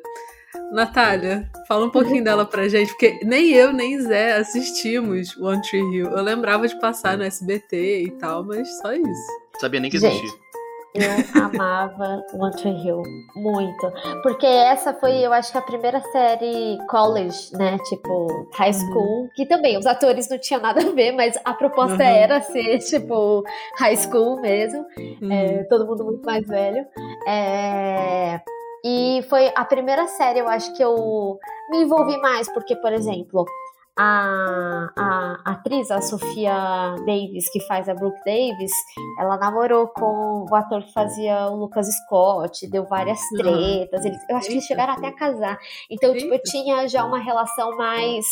Natália, 0.71 1.47
fala 1.67 1.85
um 1.85 1.91
pouquinho 1.91 2.23
dela 2.23 2.43
pra 2.43 2.67
gente, 2.67 2.89
porque 2.89 3.19
nem 3.23 3.53
eu 3.53 3.71
nem 3.71 4.01
Zé 4.01 4.37
assistimos 4.37 5.37
One 5.37 5.61
Tree 5.61 5.79
Hill. 5.79 6.07
Eu 6.07 6.23
lembrava 6.23 6.67
de 6.67 6.75
passar 6.79 7.15
no 7.15 7.23
SBT 7.23 8.01
e 8.01 8.11
tal, 8.17 8.43
mas 8.43 8.67
só 8.79 8.91
isso. 8.91 9.44
Sabia 9.59 9.79
nem 9.79 9.89
que 9.89 9.97
existia. 9.97 10.45
Eu 10.95 11.03
amava 11.43 12.23
One 12.33 12.55
Tree 12.55 12.85
Hill 12.85 13.03
muito. 13.35 13.91
Porque 14.23 14.45
essa 14.45 14.93
foi, 14.93 15.17
eu 15.25 15.33
acho 15.33 15.51
que 15.51 15.57
a 15.57 15.61
primeira 15.61 15.99
série 16.11 16.77
college, 16.89 17.51
né? 17.53 17.77
Tipo, 17.89 18.47
high 18.53 18.71
uhum. 18.71 18.79
school. 18.79 19.21
Uhum. 19.21 19.29
Que 19.35 19.45
também 19.45 19.77
os 19.77 19.85
atores 19.85 20.29
não 20.29 20.39
tinham 20.39 20.61
nada 20.61 20.81
a 20.81 20.91
ver, 20.91 21.11
mas 21.11 21.37
a 21.43 21.53
proposta 21.53 21.95
uhum. 21.95 22.01
era 22.01 22.41
ser, 22.41 22.79
tipo, 22.79 23.43
high 23.77 23.97
school 23.97 24.39
mesmo. 24.39 24.85
Uhum. 24.97 25.31
É, 25.31 25.63
todo 25.65 25.85
mundo 25.85 26.05
muito 26.05 26.25
mais 26.25 26.47
velho. 26.47 26.85
É, 27.27 28.39
e 28.83 29.25
foi 29.29 29.51
a 29.55 29.65
primeira 29.65 30.07
série, 30.07 30.39
eu 30.39 30.47
acho 30.47 30.71
que 30.75 30.83
eu 30.83 31.39
me 31.71 31.81
envolvi 31.81 32.17
mais, 32.21 32.47
porque, 32.53 32.75
por 32.75 32.93
exemplo, 32.93 33.43
a, 33.97 34.89
a, 34.95 35.39
a 35.45 35.51
atriz, 35.51 35.89
a 35.89 36.01
Sofia 36.01 36.95
Davis, 37.05 37.49
que 37.51 37.61
faz 37.61 37.87
a 37.87 37.93
Brooke 37.93 38.19
Davis, 38.25 38.71
ela 39.19 39.37
namorou 39.37 39.87
com 39.87 40.45
o 40.49 40.55
ator 40.55 40.83
que 40.83 40.91
fazia 40.91 41.47
o 41.47 41.55
Lucas 41.55 41.87
Scott, 41.87 42.67
deu 42.69 42.85
várias 42.85 43.19
tretas. 43.29 44.03
Eles, 44.03 44.19
eu 44.29 44.35
acho 44.35 44.47
que 44.47 44.53
eles 44.53 44.65
chegaram 44.65 44.93
até 44.93 45.07
a 45.07 45.15
casar. 45.15 45.57
Então, 45.89 46.13
tipo, 46.13 46.33
eu 46.33 46.41
tinha 46.43 46.87
já 46.87 47.05
uma 47.05 47.19
relação 47.19 47.77
mais 47.77 48.25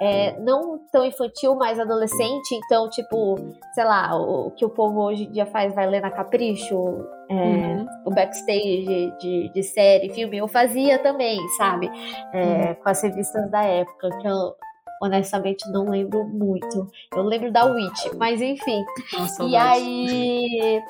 é, 0.00 0.38
não 0.40 0.78
tão 0.92 1.04
infantil, 1.04 1.56
mas 1.56 1.78
adolescente. 1.80 2.54
Então, 2.54 2.88
tipo, 2.88 3.36
sei 3.74 3.84
lá, 3.84 4.16
o, 4.16 4.52
que 4.52 4.64
o 4.64 4.70
povo 4.70 5.02
hoje 5.02 5.24
em 5.24 5.32
dia 5.32 5.44
faz, 5.46 5.74
vai 5.74 5.88
ler 5.88 6.00
na 6.00 6.10
Capricho, 6.10 7.04
é, 7.28 7.34
uhum. 7.34 7.86
o 8.06 8.10
backstage 8.10 9.12
de, 9.20 9.52
de, 9.52 9.62
série, 9.62 10.08
filme, 10.10 10.38
eu 10.38 10.48
fazia 10.48 10.98
também, 11.00 11.38
sabe? 11.58 11.90
É, 12.32 12.68
uhum. 12.68 12.74
Com 12.76 12.88
as 12.88 13.02
revistas 13.02 13.50
da 13.50 13.62
época, 13.62 14.08
que 14.20 14.26
eu 14.26 14.54
honestamente 15.00 15.68
não 15.70 15.88
lembro 15.88 16.24
muito. 16.24 16.86
Eu 17.14 17.22
lembro 17.22 17.50
da 17.50 17.64
Witch, 17.64 18.12
mas 18.16 18.40
enfim. 18.40 18.84
Nossa, 19.12 19.44
e 19.44 19.56
aí 19.56 20.82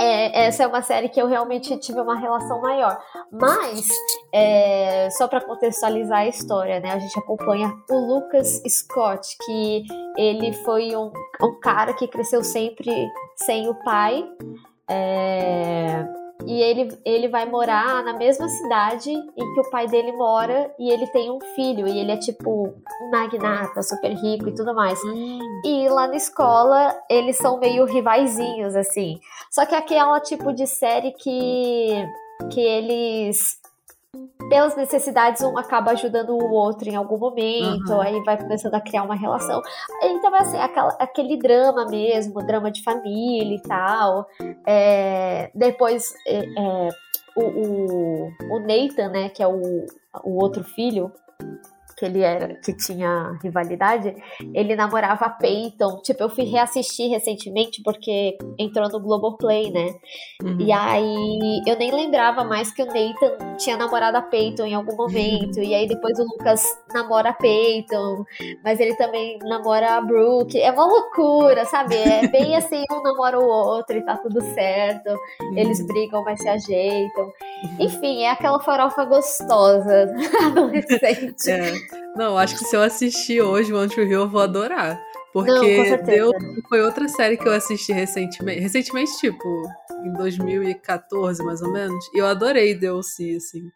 é, 0.00 0.46
essa 0.46 0.62
é 0.62 0.66
uma 0.66 0.80
série 0.80 1.08
que 1.08 1.20
eu 1.20 1.26
realmente 1.26 1.76
tive 1.78 2.00
uma 2.00 2.16
relação 2.18 2.60
maior. 2.60 2.96
Mas, 3.32 3.84
é, 4.32 5.08
só 5.10 5.26
para 5.26 5.40
contextualizar 5.40 6.20
a 6.20 6.28
história, 6.28 6.78
né? 6.78 6.92
A 6.92 6.98
gente 6.98 7.18
acompanha 7.18 7.74
o 7.90 8.14
Lucas 8.14 8.62
Scott, 8.68 9.36
que 9.44 9.84
ele 10.16 10.52
foi 10.64 10.94
um, 10.96 11.10
um 11.42 11.60
cara 11.60 11.92
que 11.94 12.06
cresceu 12.06 12.44
sempre 12.44 12.90
sem 13.36 13.68
o 13.68 13.74
pai. 13.74 14.24
É, 14.88 16.06
e 16.46 16.62
ele, 16.62 16.96
ele 17.04 17.28
vai 17.28 17.46
morar 17.46 18.02
na 18.04 18.12
mesma 18.12 18.48
cidade 18.48 19.10
em 19.10 19.54
que 19.54 19.60
o 19.60 19.70
pai 19.70 19.86
dele 19.86 20.12
mora 20.12 20.72
e 20.78 20.90
ele 20.90 21.06
tem 21.08 21.30
um 21.30 21.40
filho 21.54 21.86
e 21.86 21.98
ele 21.98 22.12
é 22.12 22.16
tipo 22.16 22.68
um 23.02 23.10
magnata, 23.10 23.82
super 23.82 24.12
rico 24.12 24.48
e 24.48 24.54
tudo 24.54 24.74
mais. 24.74 24.98
E 25.64 25.88
lá 25.88 26.06
na 26.06 26.16
escola 26.16 26.94
eles 27.10 27.36
são 27.36 27.58
meio 27.58 27.84
rivaizinhos 27.84 28.76
assim. 28.76 29.20
Só 29.50 29.66
que 29.66 29.74
aquela 29.74 30.20
tipo 30.20 30.52
de 30.52 30.66
série 30.66 31.12
que 31.12 32.06
que 32.52 32.60
eles 32.60 33.57
pelas 34.48 34.74
necessidades, 34.76 35.42
um 35.42 35.58
acaba 35.58 35.90
ajudando 35.92 36.30
o 36.30 36.52
outro 36.52 36.88
em 36.88 36.96
algum 36.96 37.18
momento, 37.18 37.92
uhum. 37.92 38.00
aí 38.00 38.22
vai 38.24 38.38
começando 38.38 38.74
a 38.74 38.80
criar 38.80 39.02
uma 39.02 39.14
relação. 39.14 39.60
Então, 40.02 40.34
assim, 40.34 40.56
aquela, 40.56 40.96
aquele 40.98 41.36
drama 41.36 41.86
mesmo, 41.86 42.44
drama 42.44 42.70
de 42.70 42.82
família 42.82 43.56
e 43.56 43.62
tal. 43.62 44.26
É, 44.66 45.50
depois, 45.54 46.14
é, 46.26 46.38
é, 46.38 46.88
o, 47.36 47.42
o, 47.42 48.28
o 48.50 48.60
Nathan, 48.60 49.10
né, 49.10 49.28
que 49.28 49.42
é 49.42 49.46
o, 49.46 49.86
o 50.24 50.42
outro 50.42 50.64
filho, 50.64 51.12
que 51.98 52.04
ele 52.04 52.20
era, 52.20 52.54
que 52.54 52.72
tinha 52.72 53.36
rivalidade, 53.42 54.14
ele 54.54 54.76
namorava 54.76 55.26
a 55.26 55.30
Peyton. 55.30 56.00
Tipo, 56.02 56.22
eu 56.22 56.30
fui 56.30 56.44
reassistir 56.44 57.10
recentemente 57.10 57.82
porque 57.82 58.38
entrou 58.58 58.88
no 58.88 59.00
Globoplay, 59.00 59.70
né? 59.72 59.94
Uhum. 60.42 60.60
E 60.60 60.70
aí 60.70 61.60
eu 61.66 61.76
nem 61.76 61.90
lembrava 61.90 62.44
mais 62.44 62.70
que 62.70 62.82
o 62.82 62.86
Nathan 62.86 63.56
tinha 63.56 63.76
namorado 63.76 64.16
a 64.16 64.22
Peyton 64.22 64.64
em 64.66 64.74
algum 64.74 64.96
momento. 64.96 65.58
e 65.58 65.74
aí 65.74 65.88
depois 65.88 66.16
o 66.18 66.22
Lucas 66.22 66.62
namora 66.94 67.30
a 67.30 67.32
Peyton, 67.32 68.24
mas 68.62 68.78
ele 68.78 68.94
também 68.94 69.38
namora 69.40 69.96
a 69.96 70.00
Brooke. 70.00 70.60
É 70.60 70.70
uma 70.70 70.86
loucura, 70.86 71.64
sabe? 71.64 71.96
É 71.96 72.26
bem 72.28 72.54
assim, 72.54 72.84
um 72.92 73.02
namora 73.02 73.38
o 73.40 73.44
outro 73.44 73.96
e 73.96 74.04
tá 74.04 74.16
tudo 74.16 74.40
certo. 74.54 75.10
Uhum. 75.40 75.58
Eles 75.58 75.84
brigam, 75.84 76.22
mas 76.22 76.40
se 76.40 76.48
ajeitam. 76.48 77.24
Uhum. 77.24 77.76
Enfim, 77.80 78.22
é 78.22 78.30
aquela 78.30 78.60
farofa 78.60 79.04
gostosa 79.04 80.14
adolescente. 80.46 81.50
É. 81.50 81.87
Não, 82.16 82.36
acho 82.36 82.58
que 82.58 82.64
se 82.64 82.74
eu 82.74 82.82
assistir 82.82 83.40
hoje 83.40 83.72
One 83.72 83.88
Tree 83.88 84.06
Hill, 84.06 84.20
eu 84.20 84.28
vou 84.28 84.40
adorar. 84.40 85.00
Porque 85.32 85.50
Não, 85.50 86.02
deu, 86.04 86.32
foi 86.68 86.80
outra 86.80 87.06
série 87.06 87.36
que 87.36 87.46
eu 87.46 87.52
assisti 87.52 87.92
recentemente. 87.92 88.60
Recentemente, 88.60 89.16
tipo, 89.18 89.68
em 90.04 90.12
2014, 90.14 91.44
mais 91.44 91.62
ou 91.62 91.70
menos. 91.70 92.04
E 92.14 92.18
eu 92.18 92.26
adorei 92.26 92.74
DLC, 92.74 93.36
assim. 93.36 93.70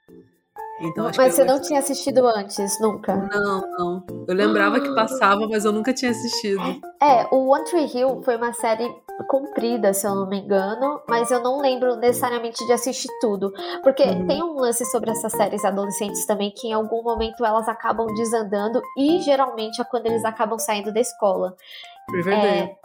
Então, 0.80 1.10
mas 1.16 1.34
você 1.34 1.44
não 1.44 1.60
tinha 1.60 1.78
assistido 1.78 2.26
antes, 2.26 2.80
nunca? 2.80 3.14
Não, 3.14 3.60
não. 3.78 4.06
Eu 4.26 4.34
lembrava 4.34 4.80
que 4.80 4.92
passava, 4.94 5.46
mas 5.48 5.64
eu 5.64 5.72
nunca 5.72 5.92
tinha 5.92 6.10
assistido. 6.10 6.62
É, 7.00 7.26
o 7.30 7.48
One 7.50 7.64
Tree 7.64 7.86
Hill 7.86 8.22
foi 8.22 8.36
uma 8.36 8.52
série 8.52 8.92
comprida, 9.28 9.92
se 9.92 10.06
eu 10.06 10.14
não 10.14 10.28
me 10.28 10.40
engano, 10.40 11.00
mas 11.08 11.30
eu 11.30 11.40
não 11.40 11.60
lembro 11.60 11.96
necessariamente 11.96 12.64
de 12.66 12.72
assistir 12.72 13.08
tudo. 13.20 13.52
Porque 13.82 14.02
uhum. 14.02 14.26
tem 14.26 14.42
um 14.42 14.54
lance 14.54 14.84
sobre 14.86 15.10
essas 15.10 15.32
séries 15.32 15.64
adolescentes 15.64 16.26
também 16.26 16.50
que 16.50 16.68
em 16.68 16.72
algum 16.72 17.02
momento 17.02 17.44
elas 17.44 17.68
acabam 17.68 18.06
desandando 18.14 18.82
e 18.96 19.20
geralmente 19.20 19.80
é 19.80 19.84
quando 19.84 20.06
eles 20.06 20.24
acabam 20.24 20.58
saindo 20.58 20.92
da 20.92 21.00
escola. 21.00 21.54
Riverdale. 22.10 22.46
É, 22.46 22.76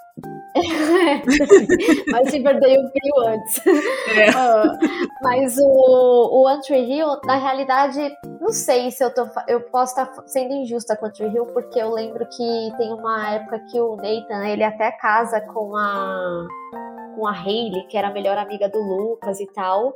mas 2.11 2.31
Riverdale 2.31 2.89
veio 2.91 3.27
antes. 3.27 3.61
É. 3.67 4.29
Uh, 4.29 4.77
mas 5.21 5.57
o, 5.57 6.45
o 6.45 6.61
Tree 6.61 6.91
Hill, 6.91 7.19
na 7.25 7.35
realidade, 7.35 7.99
não 8.41 8.51
sei 8.51 8.91
se 8.91 9.03
eu 9.03 9.13
tô. 9.13 9.27
Eu 9.47 9.61
posso 9.61 9.99
estar 9.99 10.11
sendo 10.25 10.53
injusta 10.53 10.95
com 10.95 11.07
o 11.07 11.11
Tree 11.11 11.33
Hill, 11.33 11.45
porque 11.47 11.79
eu 11.79 11.91
lembro 11.91 12.27
que 12.29 12.71
tem 12.77 12.93
uma 12.93 13.35
época 13.35 13.59
que 13.71 13.79
o 13.79 13.95
Nathan, 13.95 14.47
ele 14.47 14.63
até 14.63 14.91
casa 14.91 15.41
com 15.41 15.75
a. 15.75 16.47
com 17.15 17.27
a 17.27 17.31
Hayley, 17.31 17.87
que 17.87 17.97
era 17.97 18.07
a 18.07 18.13
melhor 18.13 18.37
amiga 18.37 18.67
do 18.69 18.79
Lucas 18.79 19.39
e 19.39 19.47
tal. 19.53 19.95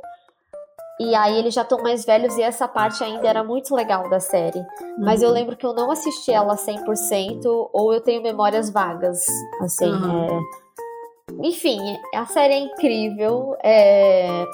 E 1.02 1.14
aí 1.16 1.36
eles 1.36 1.52
já 1.52 1.62
estão 1.62 1.82
mais 1.82 2.04
velhos 2.04 2.36
e 2.36 2.42
essa 2.42 2.68
parte 2.68 3.02
ainda 3.02 3.26
era 3.26 3.42
muito 3.42 3.74
legal 3.74 4.08
da 4.08 4.20
série. 4.20 4.58
Uhum. 4.58 4.96
Mas 4.98 5.20
eu 5.20 5.28
uhum. 5.28 5.34
lembro 5.34 5.56
que 5.56 5.66
eu 5.66 5.74
não 5.74 5.90
assisti 5.90 6.30
ela 6.30 6.54
100% 6.54 7.70
ou 7.72 7.92
eu 7.92 8.00
tenho 8.00 8.22
memórias 8.22 8.70
vagas, 8.70 9.26
assim. 9.60 9.90
Uhum. 9.90 10.26
É... 10.26 11.46
Enfim, 11.48 11.78
a 12.14 12.24
série 12.26 12.54
é 12.54 12.58
incrível. 12.58 13.56
É... 13.64 14.46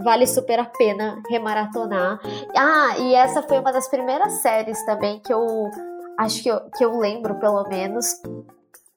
Vale 0.00 0.28
super 0.28 0.60
a 0.60 0.64
pena 0.64 1.20
remaratonar. 1.28 2.20
Ah, 2.56 2.96
e 2.98 3.14
essa 3.16 3.42
foi 3.42 3.58
uma 3.58 3.72
das 3.72 3.88
primeiras 3.88 4.34
séries 4.34 4.80
também 4.86 5.18
que 5.18 5.34
eu 5.34 5.44
acho 6.16 6.40
que 6.40 6.48
eu, 6.48 6.60
que 6.76 6.84
eu 6.84 6.96
lembro, 6.96 7.34
pelo 7.40 7.64
menos, 7.64 8.06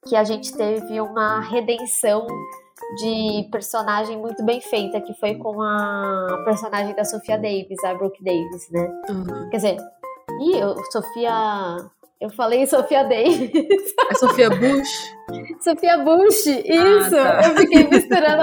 que 0.06 0.14
a 0.14 0.22
gente 0.22 0.56
teve 0.56 1.00
uma 1.00 1.40
redenção 1.40 2.28
de 2.96 3.48
personagem 3.50 4.18
muito 4.18 4.44
bem 4.44 4.60
feita, 4.60 5.00
que 5.00 5.14
foi 5.14 5.34
com 5.36 5.60
a 5.62 6.42
personagem 6.44 6.94
da 6.94 7.04
Sofia 7.04 7.36
Davis, 7.36 7.82
a 7.84 7.94
Brooke 7.94 8.22
Davis, 8.22 8.70
né? 8.70 9.02
Uhum. 9.08 9.50
Quer 9.50 9.56
dizer, 9.56 9.76
e 10.40 10.58
eu, 10.58 10.74
Sofia. 10.90 11.76
Eu 12.20 12.30
falei 12.30 12.66
Sofia 12.66 13.02
Davis. 13.02 13.50
É 14.10 14.14
Sofia 14.14 14.50
Bush? 14.50 15.14
Sofia 15.60 15.98
Bush, 15.98 16.46
isso! 16.46 17.16
Ah, 17.16 17.40
tá. 17.40 17.48
Eu 17.48 17.56
fiquei 17.56 17.88
misturando 17.88 18.42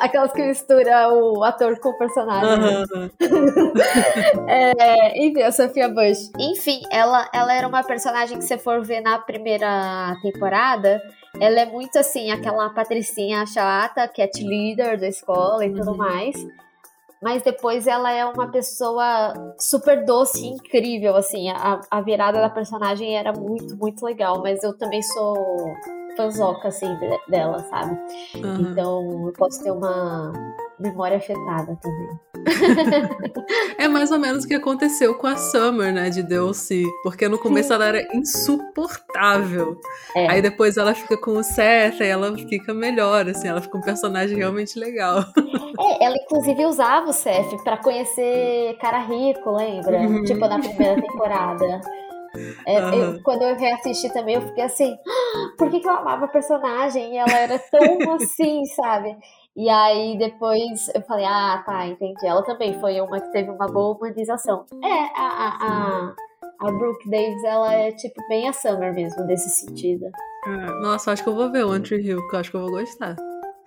aquelas 0.00 0.32
que 0.32 0.46
mistura 0.46 1.12
o 1.12 1.42
ator 1.42 1.78
com 1.80 1.88
o 1.90 1.98
personagem. 1.98 2.84
Uhum. 2.92 3.10
é, 4.48 5.26
enfim, 5.26 5.42
a 5.42 5.50
Sofia 5.50 5.88
Bush. 5.88 6.30
Enfim, 6.38 6.80
ela, 6.90 7.28
ela 7.34 7.52
era 7.52 7.66
uma 7.66 7.82
personagem 7.82 8.38
que 8.38 8.44
você 8.44 8.56
for 8.56 8.82
ver 8.82 9.00
na 9.00 9.18
primeira 9.18 10.16
temporada, 10.22 11.02
ela 11.40 11.60
é 11.60 11.66
muito 11.66 11.98
assim, 11.98 12.30
aquela 12.30 12.70
patricinha 12.70 13.44
chata, 13.46 14.08
cat 14.08 14.44
leader 14.44 14.98
da 14.98 15.08
escola 15.08 15.64
e 15.64 15.72
tudo 15.72 15.92
uhum. 15.92 15.96
mais. 15.96 16.34
Mas 17.20 17.42
depois 17.42 17.86
ela 17.86 18.12
é 18.12 18.24
uma 18.24 18.48
pessoa 18.50 19.34
super 19.58 20.04
doce 20.04 20.44
e 20.44 20.50
incrível, 20.50 21.16
assim. 21.16 21.50
A, 21.50 21.80
a 21.90 22.00
virada 22.00 22.40
da 22.40 22.48
personagem 22.48 23.16
era 23.16 23.32
muito, 23.32 23.76
muito 23.76 24.04
legal. 24.04 24.40
Mas 24.40 24.62
eu 24.62 24.76
também 24.76 25.02
sou 25.02 25.36
fanzoca, 26.16 26.68
assim, 26.68 26.94
de, 26.96 27.18
dela, 27.28 27.58
sabe? 27.64 27.98
Uhum. 28.36 28.60
Então 28.60 29.26
eu 29.26 29.32
posso 29.32 29.62
ter 29.62 29.72
uma 29.72 30.32
memória 30.78 31.16
afetada 31.16 31.76
também. 31.76 32.27
É 33.78 33.88
mais 33.88 34.10
ou 34.10 34.18
menos 34.18 34.44
o 34.44 34.48
que 34.48 34.54
aconteceu 34.54 35.14
com 35.14 35.26
a 35.26 35.36
Summer, 35.36 35.92
né, 35.92 36.10
de 36.10 36.22
DLC. 36.22 36.82
Porque 37.02 37.28
no 37.28 37.38
começo 37.38 37.68
Sim. 37.68 37.74
ela 37.74 37.86
era 37.86 38.16
insuportável. 38.16 39.80
É. 40.14 40.30
Aí 40.30 40.42
depois 40.42 40.76
ela 40.76 40.94
fica 40.94 41.16
com 41.16 41.32
o 41.32 41.42
Seth 41.42 42.00
e 42.00 42.04
ela 42.04 42.36
fica 42.36 42.74
melhor, 42.74 43.28
assim, 43.28 43.48
ela 43.48 43.60
fica 43.60 43.76
um 43.76 43.82
personagem 43.82 44.36
realmente 44.36 44.78
legal. 44.78 45.24
É, 45.78 46.04
ela 46.04 46.16
inclusive 46.16 46.66
usava 46.66 47.10
o 47.10 47.12
Seth 47.12 47.62
para 47.62 47.76
conhecer 47.76 48.76
cara 48.80 48.98
rico, 48.98 49.50
lembra? 49.50 50.00
Uhum. 50.00 50.24
Tipo, 50.24 50.46
na 50.46 50.58
primeira 50.58 51.00
temporada. 51.00 51.80
É, 52.66 52.80
uhum. 52.80 52.94
eu, 52.94 53.22
quando 53.22 53.42
eu 53.42 53.56
reassisti 53.56 54.12
também, 54.12 54.34
eu 54.34 54.42
fiquei 54.42 54.64
assim, 54.64 54.96
ah, 55.06 55.52
por 55.56 55.70
que, 55.70 55.80
que 55.80 55.88
eu 55.88 55.92
amava 55.92 56.26
a 56.26 56.28
personagem? 56.28 57.14
E 57.14 57.16
ela 57.16 57.32
era 57.32 57.58
tão 57.58 58.12
assim, 58.14 58.64
sabe? 58.66 59.16
E 59.58 59.68
aí 59.68 60.16
depois 60.16 60.86
eu 60.94 61.02
falei, 61.02 61.24
ah, 61.24 61.60
tá, 61.66 61.84
entendi. 61.84 62.24
Ela 62.24 62.44
também 62.44 62.78
foi 62.78 63.00
uma 63.00 63.20
que 63.20 63.32
teve 63.32 63.50
uma 63.50 63.66
boa 63.66 63.96
humanização. 63.96 64.64
É, 64.84 65.20
a, 65.20 65.26
a, 65.26 65.56
a, 65.66 66.14
a 66.60 66.70
Brooke 66.70 67.10
Davis, 67.10 67.42
ela 67.42 67.74
é 67.74 67.90
tipo 67.90 68.22
bem 68.28 68.48
a 68.48 68.52
Summer 68.52 68.94
mesmo, 68.94 69.24
nesse 69.24 69.50
sentido. 69.50 70.06
É, 70.46 70.50
nossa, 70.80 71.10
acho 71.10 71.24
que 71.24 71.28
eu 71.28 71.34
vou 71.34 71.50
ver 71.50 71.64
o 71.64 71.80
Tree 71.80 72.06
Hill, 72.06 72.24
que 72.28 72.36
eu 72.36 72.38
acho 72.38 72.52
que 72.52 72.56
eu 72.56 72.60
vou 72.60 72.70
gostar. 72.70 73.16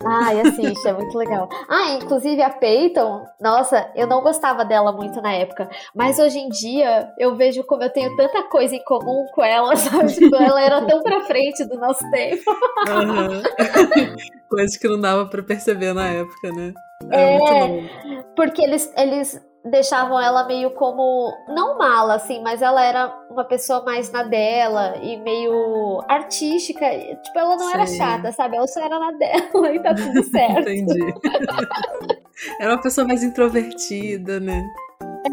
Ai, 0.05 0.41
assiste, 0.41 0.87
é 0.87 0.93
muito 0.93 1.17
legal. 1.17 1.47
Ah, 1.69 1.93
inclusive 1.93 2.41
a 2.41 2.49
Peyton, 2.49 3.25
nossa, 3.39 3.91
eu 3.95 4.07
não 4.07 4.21
gostava 4.21 4.65
dela 4.65 4.91
muito 4.91 5.21
na 5.21 5.33
época, 5.33 5.69
mas 5.95 6.19
hoje 6.19 6.39
em 6.39 6.49
dia 6.49 7.11
eu 7.17 7.35
vejo 7.35 7.63
como 7.63 7.83
eu 7.83 7.89
tenho 7.89 8.15
tanta 8.15 8.43
coisa 8.43 8.75
em 8.75 8.83
comum 8.83 9.25
com 9.33 9.43
ela, 9.43 9.75
sabe? 9.77 10.13
Tipo, 10.13 10.35
ela 10.35 10.61
era 10.61 10.81
tão 10.85 11.01
pra 11.01 11.21
frente 11.21 11.63
do 11.65 11.77
nosso 11.77 12.03
tempo. 12.11 12.51
Uhum. 12.89 13.41
Coisas 14.49 14.77
que 14.77 14.87
não 14.87 14.99
dava 14.99 15.25
pra 15.27 15.41
perceber 15.41 15.93
na 15.93 16.07
época, 16.09 16.51
né? 16.51 16.73
é, 17.09 18.23
porque 18.35 18.61
eles, 18.61 18.91
eles 18.97 19.41
deixavam 19.63 20.19
ela 20.19 20.45
meio 20.45 20.71
como 20.71 21.31
não 21.47 21.77
mala 21.77 22.15
assim, 22.15 22.41
mas 22.41 22.61
ela 22.61 22.83
era 22.83 23.13
uma 23.29 23.43
pessoa 23.43 23.83
mais 23.83 24.11
na 24.11 24.23
dela 24.23 24.97
e 25.01 25.17
meio 25.17 26.01
artística, 26.07 26.85
tipo 27.23 27.37
ela 27.37 27.55
não 27.55 27.67
Sim. 27.67 27.73
era 27.73 27.85
chata, 27.87 28.31
sabe? 28.31 28.57
Ela 28.57 28.67
só 28.67 28.83
era 28.83 28.99
na 28.99 29.11
dela 29.11 29.71
e 29.73 29.79
tá 29.79 29.93
tudo 29.93 30.23
certo. 30.29 30.69
Entendi. 30.69 30.99
era 32.59 32.73
uma 32.73 32.81
pessoa 32.81 33.07
mais 33.07 33.23
introvertida, 33.23 34.39
né? 34.39 34.63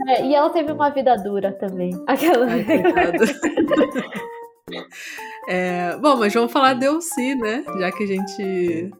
É, 0.09 0.25
e 0.25 0.35
ela 0.35 0.51
teve 0.51 0.73
uma 0.73 0.91
vida 0.91 1.17
dura 1.17 1.53
também. 1.53 1.91
Aquela. 2.07 2.47
Ai, 2.47 2.67
é, 5.49 5.97
bom, 5.97 6.17
mas 6.17 6.35
vamos 6.35 6.53
falar 6.53 6.75
de 6.75 6.85
Elsie, 6.85 7.35
né? 7.35 7.65
Já 7.79 7.91
que 7.91 8.05
a 8.05 8.07
gente 8.07 8.93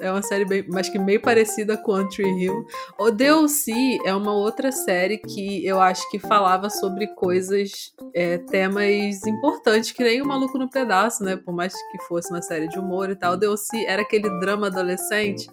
é 0.00 0.10
uma 0.10 0.22
série 0.22 0.44
bem, 0.44 0.64
mas 0.68 0.88
que 0.88 0.98
meio 0.98 1.20
parecida 1.20 1.76
com 1.76 1.92
Country 1.92 2.28
Hill. 2.28 2.66
O 2.98 3.10
DLC 3.10 3.98
é 4.04 4.14
uma 4.14 4.32
outra 4.32 4.72
série 4.72 5.18
que 5.18 5.64
eu 5.64 5.80
acho 5.80 6.08
que 6.10 6.18
falava 6.18 6.68
sobre 6.68 7.06
coisas, 7.08 7.92
é, 8.14 8.38
temas 8.38 9.26
importantes, 9.26 9.92
que 9.92 10.02
nem 10.02 10.20
o 10.20 10.26
Maluco 10.26 10.58
no 10.58 10.68
Pedaço, 10.68 11.22
né? 11.22 11.36
Por 11.36 11.54
mais 11.54 11.72
que 11.72 12.02
fosse 12.04 12.30
uma 12.30 12.42
série 12.42 12.68
de 12.68 12.78
humor 12.78 13.10
e 13.10 13.16
tal. 13.16 13.34
O 13.34 13.36
DLC 13.36 13.84
era 13.86 14.02
aquele 14.02 14.28
drama 14.40 14.66
adolescente, 14.66 15.48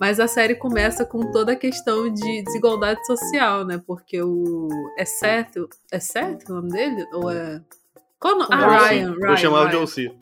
mas 0.00 0.18
a 0.18 0.26
série 0.26 0.54
começa 0.54 1.04
com 1.04 1.30
toda 1.30 1.52
a 1.52 1.56
questão 1.56 2.12
de 2.12 2.42
desigualdade 2.42 3.04
social, 3.06 3.64
né? 3.64 3.80
Porque 3.86 4.22
o. 4.22 4.68
É 4.98 5.04
certo? 5.04 5.68
É 5.90 6.00
certo 6.00 6.50
o 6.50 6.56
nome 6.56 6.70
dele? 6.70 7.06
Ou 7.12 7.30
é. 7.30 7.60
Qual 8.18 8.34
o 8.34 8.38
nome? 8.38 8.48
Ah, 8.52 8.88
Ryan, 8.88 9.14
Ryan. 9.14 9.30
Eu 9.30 9.36
chamava 9.36 9.64
de 9.66 9.72
DLC. 9.72 10.12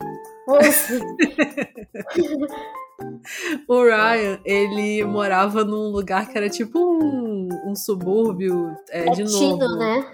O 3.67 3.83
Ryan, 3.83 4.39
ele 4.45 5.03
morava 5.03 5.63
num 5.63 5.89
lugar 5.89 6.27
que 6.29 6.37
era 6.37 6.49
tipo 6.49 6.79
um, 6.79 7.49
um 7.65 7.75
subúrbio 7.75 8.75
é, 8.89 9.07
é 9.07 9.11
de 9.11 9.23
Tino, 9.25 9.57
novo. 9.57 9.77
né? 9.77 10.05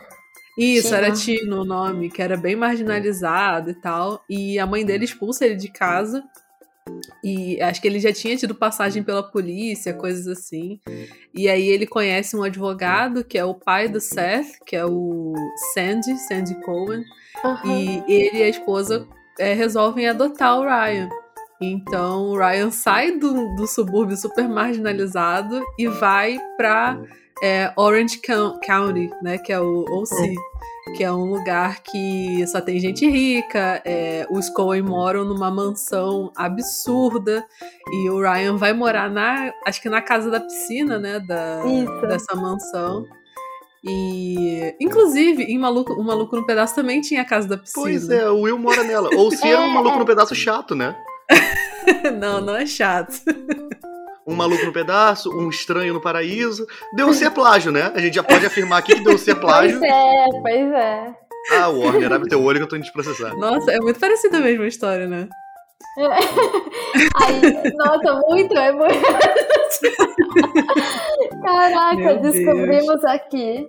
Isso, 0.58 0.88
Tino. 0.88 0.98
era 0.98 1.12
Tino 1.12 1.62
o 1.62 1.66
nome, 1.66 2.10
que 2.10 2.22
era 2.22 2.36
bem 2.36 2.56
marginalizado 2.56 3.70
e 3.70 3.76
tal. 3.76 4.24
E 4.30 4.58
a 4.58 4.66
mãe 4.66 4.86
dele 4.86 5.06
expulsa 5.06 5.46
ele 5.46 5.56
de 5.56 5.70
casa. 5.70 6.24
E 7.24 7.62
acho 7.62 7.82
que 7.82 7.88
ele 7.88 8.00
já 8.00 8.14
tinha 8.14 8.36
tido 8.38 8.56
passagem 8.56 9.04
pela 9.04 9.24
polícia, 9.24 9.94
coisas 9.94 10.28
assim. 10.28 10.80
E 11.34 11.50
aí 11.50 11.68
ele 11.68 11.86
conhece 11.86 12.36
um 12.36 12.44
advogado 12.44 13.24
que 13.24 13.38
é 13.38 13.44
o 13.44 13.54
pai 13.54 13.88
do 13.88 14.00
Seth, 14.00 14.60
que 14.66 14.76
é 14.76 14.86
o 14.86 15.34
Sandy, 15.74 16.18
Sandy 16.28 16.56
Cohen. 16.62 17.04
Uhum. 17.44 17.72
E 17.72 18.04
ele 18.08 18.38
e 18.38 18.44
a 18.44 18.50
esposa 18.50 19.08
é, 19.38 19.54
resolvem 19.54 20.08
adotar 20.08 20.60
o 20.60 20.64
Ryan. 20.64 21.10
Então 21.60 22.30
o 22.30 22.38
Ryan 22.38 22.70
sai 22.70 23.12
do, 23.18 23.56
do 23.56 23.68
subúrbio 23.68 24.16
super 24.16 24.48
marginalizado 24.48 25.64
e 25.78 25.88
vai 25.88 26.38
para 26.56 27.00
é, 27.42 27.72
Orange 27.76 28.20
County, 28.66 29.10
né, 29.22 29.38
que 29.38 29.52
é 29.52 29.60
o 29.60 29.86
OC, 29.90 30.14
é. 30.14 30.92
que 30.94 31.04
é 31.04 31.12
um 31.12 31.26
lugar 31.26 31.82
que 31.82 32.46
só 32.48 32.62
tem 32.62 32.80
gente 32.80 33.08
rica. 33.10 33.82
É, 33.84 34.28
os 34.30 34.50
Coen 34.50 34.84
moram 34.84 35.26
numa 35.26 35.50
mansão 35.50 36.32
absurda 36.36 37.46
e 37.92 38.10
o 38.10 38.20
Ryan 38.20 38.56
vai 38.58 38.74
morar 38.74 39.10
na, 39.10 39.52
acho 39.66 39.82
que 39.82 39.90
na 39.90 40.02
casa 40.02 40.30
da 40.30 40.40
piscina, 40.40 41.00
né, 41.00 41.20
da, 41.20 41.64
dessa 42.08 42.36
mansão. 42.36 43.06
E, 43.84 44.76
inclusive, 44.82 45.44
em 45.44 45.58
Maluco, 45.58 45.94
o 45.94 46.04
Maluco 46.04 46.36
no 46.36 46.46
Pedaço 46.46 46.76
também 46.76 47.00
tinha 47.00 47.22
a 47.22 47.26
casa 47.26 47.48
da 47.48 47.58
piscina. 47.58 47.84
Pois 47.84 48.10
é, 48.10 48.30
o 48.30 48.42
Will 48.42 48.58
mora 48.58 48.84
nela. 48.84 49.10
Ou 49.16 49.32
se 49.32 49.48
é, 49.48 49.52
é 49.52 49.60
um 49.60 49.70
Maluco 49.70 50.00
no 50.00 50.06
Pedaço 50.06 50.36
chato, 50.36 50.76
né? 50.76 50.96
não, 52.20 52.42
não 52.42 52.56
é 52.56 52.66
chato. 52.66 53.14
Um 54.26 54.36
maluco 54.36 54.66
no 54.66 54.74
pedaço, 54.74 55.30
um 55.32 55.50
estranho 55.50 55.94
no 55.94 56.02
paraíso. 56.02 56.66
Deu 56.94 57.14
ser 57.14 57.32
plágio, 57.32 57.72
né? 57.72 57.92
A 57.96 58.00
gente 58.00 58.16
já 58.16 58.24
pode 58.24 58.46
afirmar 58.46 58.80
aqui 58.80 58.96
que 58.96 59.04
deu 59.04 59.18
ser 59.18 59.36
plágio. 59.40 59.80
Pois 59.80 59.92
é, 59.92 60.26
pois 60.42 60.72
é. 60.74 61.16
Ah, 61.54 61.70
Warner, 61.70 62.12
abre 62.12 62.28
teu 62.28 62.44
olho 62.44 62.58
que 62.58 62.64
eu 62.64 62.68
tô 62.68 62.76
indo 62.76 62.84
te 62.84 62.92
processar. 62.92 63.34
Nossa, 63.36 63.72
é 63.72 63.78
muito 63.80 64.00
parecida 64.00 64.38
a 64.38 64.42
mesma 64.42 64.68
história, 64.68 65.08
né? 65.08 65.30
Ai, 67.22 67.42
nossa, 67.76 68.22
muito, 68.28 68.54
é 68.58 68.72
muito. 68.72 69.00
Caraca, 71.44 71.96
Meu 71.96 72.20
descobrimos 72.20 73.02
Deus. 73.02 73.06
aqui. 73.06 73.68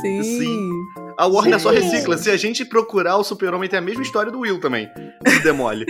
Sim. 0.00 0.22
Sim. 0.22 0.70
A 1.18 1.26
Warner 1.26 1.58
Sim. 1.58 1.62
só 1.64 1.70
recicla. 1.70 2.16
Se 2.16 2.30
a 2.30 2.36
gente 2.36 2.64
procurar, 2.64 3.16
o 3.16 3.24
Super-Homem 3.24 3.68
tem 3.68 3.78
a 3.78 3.82
mesma 3.82 4.02
história 4.02 4.30
do 4.32 4.40
Will 4.40 4.60
também. 4.60 4.88
Se 5.26 5.42
demole. 5.42 5.84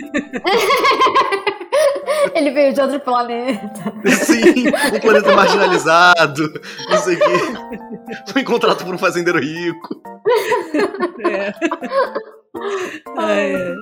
Ele 2.34 2.50
veio 2.50 2.72
de 2.72 2.80
outro 2.80 3.00
planeta. 3.00 3.92
Sim, 4.24 4.68
um 4.68 5.00
planeta 5.00 5.34
marginalizado. 5.34 6.52
Não 6.90 6.98
sei 6.98 7.16
o 7.16 7.18
quê. 7.18 7.78
Foi 8.32 8.42
encontrado 8.42 8.84
por 8.84 8.94
um 8.94 8.98
fazendeiro 8.98 9.38
rico. 9.38 10.02
É. 11.24 11.52
É. 13.18 13.74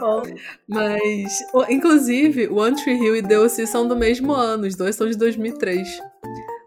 Mas, 0.68 1.38
inclusive, 1.68 2.49
One 2.49 2.76
Tree 2.76 2.97
Hill 2.97 3.16
e 3.16 3.22
DLC 3.22 3.66
são 3.66 3.86
do 3.86 3.97
mesmo 3.97 4.32
ano, 4.32 4.66
os 4.66 4.76
dois 4.76 4.97
são 4.97 5.09
de 5.09 5.16
2003. 5.16 6.01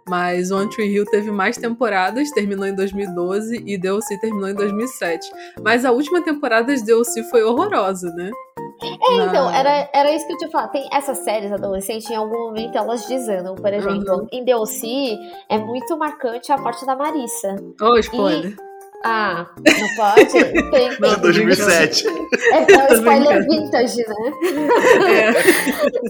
Mas 0.07 0.51
One 0.51 0.69
Tree 0.69 0.93
Hill 0.93 1.05
teve 1.05 1.31
mais 1.31 1.57
temporadas, 1.57 2.29
terminou 2.31 2.65
em 2.67 2.75
2012 2.75 3.63
e 3.65 3.77
DLC 3.77 4.19
terminou 4.19 4.49
em 4.49 4.53
2007. 4.53 5.31
Mas 5.61 5.85
a 5.85 5.91
última 5.91 6.21
temporada 6.21 6.75
de 6.75 6.83
DLC 6.83 7.23
foi 7.23 7.41
horrorosa, 7.43 8.13
né? 8.13 8.29
É, 8.87 9.25
então, 9.25 9.49
era, 9.51 9.89
era 9.93 10.11
isso 10.13 10.25
que 10.27 10.33
eu 10.33 10.37
tinha 10.37 10.49
falado. 10.49 10.71
Tem 10.71 10.87
essas 10.91 11.19
séries 11.19 11.51
adolescentes, 11.51 12.09
em 12.09 12.15
algum 12.15 12.47
momento 12.47 12.77
elas 12.77 13.05
desandam. 13.05 13.55
Por 13.55 13.73
exemplo, 13.73 14.15
uhum. 14.15 14.27
em 14.31 14.43
DLC 14.43 15.17
é 15.49 15.57
muito 15.57 15.97
marcante 15.97 16.51
a 16.51 16.57
morte 16.57 16.85
da 16.85 16.95
Marissa. 16.95 17.55
Oh, 17.81 17.97
spoiler. 17.97 18.51
E 18.51 18.72
ah, 19.05 19.47
não 19.57 19.95
pode? 19.95 20.31
Tem, 20.31 20.71
tem. 20.71 20.99
Não, 20.99 21.19
2007. 21.19 22.05
É, 22.07 22.71
é 22.71 22.87
o 22.89 22.93
spoiler 22.93 23.45
vintage, 23.45 23.97
né? 23.97 24.33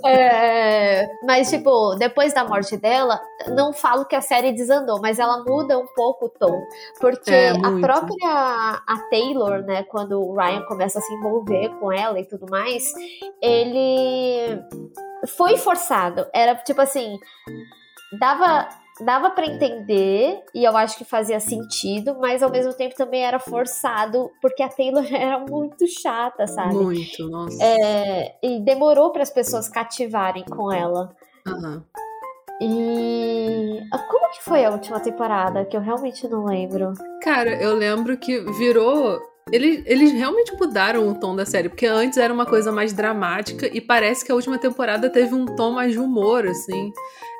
É. 0.05 1.01
é. 1.01 1.09
mas, 1.25 1.49
tipo, 1.49 1.95
depois 1.95 2.33
da 2.33 2.43
morte 2.43 2.77
dela, 2.77 3.19
não 3.47 3.73
falo 3.73 4.05
que 4.05 4.15
a 4.15 4.21
série 4.21 4.51
desandou, 4.51 5.01
mas 5.01 5.17
ela 5.17 5.43
muda 5.43 5.77
um 5.79 5.87
pouco 5.95 6.25
o 6.25 6.29
tom. 6.29 6.61
Porque 6.99 7.31
é, 7.31 7.49
a 7.49 7.79
própria 7.81 8.29
a 8.87 8.97
Taylor, 9.09 9.63
né, 9.63 9.83
quando 9.83 10.21
o 10.21 10.35
Ryan 10.35 10.61
começa 10.67 10.99
a 10.99 11.01
se 11.01 11.13
envolver 11.13 11.69
com 11.79 11.91
ela 11.91 12.19
e 12.19 12.25
tudo 12.25 12.45
mais, 12.47 12.83
ele 13.41 14.59
foi 15.35 15.57
forçado. 15.57 16.27
Era 16.31 16.55
tipo 16.55 16.81
assim, 16.81 17.17
dava 18.19 18.67
dava 19.01 19.31
para 19.31 19.45
entender 19.45 20.43
e 20.53 20.63
eu 20.63 20.75
acho 20.77 20.97
que 20.97 21.05
fazia 21.05 21.39
sentido, 21.39 22.17
mas 22.19 22.43
ao 22.43 22.49
mesmo 22.49 22.73
tempo 22.73 22.95
também 22.95 23.23
era 23.23 23.39
forçado 23.39 24.29
porque 24.41 24.61
a 24.61 24.69
Taylor 24.69 25.05
era 25.11 25.39
muito 25.39 25.87
chata, 25.87 26.45
sabe? 26.47 26.75
Muito, 26.75 27.29
nossa. 27.29 27.63
É, 27.63 28.35
e 28.43 28.59
demorou 28.59 29.11
para 29.11 29.23
as 29.23 29.31
pessoas 29.31 29.67
cativarem 29.67 30.45
com 30.45 30.71
ela. 30.71 31.15
Uhum. 31.47 31.81
E 32.61 33.81
como 34.09 34.31
que 34.31 34.43
foi 34.43 34.63
a 34.63 34.69
última 34.69 34.99
temporada? 34.99 35.65
Que 35.65 35.75
eu 35.75 35.81
realmente 35.81 36.27
não 36.27 36.45
lembro. 36.45 36.93
Cara, 37.21 37.61
eu 37.61 37.75
lembro 37.75 38.15
que 38.17 38.39
virou 38.53 39.19
eles, 39.51 39.83
eles 39.85 40.11
realmente 40.11 40.55
mudaram 40.55 41.07
o 41.09 41.15
tom 41.15 41.35
da 41.35 41.45
série, 41.45 41.67
porque 41.67 41.85
antes 41.85 42.17
era 42.17 42.33
uma 42.33 42.45
coisa 42.45 42.71
mais 42.71 42.93
dramática 42.93 43.69
e 43.71 43.81
parece 43.81 44.23
que 44.23 44.31
a 44.31 44.35
última 44.35 44.57
temporada 44.57 45.09
teve 45.09 45.35
um 45.35 45.45
tom 45.45 45.71
mais 45.71 45.91
de 45.91 45.99
humor, 45.99 46.47
assim. 46.47 46.93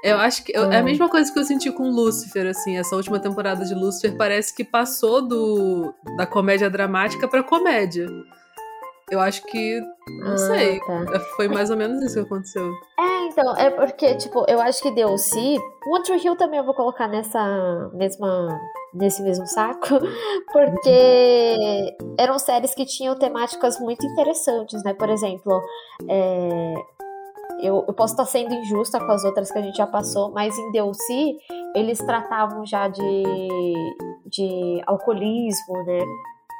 Eu 0.04 0.18
acho 0.18 0.44
que 0.44 0.52
eu, 0.54 0.70
é 0.70 0.80
a 0.80 0.84
mesma 0.84 1.08
coisa 1.08 1.32
que 1.32 1.40
eu 1.40 1.46
senti 1.46 1.72
com 1.72 1.90
Lucifer, 1.90 2.48
assim. 2.48 2.78
Essa 2.78 2.96
última 2.96 3.20
temporada 3.20 3.64
de 3.64 3.74
Lucifer 3.74 4.18
parece 4.18 4.54
que 4.54 4.64
passou 4.64 5.26
do 5.26 5.94
da 6.18 6.26
comédia 6.26 6.70
dramática 6.70 7.26
pra 7.26 7.42
comédia. 7.42 8.06
Eu 9.10 9.20
acho 9.20 9.46
que. 9.46 9.80
Não 10.20 10.34
ah, 10.34 10.38
sei. 10.38 10.80
Tá. 10.80 11.20
Foi 11.36 11.48
mais 11.48 11.70
ou 11.70 11.78
menos 11.78 12.02
isso 12.04 12.16
que 12.16 12.20
aconteceu. 12.22 12.70
É, 13.00 13.28
então, 13.28 13.56
é 13.56 13.70
porque, 13.70 14.16
tipo, 14.16 14.44
eu 14.48 14.60
acho 14.60 14.82
que 14.82 14.92
DLC. 14.92 15.58
One 15.88 16.24
Hill 16.24 16.36
também 16.36 16.60
eu 16.60 16.66
vou 16.66 16.74
colocar 16.74 17.08
nessa 17.08 17.90
mesma. 17.94 18.60
nesse 18.94 19.22
mesmo 19.22 19.46
saco. 19.46 20.00
Porque 20.52 21.96
eram 22.18 22.40
séries 22.40 22.74
que 22.74 22.86
tinham 22.86 23.18
temáticas 23.18 23.80
muito 23.80 24.06
interessantes, 24.06 24.84
né? 24.84 24.94
Por 24.94 25.10
exemplo, 25.10 25.62
é, 26.08 26.74
eu, 27.62 27.86
eu, 27.88 27.94
posso 27.94 28.14
estar 28.14 28.26
sendo 28.26 28.54
injusta 28.54 29.00
com 29.00 29.12
as 29.12 29.24
outras 29.24 29.52
que 29.52 29.58
a 29.58 29.62
gente 29.62 29.78
já 29.78 29.88
passou, 29.88 30.32
mas 30.32 30.58
em 30.58 30.72
DLC 30.72 31.38
eles 31.76 32.00
tratavam 32.00 32.66
já 32.66 32.88
de, 32.88 33.24
de 34.26 34.82
alcoolismo, 34.86 35.84
né? 35.86 36.00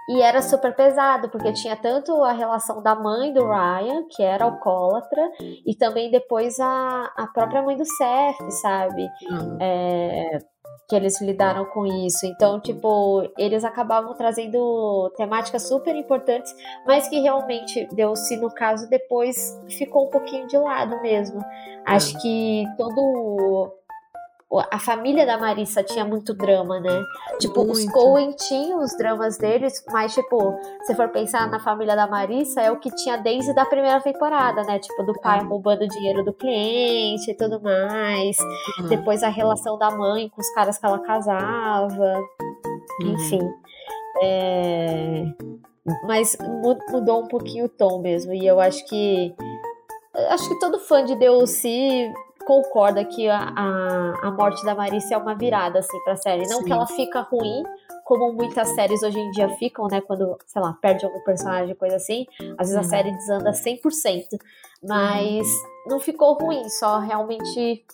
E 0.10 0.22
era 0.22 0.42
super 0.42 0.76
pesado, 0.76 1.30
porque 1.30 1.54
tinha 1.54 1.76
tanto 1.76 2.24
a 2.24 2.34
relação 2.34 2.82
da 2.82 2.94
mãe 2.96 3.32
do 3.32 3.46
Ryan, 3.46 4.06
que 4.10 4.22
era 4.22 4.46
alcoólatra, 4.46 5.32
e 5.40 5.76
também 5.76 6.12
depois 6.12 6.60
a, 6.60 7.12
a 7.16 7.28
própria 7.28 7.62
mãe 7.62 7.78
do 7.78 7.86
Seth, 7.86 8.52
sabe? 8.62 9.08
Uhum. 9.30 9.58
É, 9.62 10.40
que 10.88 10.96
eles 10.96 11.22
lidaram 11.22 11.66
com 11.66 11.86
isso. 11.86 12.26
Então, 12.26 12.60
tipo, 12.60 13.24
eles 13.38 13.64
acabavam 13.64 14.14
trazendo 14.16 15.12
temáticas 15.16 15.68
super 15.68 15.96
importantes, 15.96 16.54
mas 16.86 17.08
que 17.08 17.20
realmente 17.20 17.88
deu-se, 17.94 18.36
no 18.38 18.54
caso, 18.54 18.90
depois 18.90 19.60
ficou 19.70 20.08
um 20.08 20.10
pouquinho 20.10 20.48
de 20.48 20.58
lado 20.58 21.02
mesmo. 21.02 21.40
Acho 21.86 22.20
que 22.22 22.66
todo 22.78 23.74
a 24.72 24.78
família 24.80 25.26
da 25.26 25.38
Marissa 25.38 25.82
tinha 25.84 26.06
muito 26.06 26.34
drama, 26.34 26.80
né? 26.80 27.04
Tipo, 27.40 27.62
os 27.62 27.80
Muito. 27.80 27.92
Coen 27.92 28.32
tinham 28.36 28.80
os 28.84 28.96
dramas 28.98 29.38
deles, 29.38 29.84
mas, 29.92 30.14
tipo, 30.14 30.56
se 30.86 30.94
for 30.96 31.10
pensar 31.10 31.50
na 31.50 31.60
família 31.60 31.96
da 31.96 32.06
Marissa, 32.08 32.62
é 32.62 32.72
o 32.72 32.80
que 32.80 32.90
tinha 32.96 33.18
desde 33.18 33.54
da 33.54 33.66
primeira 33.66 34.00
temporada, 34.02 34.62
né? 34.64 34.78
Tipo, 34.80 35.04
do 35.04 35.14
pai 35.22 35.42
Uhum. 35.42 35.50
roubando 35.50 35.88
dinheiro 35.88 36.24
do 36.24 36.34
cliente 36.34 37.32
e 37.32 37.36
tudo 37.36 37.60
mais. 37.62 38.38
Uhum. 38.80 38.88
Depois 38.90 39.24
a 39.24 39.30
relação 39.30 39.78
da 39.78 39.90
mãe 39.90 40.30
com 40.30 40.40
os 40.42 40.50
caras 40.54 40.78
que 40.78 40.86
ela 40.86 41.00
casava. 41.00 42.14
Uhum. 43.02 43.14
Enfim. 43.14 43.42
É, 44.22 45.24
Mas 46.08 46.38
mu- 46.40 46.78
mudou 46.92 47.24
um 47.24 47.28
pouquinho 47.28 47.66
o 47.66 47.70
tom 47.70 48.00
mesmo. 48.00 48.34
E 48.34 48.46
eu 48.46 48.60
acho 48.60 48.86
que. 48.88 49.34
Acho 50.30 50.48
que 50.48 50.60
todo 50.60 50.80
fã 50.80 51.04
de 51.04 51.16
DLC 51.16 52.14
concorda 52.46 53.04
que 53.06 53.28
a, 53.30 53.38
a, 53.56 54.28
a 54.28 54.32
morte 54.32 54.64
da 54.66 54.76
Marissa 54.76 55.16
é 55.16 55.18
uma 55.18 55.36
virada, 55.36 55.80
assim, 55.80 55.98
pra 56.04 56.16
série. 56.16 56.48
Não 56.48 56.60
Sim. 56.60 56.66
que 56.66 56.74
ela 56.74 56.86
fica 56.88 57.22
ruim, 57.22 57.64
como 58.06 58.34
muitas 58.34 58.68
séries 58.76 59.02
hoje 59.04 59.18
em 59.20 59.32
dia 59.32 59.50
ficam, 59.58 59.88
né? 59.88 60.02
Quando, 60.02 60.38
sei 60.46 60.62
lá, 60.62 60.74
perde 60.82 61.06
algum 61.06 61.22
personagem, 61.22 61.74
coisa 61.76 61.96
assim. 61.96 62.26
Às 62.58 62.70
vezes 62.70 62.76
a 62.76 62.82
Uhum. 62.82 62.84
série 62.90 63.12
desanda 63.12 63.52
100%. 63.54 64.38
Mas 64.84 65.48
não 65.88 66.00
ficou 66.00 66.34
ruim, 66.34 66.68
só 66.70 67.00
realmente 67.00 67.86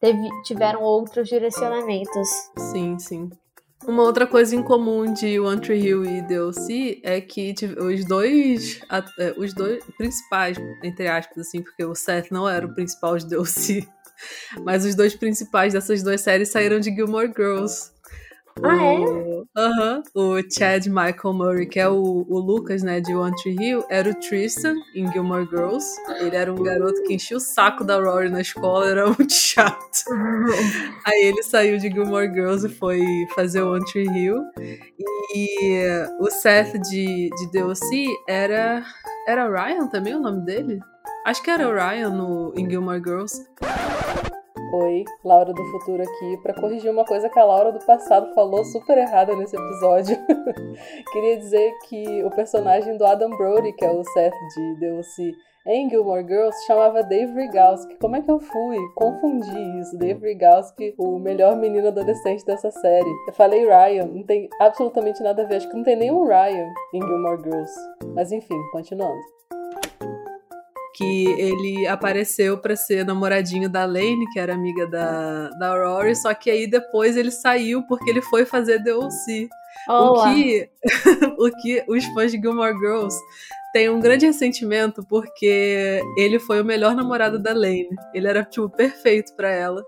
teve, 0.00 0.28
tiveram 0.44 0.82
outros 0.82 1.28
direcionamentos. 1.28 2.28
Sim, 2.56 2.98
sim. 2.98 3.30
Uma 3.86 4.02
outra 4.02 4.26
coisa 4.26 4.54
em 4.54 4.62
comum 4.62 5.12
de 5.12 5.40
One 5.40 5.60
Tree 5.60 5.80
Hill 5.80 6.04
e 6.04 6.22
DLC 6.22 7.00
é 7.02 7.20
que 7.20 7.54
os 7.78 8.04
dois, 8.04 8.80
é, 9.18 9.34
os 9.38 9.54
dois 9.54 9.82
principais, 9.96 10.58
entre 10.82 11.08
aspas, 11.08 11.38
assim, 11.38 11.62
porque 11.62 11.84
o 11.84 11.94
Seth 11.94 12.30
não 12.30 12.48
era 12.48 12.66
o 12.66 12.74
principal 12.74 13.16
de 13.16 13.26
DLC, 13.26 13.88
mas 14.64 14.84
os 14.84 14.94
dois 14.94 15.14
principais 15.14 15.72
dessas 15.72 16.02
duas 16.02 16.20
séries 16.20 16.50
saíram 16.50 16.78
de 16.78 16.94
Gilmore 16.94 17.32
Girls. 17.34 17.90
Ah, 18.64 18.84
é? 18.84 19.30
Aham. 19.56 20.02
O 20.14 20.36
Chad 20.50 20.86
Michael 20.86 21.34
Murray, 21.34 21.66
que 21.66 21.80
é 21.80 21.88
o, 21.88 22.26
o 22.28 22.38
Lucas, 22.38 22.82
né, 22.82 23.00
de 23.00 23.14
One 23.14 23.34
Tree 23.42 23.56
Hill, 23.58 23.84
era 23.88 24.10
o 24.10 24.14
Tristan 24.14 24.74
em 24.94 25.10
Gilmore 25.12 25.46
Girls. 25.46 25.86
Ele 26.20 26.36
era 26.36 26.52
um 26.52 26.62
garoto 26.62 27.02
que 27.04 27.14
enchia 27.14 27.36
o 27.36 27.40
saco 27.40 27.84
da 27.84 28.00
Rory 28.00 28.28
na 28.28 28.40
escola, 28.40 28.88
era 28.88 29.06
muito 29.12 29.32
chato. 29.32 30.04
Aí 31.06 31.24
ele 31.24 31.42
saiu 31.42 31.78
de 31.78 31.90
Gilmore 31.90 32.32
Girls 32.32 32.66
e 32.66 32.70
foi 32.70 33.00
fazer 33.34 33.62
One 33.62 33.84
Tree 33.90 34.06
Hill. 34.06 34.42
E 35.34 35.84
o 36.18 36.30
Seth 36.30 36.78
de, 36.78 37.30
de 37.30 37.50
DLC 37.52 38.06
era. 38.28 38.84
Era 39.26 39.48
Ryan 39.48 39.86
também 39.86 40.14
o 40.14 40.20
nome 40.20 40.44
dele? 40.44 40.80
Acho 41.26 41.42
que 41.42 41.50
era 41.50 41.68
o 41.68 41.72
Ryan 41.72 42.10
no, 42.10 42.52
em 42.56 42.68
Gilmore 42.68 43.02
Girls. 43.04 43.44
Oi, 44.72 45.04
Laura 45.24 45.52
do 45.52 45.64
futuro 45.64 46.00
aqui, 46.00 46.36
pra 46.44 46.54
corrigir 46.54 46.92
uma 46.92 47.04
coisa 47.04 47.28
que 47.28 47.38
a 47.40 47.44
Laura 47.44 47.72
do 47.72 47.84
passado 47.84 48.32
falou 48.34 48.64
super 48.64 48.96
errada 48.98 49.34
nesse 49.34 49.56
episódio. 49.56 50.16
Queria 51.10 51.38
dizer 51.38 51.72
que 51.88 52.22
o 52.22 52.30
personagem 52.30 52.96
do 52.96 53.04
Adam 53.04 53.30
Brody, 53.30 53.72
que 53.72 53.84
é 53.84 53.90
o 53.90 54.04
Seth 54.04 54.32
de 54.54 54.78
DLC 54.78 55.34
em 55.66 55.90
Gilmore 55.90 56.24
Girls, 56.24 56.56
chamava 56.66 57.02
Dave 57.02 57.32
Rigowski. 57.32 57.96
Como 57.98 58.14
é 58.14 58.22
que 58.22 58.30
eu 58.30 58.38
fui? 58.38 58.78
Confundi 58.94 59.80
isso. 59.80 59.98
Dave 59.98 60.24
Rigowski, 60.24 60.94
o 60.96 61.18
melhor 61.18 61.56
menino 61.56 61.88
adolescente 61.88 62.44
dessa 62.44 62.70
série. 62.70 63.10
Eu 63.26 63.32
falei 63.32 63.66
Ryan, 63.66 64.06
não 64.06 64.22
tem 64.22 64.48
absolutamente 64.60 65.20
nada 65.20 65.42
a 65.42 65.46
ver. 65.46 65.56
Acho 65.56 65.68
que 65.68 65.76
não 65.76 65.82
tem 65.82 65.96
nenhum 65.96 66.24
Ryan 66.24 66.68
em 66.94 67.00
Gilmore 67.00 67.42
Girls. 67.42 67.72
Mas 68.14 68.30
enfim, 68.30 68.56
continuando. 68.70 69.39
Que 71.00 71.26
ele 71.40 71.86
apareceu 71.86 72.58
pra 72.58 72.76
ser 72.76 73.06
namoradinho 73.06 73.70
da 73.70 73.86
Lane, 73.86 74.26
que 74.32 74.38
era 74.38 74.52
amiga 74.52 74.86
da, 74.86 75.48
da 75.50 75.82
Rory, 75.82 76.14
só 76.14 76.34
que 76.34 76.50
aí 76.50 76.66
depois 76.66 77.16
ele 77.16 77.30
saiu 77.30 77.82
porque 77.86 78.10
ele 78.10 78.20
foi 78.20 78.44
fazer 78.44 78.82
DLC. 78.82 79.48
O 79.88 79.92
Olá. 79.92 80.34
que, 80.34 80.68
o 81.38 81.50
que 81.50 81.84
os 81.88 82.04
fãs 82.06 82.30
de 82.30 82.38
Gilmore 82.38 82.76
Girls 82.78 83.16
têm 83.72 83.88
um 83.88 84.00
grande 84.00 84.26
ressentimento 84.26 85.02
porque 85.08 86.02
ele 86.18 86.38
foi 86.38 86.60
o 86.60 86.64
melhor 86.64 86.94
namorado 86.94 87.38
da 87.38 87.52
Lane. 87.52 87.88
Ele 88.12 88.28
era, 88.28 88.44
tipo, 88.44 88.68
perfeito 88.68 89.34
pra 89.34 89.48
ela. 89.50 89.82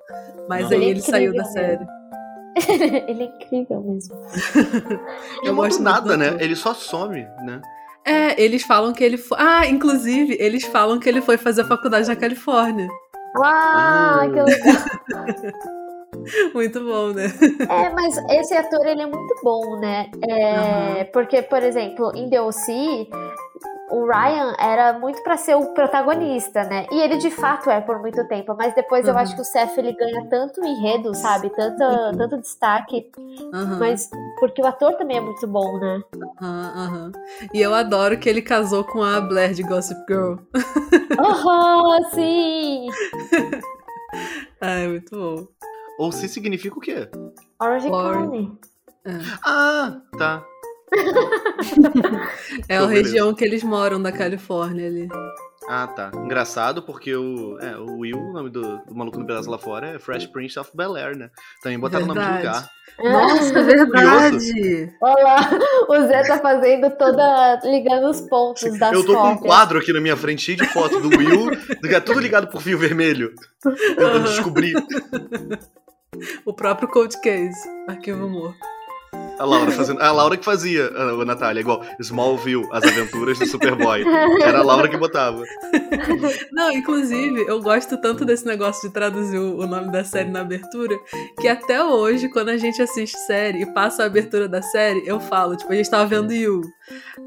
Mas 0.48 0.70
Ele 0.70 0.84
aí 0.84 0.88
é 0.88 0.90
ele 0.92 1.00
saiu 1.00 1.34
da 1.34 1.42
incrível 1.42 1.52
série. 1.52 1.86
Ele 3.08 3.22
é 3.22 3.26
incrível 3.26 3.80
mesmo. 3.82 4.14
Não 5.42 5.44
Eu 5.44 5.54
muda 5.54 5.68
gosto 5.68 5.82
nada, 5.82 6.16
né? 6.16 6.36
Ele 6.38 6.54
só 6.54 6.74
some, 6.74 7.26
né? 7.44 7.60
É, 8.05 8.40
eles 8.42 8.62
falam 8.62 8.92
que 8.92 9.03
ele 9.05 9.16
foi. 9.16 9.38
Ah, 9.40 9.66
inclusive, 9.66 10.36
eles 10.40 10.64
falam 10.64 10.98
que 10.98 11.09
ele 11.09 11.20
foi 11.20 11.36
fazer 11.38 11.64
faculdade 11.64 12.09
na 12.09 12.16
Califórnia. 12.16 12.88
Ah, 13.36 14.20
Ah. 14.22 14.28
que 14.28 14.40
legal. 14.42 14.53
Muito 16.55 16.78
bom, 16.84 17.09
né? 17.09 17.24
É, 17.68 17.88
mas 17.90 18.16
esse 18.30 18.55
ator, 18.55 18.86
ele 18.86 19.00
é 19.03 19.07
muito 19.07 19.34
bom, 19.42 19.80
né? 19.80 20.09
É, 20.28 20.55
Aham. 20.55 21.05
Porque, 21.12 21.40
por 21.42 21.62
exemplo, 21.62 22.12
em 22.14 22.28
DLC, 22.28 23.09
o 23.93 24.07
Ryan 24.07 24.55
era 24.59 24.95
muito 24.99 25.22
pra 25.22 25.36
ser 25.36 25.55
o 25.55 25.66
protagonista, 25.74 26.64
né? 26.64 26.86
E 26.90 26.99
ele 27.01 27.18
de 27.18 27.30
fato 27.30 27.70
é 27.70 27.80
por 27.80 27.99
muito 28.01 28.26
tempo, 28.26 28.55
mas 28.57 28.74
depois 28.74 29.07
eu 29.07 29.12
Uhum. 29.14 29.20
acho 29.20 29.34
que 29.34 29.43
o 29.43 29.45
Seth 29.45 29.76
ele 29.78 29.93
ganha 29.93 30.26
tanto 30.28 30.64
enredo, 30.64 31.14
sabe? 31.14 31.51
Tanto, 31.51 32.16
tanto 32.16 32.38
destaque, 32.40 33.11
Aham, 33.53 33.78
mas 33.78 34.09
porque 34.40 34.62
o 34.62 34.66
ator 34.66 34.95
também 34.95 35.18
é 35.18 35.20
muito 35.20 35.47
bom, 35.47 35.78
né? 35.78 36.03
aham, 36.40 36.72
aham. 36.76 37.12
E 37.53 37.61
eu 37.61 37.74
adoro 37.74 38.18
que 38.18 38.28
ele 38.28 38.40
casou 38.43 38.82
com 38.84 39.03
a 39.03 39.20
Blair 39.20 39.53
de 39.53 39.62
Gossip 39.62 40.01
Girl. 40.09 40.36
Aham, 41.18 42.03
sim! 42.14 42.88
Ai, 44.61 44.88
muito 44.88 45.16
bom. 45.16 45.47
Ou 45.99 46.11
se 46.12 46.28
significa 46.28 46.76
o 46.76 46.80
quê? 46.80 47.09
Orange 47.61 47.90
Orange. 47.90 48.47
County. 49.05 49.38
Ah, 49.45 50.01
tá. 50.16 50.45
É 52.68 52.76
a 52.76 52.86
beleza. 52.86 53.03
região 53.03 53.34
que 53.34 53.45
eles 53.45 53.62
moram 53.62 54.01
da 54.01 54.12
Califórnia 54.12 54.86
ali. 54.86 55.09
Ah, 55.68 55.86
tá. 55.86 56.11
Engraçado 56.14 56.82
porque 56.82 57.14
o, 57.14 57.57
é, 57.61 57.76
o 57.76 57.99
Will, 57.99 58.18
o 58.18 58.32
nome 58.32 58.51
do, 58.51 58.78
do 58.78 58.95
maluco 58.95 59.18
no 59.18 59.26
pedaço 59.26 59.49
lá 59.49 59.59
fora, 59.59 59.95
é 59.95 59.99
Fresh 59.99 60.26
Prince 60.26 60.59
of 60.59 60.70
Bel 60.74 60.97
Air, 60.97 61.16
né? 61.16 61.30
Também 61.62 61.78
botaram 61.78 62.05
o 62.05 62.09
nome 62.09 62.20
de 62.20 62.26
Verdade. 62.26 62.47
lugar. 62.47 62.70
Nossa, 63.12 63.59
é 63.59 63.62
verdade! 63.62 64.93
Olha 65.01 65.22
lá, 65.24 65.51
o 65.88 66.07
Zé 66.09 66.22
tá 66.24 66.38
fazendo 66.40 66.90
toda. 66.90 67.61
ligando 67.64 68.11
os 68.11 68.20
pontos 68.22 68.76
das 68.78 68.93
Eu 68.93 69.05
tô 69.07 69.14
com 69.14 69.20
um 69.28 69.34
cópias. 69.36 69.47
quadro 69.47 69.78
aqui 69.78 69.93
na 69.93 70.01
minha 70.01 70.16
frente 70.16 70.43
cheio 70.43 70.59
de 70.59 70.66
fotos 70.66 71.01
do 71.01 71.09
Will, 71.16 71.51
tudo 72.05 72.20
ligado 72.20 72.49
por 72.49 72.61
fio 72.61 72.76
vermelho. 72.78 73.32
Tentando 73.62 74.16
Aham. 74.16 74.24
descobrir. 74.24 74.74
O 76.45 76.53
próprio 76.53 76.86
Cold 76.88 77.18
Case, 77.22 77.59
Arquivo 77.88 78.26
Humor. 78.26 78.55
A 79.39 79.45
Laura 79.45 79.70
fazendo. 79.72 80.01
A 80.01 80.12
Laura 80.12 80.37
que 80.37 80.45
fazia, 80.45 80.87
a, 80.89 81.24
Natália, 81.24 81.61
igual 81.61 81.83
Smallville, 82.01 82.66
as 82.72 82.85
aventuras 82.85 83.39
do 83.39 83.47
Superboy. 83.47 84.05
Era 84.43 84.59
a 84.61 84.62
Laura 84.62 84.89
que 84.89 84.97
botava. 84.97 85.43
Não, 86.53 86.70
inclusive, 86.72 87.45
eu 87.49 87.61
gosto 87.61 87.97
tanto 88.01 88.24
desse 88.24 88.47
negócio 88.47 88.89
de 88.89 88.95
traduzir 88.95 89.39
o 89.39 89.53
o 89.62 89.66
nome 89.66 89.93
da 89.93 90.03
série 90.03 90.30
na 90.30 90.41
abertura, 90.41 90.97
que 91.41 91.47
até 91.47 91.85
hoje, 91.85 92.28
quando 92.28 92.49
a 92.49 92.57
gente 92.57 92.80
assiste 92.83 93.16
série 93.26 93.62
e 93.62 93.66
passa 93.66 94.03
a 94.03 94.07
abertura 94.07 94.49
da 94.49 94.61
série, 94.62 95.03
eu 95.07 95.20
falo, 95.20 95.57
tipo, 95.57 95.72
a 95.72 95.76
gente 95.76 95.91
tava 95.91 96.07
vendo 96.07 96.33
You. 96.33 96.62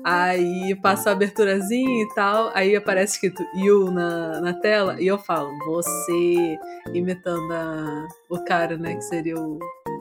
Aí 0.04 0.76
passa 0.82 1.10
a 1.10 1.14
aberturazinha 1.14 2.04
e 2.04 2.08
tal, 2.14 2.52
aí 2.54 2.76
aparece 2.76 3.14
escrito 3.14 3.44
You 3.56 3.90
na, 3.92 4.42
na 4.42 4.54
tela, 4.54 4.98
e 5.00 5.08
eu 5.08 5.18
falo, 5.18 5.50
você, 5.66 6.58
imitando 6.94 7.52
a- 7.54 8.08
o 8.30 8.44
cara, 8.44 8.78
né, 8.78 8.96
que 8.96 9.04
seria 9.04 9.36
o, 9.38 9.60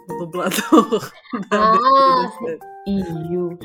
o 0.08 0.18
dublador 0.18 1.10
Ah. 1.50 1.78
Iu. 2.86 3.58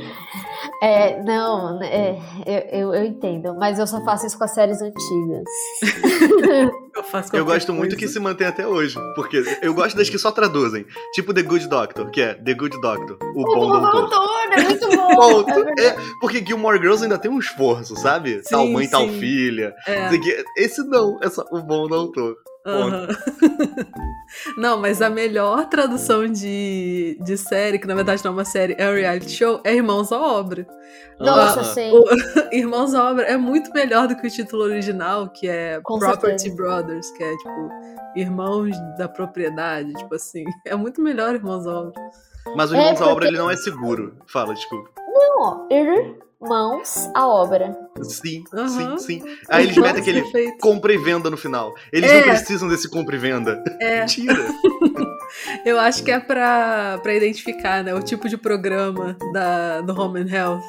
É, 0.81 1.21
não, 1.23 1.81
é, 1.83 2.17
eu, 2.45 2.79
eu, 2.79 2.93
eu 2.93 3.03
entendo, 3.03 3.53
mas 3.53 3.77
eu 3.77 3.85
só 3.85 4.01
faço 4.05 4.25
isso 4.25 4.37
com 4.37 4.45
as 4.45 4.51
séries 4.51 4.81
antigas. 4.81 5.43
Eu, 6.95 7.03
faço 7.03 7.33
Eu 7.33 7.45
gosto 7.45 7.71
muito 7.71 7.91
que 7.91 7.99
coisa. 8.01 8.13
se 8.13 8.19
mantém 8.19 8.47
até 8.47 8.67
hoje. 8.67 8.97
Porque 9.15 9.41
eu 9.61 9.73
gosto 9.73 9.95
das 9.95 10.09
que 10.09 10.17
só 10.17 10.31
traduzem. 10.31 10.85
Tipo 11.13 11.33
The 11.33 11.43
Good 11.43 11.67
Doctor, 11.69 12.09
que 12.11 12.19
é 12.21 12.33
The 12.33 12.53
Good 12.53 12.81
Doctor, 12.81 13.17
o 13.35 13.43
bom 13.43 13.79
doutor. 13.79 14.09
é 14.51 14.63
muito 14.63 14.89
bom. 14.89 15.45
É. 15.79 15.85
É, 15.85 15.97
porque 16.19 16.45
Gilmore 16.45 16.77
Girls 16.79 17.03
ainda 17.03 17.17
tem 17.17 17.31
um 17.31 17.39
esforço, 17.39 17.95
sabe? 17.95 18.41
Sim, 18.43 18.49
tal 18.49 18.67
mãe, 18.67 18.89
tal 18.89 19.07
sim. 19.07 19.19
filha. 19.19 19.73
É. 19.87 20.09
Esse 20.57 20.83
não, 20.83 21.17
é 21.21 21.29
só 21.29 21.45
o 21.51 21.61
bom 21.61 21.87
doutor. 21.87 22.35
Não, 24.57 24.77
mas 24.77 25.01
a 25.01 25.09
melhor 25.09 25.67
tradução 25.69 26.27
de, 26.27 27.17
de 27.21 27.37
série, 27.37 27.79
que 27.79 27.87
na 27.87 27.95
verdade 27.95 28.23
não 28.23 28.31
é 28.31 28.33
uma 28.35 28.45
série, 28.45 28.75
é 28.77 28.89
um 28.89 28.93
reality 28.93 29.29
show, 29.31 29.59
é 29.63 29.73
Irmãos 29.75 30.11
à 30.11 30.19
Obra. 30.19 30.67
Nossa, 31.19 31.61
Ah, 31.61 31.63
sim. 31.63 31.91
O 31.91 32.03
Irmãos 32.55 32.93
à 32.93 33.09
Obra 33.11 33.25
é 33.25 33.37
muito 33.37 33.71
melhor 33.73 34.07
do 34.07 34.15
que 34.15 34.27
o 34.27 34.29
título 34.29 34.63
original, 34.63 35.29
que 35.29 35.47
é 35.47 35.79
Com 35.83 35.97
Property 35.99 36.43
certeza. 36.43 36.55
Brothers, 36.55 37.11
que 37.11 37.23
é 37.23 37.37
tipo 37.37 37.69
Irmãos 38.15 38.69
da 38.97 39.07
Propriedade, 39.07 39.93
tipo 39.93 40.15
assim. 40.15 40.43
É 40.65 40.75
muito 40.75 41.01
melhor 41.01 41.33
Irmãos 41.35 41.65
à 41.67 41.79
Obra. 41.81 41.93
Mas 42.55 42.71
o 42.71 42.75
É, 42.75 42.79
Irmãos 42.79 43.01
à 43.01 43.05
Obra 43.05 43.13
porque- 43.15 43.27
ele 43.27 43.37
não 43.37 43.49
é 43.51 43.57
seguro. 43.57 44.15
Fala, 44.27 44.53
desculpa. 44.53 44.89
Não, 45.07 45.41
ó, 45.41 45.67
irmãos 46.41 47.09
à 47.13 47.27
obra. 47.27 47.77
Sim, 48.01 48.43
Aham. 48.53 48.97
sim, 48.97 49.19
sim. 49.21 49.37
Aí 49.49 49.65
eles 49.65 49.77
metem 49.77 50.01
aquele 50.01 50.21
perfeitos. 50.21 50.59
compra 50.61 50.93
e 50.93 50.97
venda 50.97 51.29
no 51.29 51.37
final. 51.37 51.73
Eles 51.91 52.09
É. 52.09 52.15
não 52.21 52.23
precisam 52.29 52.67
desse 52.69 52.89
compra 52.89 53.15
e 53.15 53.19
venda. 53.19 53.63
É, 53.79 53.99
Mentira. 54.01 54.37
eu 55.65 55.79
acho 55.79 56.03
que 56.03 56.11
é 56.11 56.19
pra, 56.19 56.99
pra 57.03 57.13
identificar, 57.13 57.83
né, 57.83 57.93
o 57.93 58.01
tipo 58.01 58.29
de 58.29 58.37
programa 58.37 59.17
da, 59.33 59.81
do 59.81 59.99
Home 59.99 60.21
and 60.21 60.29
Health. 60.33 60.63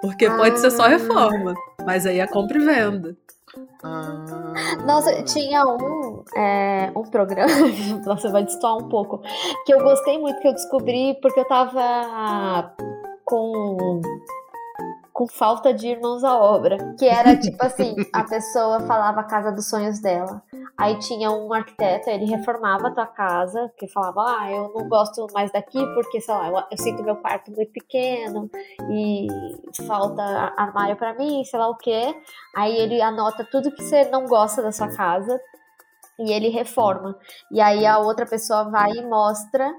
Porque 0.00 0.28
pode 0.28 0.58
ser 0.58 0.70
só 0.72 0.84
Ah. 0.86 0.88
reforma, 0.88 1.54
mas 1.86 2.04
aí 2.06 2.18
é 2.18 2.26
compra 2.26 2.58
e 2.58 2.64
venda. 2.64 3.16
Ah. 3.84 4.52
Nossa, 4.84 5.22
tinha 5.22 5.64
um, 5.64 6.24
é, 6.36 6.90
um 6.96 7.02
programa, 7.02 7.46
nossa, 8.04 8.28
vai 8.30 8.42
destoar 8.44 8.76
um 8.78 8.88
pouco, 8.88 9.20
que 9.64 9.72
eu 9.72 9.78
gostei 9.80 10.18
muito, 10.18 10.40
que 10.40 10.48
eu 10.48 10.52
descobri 10.54 11.16
porque 11.22 11.38
eu 11.38 11.44
tava 11.44 12.74
com, 13.24 14.00
com 15.22 15.26
falta 15.28 15.72
de 15.72 15.86
irmãos 15.86 16.24
à 16.24 16.36
obra. 16.36 16.76
Que 16.98 17.06
era 17.06 17.36
tipo 17.38 17.64
assim, 17.64 17.94
a 18.12 18.24
pessoa 18.24 18.80
falava 18.80 19.20
a 19.20 19.24
casa 19.24 19.52
dos 19.52 19.68
sonhos 19.68 20.00
dela. 20.00 20.42
Aí 20.76 20.98
tinha 20.98 21.30
um 21.30 21.52
arquiteto, 21.52 22.10
ele 22.10 22.24
reformava 22.24 22.88
a 22.88 22.90
tua 22.90 23.06
casa, 23.06 23.70
que 23.78 23.86
falava, 23.86 24.22
ah, 24.22 24.50
eu 24.50 24.72
não 24.74 24.88
gosto 24.88 25.26
mais 25.32 25.52
daqui 25.52 25.78
porque, 25.94 26.20
sei 26.20 26.34
lá, 26.34 26.48
eu, 26.48 26.56
eu 26.70 26.78
sinto 26.78 27.04
meu 27.04 27.16
quarto 27.16 27.52
muito 27.52 27.70
pequeno 27.72 28.50
e 28.90 29.28
falta 29.86 30.22
armário 30.56 30.96
pra 30.96 31.14
mim, 31.14 31.44
sei 31.44 31.58
lá 31.58 31.68
o 31.68 31.76
quê. 31.76 32.14
Aí 32.56 32.76
ele 32.76 33.00
anota 33.00 33.46
tudo 33.48 33.70
que 33.70 33.84
você 33.84 34.06
não 34.06 34.26
gosta 34.26 34.60
da 34.60 34.72
sua 34.72 34.88
casa 34.88 35.40
e 36.18 36.32
ele 36.32 36.48
reforma. 36.48 37.16
E 37.52 37.60
aí 37.60 37.86
a 37.86 37.98
outra 37.98 38.26
pessoa 38.26 38.64
vai 38.64 38.90
e 38.90 39.06
mostra 39.06 39.72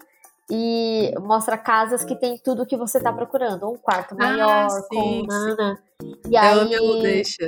e 0.52 1.14
mostra 1.22 1.58
casas 1.58 2.04
que 2.04 2.16
tem 2.16 2.38
tudo 2.38 2.66
que 2.66 2.76
você 2.78 3.00
tá 3.00 3.12
procurando, 3.14 3.70
um 3.70 3.78
quarto 3.78 4.14
Ah, 4.20 4.24
maior, 4.28 4.70
sim, 4.70 4.82
com 4.90 5.02
sim. 5.02 5.26
nana. 5.28 5.80
E 6.28 6.36
Ela 6.38 6.64
aí 6.64 6.70
me 6.70 7.02
deixa. 7.02 7.48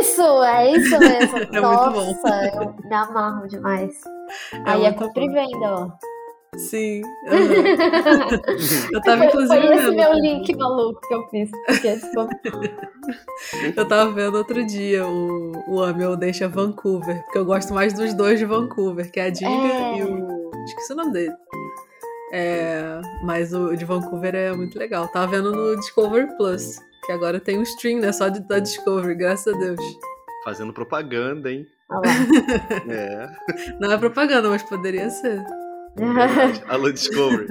isso, 0.00 0.42
é 0.44 0.72
isso 0.72 0.98
mesmo. 0.98 1.38
É 1.52 1.60
Nossa, 1.60 2.50
eu 2.54 2.74
me 2.88 2.94
amarro 2.94 3.46
demais. 3.48 3.94
É 4.52 4.70
aí 4.70 4.84
é 4.84 4.92
compra 4.92 5.22
e 5.24 5.28
venda, 5.28 5.74
ó. 5.74 5.88
Sim. 6.56 7.02
aham. 7.28 8.28
Eu 8.92 9.00
tava 9.02 9.26
inclusive 9.26 9.60
foi 9.60 9.74
esse 9.74 9.84
vendo. 9.90 9.96
meu 9.96 10.12
link 10.14 10.56
maluco 10.56 11.00
que 11.06 11.14
eu 11.14 11.28
fiz. 11.28 11.50
Porque, 11.66 11.96
tipo, 11.98 12.28
Eu 13.76 13.86
tava 13.88 14.10
vendo 14.12 14.36
outro 14.38 14.64
dia 14.64 15.06
o, 15.06 15.52
o 15.68 15.80
Ame 15.82 16.04
ou 16.06 16.16
Deixa 16.16 16.48
Vancouver, 16.48 17.22
porque 17.24 17.38
eu 17.38 17.44
gosto 17.44 17.74
mais 17.74 17.92
dos 17.92 18.14
dois 18.14 18.38
de 18.38 18.46
Vancouver, 18.46 19.10
que 19.10 19.20
é 19.20 19.26
a 19.26 19.30
Diga 19.30 19.48
É. 19.50 19.98
e 19.98 20.04
o. 20.04 20.50
Esqueci 20.64 20.92
o 20.92 20.96
nome 20.96 21.12
dele. 21.12 21.34
É, 22.32 23.00
mas 23.22 23.52
o 23.52 23.76
de 23.76 23.84
Vancouver 23.84 24.34
é 24.34 24.52
muito 24.52 24.78
legal. 24.78 25.08
Tava 25.08 25.28
vendo 25.28 25.52
no 25.52 25.76
Discovery 25.76 26.36
Plus, 26.36 26.78
que 27.04 27.12
agora 27.12 27.38
tem 27.38 27.58
um 27.58 27.62
stream, 27.62 28.00
né? 28.00 28.12
Só 28.12 28.28
de, 28.28 28.40
da 28.40 28.58
Discovery, 28.58 29.14
graças 29.14 29.54
a 29.54 29.58
Deus. 29.58 29.80
Fazendo 30.44 30.72
propaganda, 30.72 31.50
hein? 31.50 31.66
É. 32.88 33.28
Não 33.78 33.92
é 33.92 33.98
propaganda, 33.98 34.48
mas 34.48 34.62
poderia 34.62 35.08
ser. 35.08 35.44
Alô, 36.68 36.90
Discovery. 36.90 37.46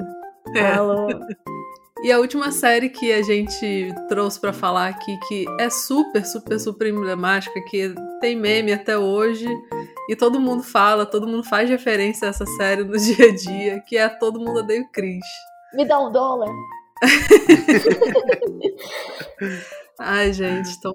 É. 0.54 0.74
Alô. 0.74 1.08
E 2.06 2.12
a 2.12 2.20
última 2.20 2.52
série 2.52 2.88
que 2.88 3.12
a 3.12 3.24
gente 3.24 3.92
trouxe 4.08 4.40
pra 4.40 4.54
falar 4.54 4.90
aqui, 4.90 5.18
que 5.28 5.44
é 5.60 5.72
super, 5.72 6.24
super, 6.24 6.60
super 6.60 6.88
emblemática, 6.88 7.60
que 7.62 7.96
tem 8.22 8.36
meme 8.36 8.72
até 8.72 8.96
hoje, 8.96 9.48
e 10.08 10.16
todo 10.16 10.40
mundo 10.40 10.62
fala, 10.62 11.04
todo 11.04 11.28
mundo 11.28 11.44
faz 11.44 11.68
referência 11.68 12.28
a 12.28 12.30
essa 12.30 12.46
série 12.46 12.84
no 12.84 12.94
dia 12.96 13.30
a 13.30 13.36
dia, 13.36 13.84
que 13.88 13.98
é 13.98 14.08
Todo 14.08 14.40
Mundo 14.40 14.60
Odeia 14.60 14.84
o 14.84 14.92
Chris. 14.92 15.26
Me 15.74 15.84
dá 15.84 16.00
um 16.00 16.12
dólar. 16.12 16.54
Ai, 20.00 20.34
gente, 20.34 20.80
tão 20.82 20.92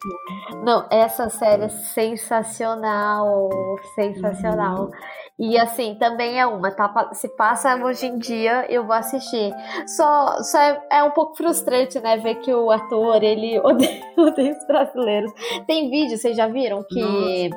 Não, 0.62 0.86
essa 0.90 1.30
série 1.30 1.64
é 1.64 1.68
sensacional. 1.68 3.48
Sensacional. 3.94 4.90
E 5.38 5.58
assim, 5.58 5.94
também 5.94 6.38
é 6.38 6.46
uma, 6.46 6.70
tá? 6.70 7.08
Se 7.14 7.26
passa 7.28 7.74
hoje 7.76 8.06
em 8.06 8.18
dia, 8.18 8.66
eu 8.70 8.84
vou 8.84 8.94
assistir. 8.94 9.50
Só, 9.86 10.42
só 10.42 10.58
é, 10.60 10.86
é 10.90 11.02
um 11.02 11.12
pouco 11.12 11.34
frustrante, 11.34 11.98
né? 11.98 12.18
Ver 12.18 12.36
que 12.36 12.52
o 12.52 12.70
ator, 12.70 13.22
ele 13.22 13.58
odeia, 13.64 14.02
odeia 14.18 14.52
os 14.52 14.66
brasileiros. 14.66 15.32
Tem 15.66 15.88
vídeo, 15.88 16.18
vocês 16.18 16.36
já 16.36 16.46
viram? 16.46 16.82
Que 16.82 17.48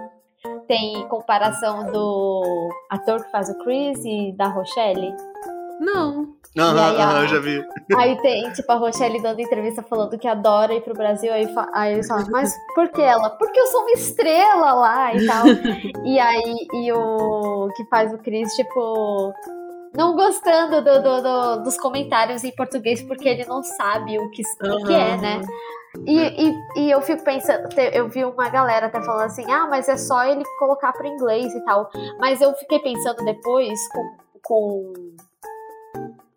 tem 0.66 1.06
comparação 1.10 1.92
do 1.92 2.70
ator 2.90 3.22
que 3.26 3.32
faz 3.32 3.50
o 3.50 3.58
Chris 3.60 4.00
e 4.06 4.32
da 4.38 4.48
Rochelle. 4.48 5.14
Não. 5.82 6.36
Aham, 6.58 6.90
aí, 6.92 7.02
aham, 7.02 7.28
já 7.28 7.40
vi. 7.40 7.64
Aí 7.98 8.22
tem, 8.22 8.52
tipo, 8.54 8.72
a 8.72 8.76
Rochelle 8.76 9.22
dando 9.22 9.40
entrevista 9.40 9.84
falando 9.84 10.18
que 10.18 10.28
adora 10.28 10.74
ir 10.74 10.82
pro 10.82 10.94
Brasil. 10.94 11.32
Aí, 11.32 11.48
aí 11.74 11.94
eles 11.94 12.08
falam, 12.08 12.26
mas 12.32 12.54
por 12.74 12.90
que 12.90 13.02
ela? 13.02 13.30
Porque 13.32 13.60
eu 13.60 13.68
sou 13.68 13.82
uma 13.82 13.92
estrela 13.92 14.74
lá 14.74 15.14
e 15.16 15.26
tal. 15.26 15.46
e 16.06 16.20
aí, 16.20 16.56
e 16.74 16.92
o 16.92 17.70
que 17.76 17.86
faz 17.86 18.14
o 18.14 18.18
Chris, 18.18 18.54
tipo, 18.56 19.34
não 19.96 20.16
gostando 20.16 20.82
do- 20.82 21.02
do- 21.04 21.22
do- 21.22 21.64
dos 21.64 21.78
comentários 21.78 22.44
em 22.44 22.52
português, 22.56 23.02
porque 23.04 23.28
ele 23.30 23.46
não 23.46 23.62
sabe 23.64 24.18
o 24.20 24.30
que, 24.32 24.42
o 24.64 24.86
que 24.86 24.94
é, 24.94 25.18
né? 25.18 25.42
E, 26.08 26.20
e, 26.50 26.56
e 26.86 26.92
eu 26.92 27.02
fico 27.02 27.24
pensando, 27.24 27.68
eu 27.94 28.10
vi 28.10 28.26
uma 28.26 28.50
galera 28.50 28.88
até 28.88 29.00
falando 29.04 29.26
assim, 29.28 29.46
ah, 29.52 29.68
mas 29.70 29.88
é 29.88 29.96
só 29.98 30.24
ele 30.26 30.44
colocar 30.58 30.92
pro 30.94 31.06
inglês 31.06 31.54
e 31.54 31.64
tal. 31.66 31.90
Mas 32.20 32.42
eu 32.42 32.54
fiquei 32.56 32.80
pensando 32.80 33.24
depois, 33.24 33.80
com, 33.90 34.18
com 34.42 34.94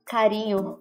carinho 0.06 0.78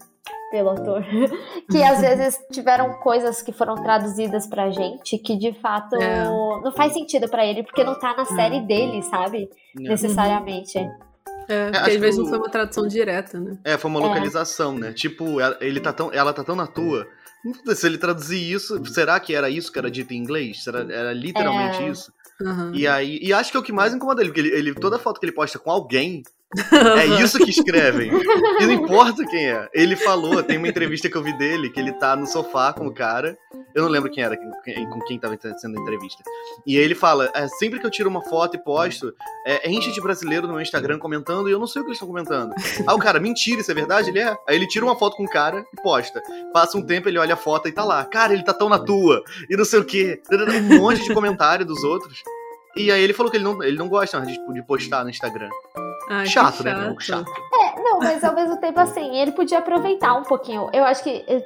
pelo 0.52 0.70
ator, 0.70 1.04
que 1.70 1.84
às 1.84 2.00
vezes 2.00 2.40
tiveram 2.52 2.94
coisas 3.00 3.42
que 3.42 3.52
foram 3.52 3.76
traduzidas 3.76 4.48
pra 4.48 4.70
gente 4.70 5.18
que 5.18 5.36
de 5.38 5.54
fato 5.60 5.96
É. 5.96 6.24
não 6.24 6.72
faz 6.72 6.94
sentido 6.94 7.28
pra 7.28 7.46
ele, 7.46 7.64
porque 7.64 7.84
não 7.84 7.98
tá 8.00 8.16
na 8.16 8.26
série 8.26 8.62
dele, 8.62 9.02
sabe? 9.04 9.50
Necessariamente. 9.76 10.78
É, 11.48 11.72
porque 11.72 11.92
às 11.92 11.98
vezes 11.98 12.16
que 12.16 12.22
não 12.24 12.30
foi 12.30 12.38
uma 12.40 12.50
tradução 12.50 12.88
direta, 12.88 13.40
né? 13.40 13.58
É, 13.64 13.78
foi 13.78 13.90
uma 13.92 14.00
É. 14.00 14.04
localização, 14.04 14.78
né? 14.78 14.94
Tipo, 14.94 15.40
ela, 15.40 15.58
ele 15.62 15.80
tá 15.80 15.94
tão, 15.94 16.12
ela 16.14 16.34
tá 16.34 16.44
tão 16.44 16.56
na 16.56 16.68
tua. 16.68 17.06
Se 17.76 17.86
ele 17.86 17.98
traduzir 18.00 18.40
isso, 18.52 18.84
será 18.88 19.20
que 19.20 19.36
era 19.36 19.50
isso 19.50 19.72
que 19.72 19.78
era 19.78 19.92
dito 19.92 20.12
em 20.14 20.18
inglês? 20.18 20.64
Será, 20.64 20.80
era 20.80 21.14
literalmente 21.14 21.84
É. 21.84 21.90
isso? 21.90 22.12
Aham. 22.42 22.72
E 22.74 22.88
aí, 22.88 23.20
e 23.22 23.32
acho 23.32 23.52
que 23.52 23.58
é 23.58 23.60
o 23.60 23.64
que 23.64 23.72
mais 23.72 23.94
incomoda 23.94 24.22
ele, 24.22 24.30
porque 24.32 24.42
ele, 24.42 24.56
ele- 24.58 24.74
toda 24.74 24.98
foto 24.98 25.20
que 25.20 25.26
ele 25.26 25.32
posta 25.36 25.60
com 25.60 25.70
alguém, 25.70 26.24
é 26.98 27.06
isso 27.22 27.38
que 27.40 27.50
escrevem. 27.50 28.12
E 28.60 28.66
não 28.66 28.74
importa 28.74 29.26
quem 29.26 29.50
é. 29.50 29.70
Ele 29.74 29.96
falou, 29.96 30.42
tem 30.44 30.58
uma 30.58 30.68
entrevista 30.68 31.10
que 31.10 31.16
eu 31.16 31.24
vi 31.24 31.38
dele, 31.38 31.70
que 31.70 31.80
ele 31.80 31.92
tá 31.94 32.16
no 32.16 32.26
sofá 32.26 32.74
com 32.74 32.88
o 32.88 32.94
cara. 32.94 33.38
Eu 33.74 33.84
não 33.84 33.90
lembro 33.90 34.10
quem 34.10 34.24
era, 34.24 34.38
com 34.38 35.00
quem 35.02 35.20
tava 35.20 35.38
sendo 35.58 35.78
a 35.78 35.82
entrevista. 35.82 36.24
E 36.66 36.78
aí 36.78 36.84
ele 36.84 36.96
fala: 36.96 37.30
é, 37.36 37.48
sempre 37.48 37.80
que 37.80 37.86
eu 37.86 37.92
tiro 37.92 38.10
uma 38.10 38.22
foto 38.22 38.56
e 38.56 38.64
posto, 38.64 39.14
é, 39.46 39.70
enche 39.70 39.92
de 39.92 40.02
brasileiro 40.02 40.48
no 40.48 40.54
meu 40.54 40.62
Instagram 40.62 40.98
comentando 40.98 41.50
e 41.50 41.52
eu 41.52 41.60
não 41.60 41.68
sei 41.68 41.82
o 41.82 41.84
que 41.84 41.90
eles 41.90 41.98
estão 41.98 42.08
comentando. 42.08 42.54
Aí 42.88 42.96
o 42.96 43.00
cara, 43.00 43.20
mentira, 43.20 43.60
isso 43.60 43.72
é 43.72 43.74
verdade? 43.74 44.10
Ele 44.10 44.20
é. 44.20 44.36
Aí 44.48 44.56
ele 44.56 44.68
tira 44.68 44.86
uma 44.86 44.98
foto 44.98 45.18
com 45.18 45.26
o 45.26 45.30
cara 45.30 45.66
e 45.74 45.82
posta. 45.82 46.22
Passa 46.54 46.78
um 46.78 46.82
tempo, 46.82 47.10
ele 47.10 47.18
olha 47.18 47.34
a 47.34 47.38
foto 47.38 47.68
e 47.68 47.72
tá 47.72 47.84
lá. 47.84 48.06
Cara, 48.06 48.34
ele 48.34 48.44
tá 48.44 48.54
tão 48.54 48.70
na 48.70 48.80
tua. 48.80 49.22
E 49.50 49.58
não 49.58 49.66
sei 49.66 49.80
o 49.80 49.86
quê. 49.86 50.22
Um 50.32 50.78
monte 50.80 51.04
de 51.04 51.14
comentário 51.14 51.66
dos 51.66 51.84
outros. 51.84 52.24
E 52.76 52.92
aí 52.92 53.02
ele 53.02 53.14
falou 53.14 53.32
que 53.32 53.38
ele 53.38 53.44
não, 53.44 53.64
ele 53.64 53.78
não 53.78 53.88
gosta 53.88 54.20
de, 54.22 54.38
de 54.54 54.64
postar 54.64 55.04
no 55.04 55.10
Instagram. 55.10 55.50
Ai, 56.10 56.24
que 56.26 56.30
chato, 56.32 56.64
né? 56.64 56.74
meu? 56.76 57.00
Chato. 57.00 57.26
É, 57.54 57.82
não, 57.82 58.00
mas 58.00 58.24
ao 58.24 58.36
mesmo 58.36 58.58
tempo 58.60 58.80
assim, 58.80 59.16
ele 59.18 59.32
podia 59.32 59.60
aproveitar 59.60 60.14
um 60.16 60.24
pouquinho. 60.24 60.70
Eu 60.74 60.84
acho 60.86 61.04
que 61.04 61.26
é, 61.28 61.38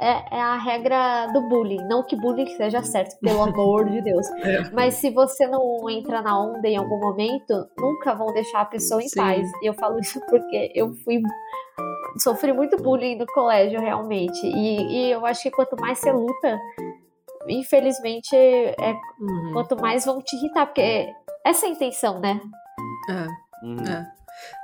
é- 0.00 0.24
é 0.36 0.40
a 0.40 0.56
regra 0.56 1.26
do 1.32 1.40
bullying. 1.48 1.82
Não 1.88 2.02
que 2.04 2.14
bullying 2.14 2.46
seja 2.56 2.82
certo, 2.82 3.18
pelo 3.20 3.42
amor 3.42 3.88
de 3.88 4.00
Deus. 4.02 4.26
É. 4.44 4.62
Mas 4.72 4.94
se 4.94 5.10
você 5.10 5.46
não 5.46 5.88
entra 5.88 6.20
na 6.22 6.38
onda 6.38 6.68
em 6.68 6.76
algum 6.76 6.98
momento, 7.00 7.66
nunca 7.78 8.14
vão 8.14 8.32
deixar 8.32 8.60
a 8.60 8.64
pessoa 8.66 9.02
em 9.02 9.08
Sim. 9.08 9.18
paz. 9.20 9.50
E 9.62 9.66
eu 9.68 9.74
falo 9.74 9.98
isso 9.98 10.20
porque 10.28 10.70
eu 10.74 10.92
fui. 11.04 11.20
Sofri 12.18 12.52
muito 12.52 12.76
bullying 12.76 13.16
no 13.16 13.26
colégio, 13.26 13.80
realmente. 13.80 14.46
E, 14.46 15.06
e 15.08 15.10
eu 15.10 15.24
acho 15.26 15.42
que 15.42 15.50
quanto 15.50 15.74
mais 15.80 15.98
você 15.98 16.12
luta, 16.12 16.58
infelizmente, 17.48 18.34
é 18.36 18.94
Uhum. 19.20 19.50
quanto 19.52 19.76
mais 19.80 20.04
vão 20.04 20.20
te 20.22 20.36
irritar. 20.36 20.66
Porque 20.66 21.08
essa 21.44 21.66
é 21.66 21.68
a 21.68 21.72
intenção, 21.72 22.20
né? 22.20 22.40
É. 23.10 23.26
Hum. 23.64 23.78
É. 23.80 24.06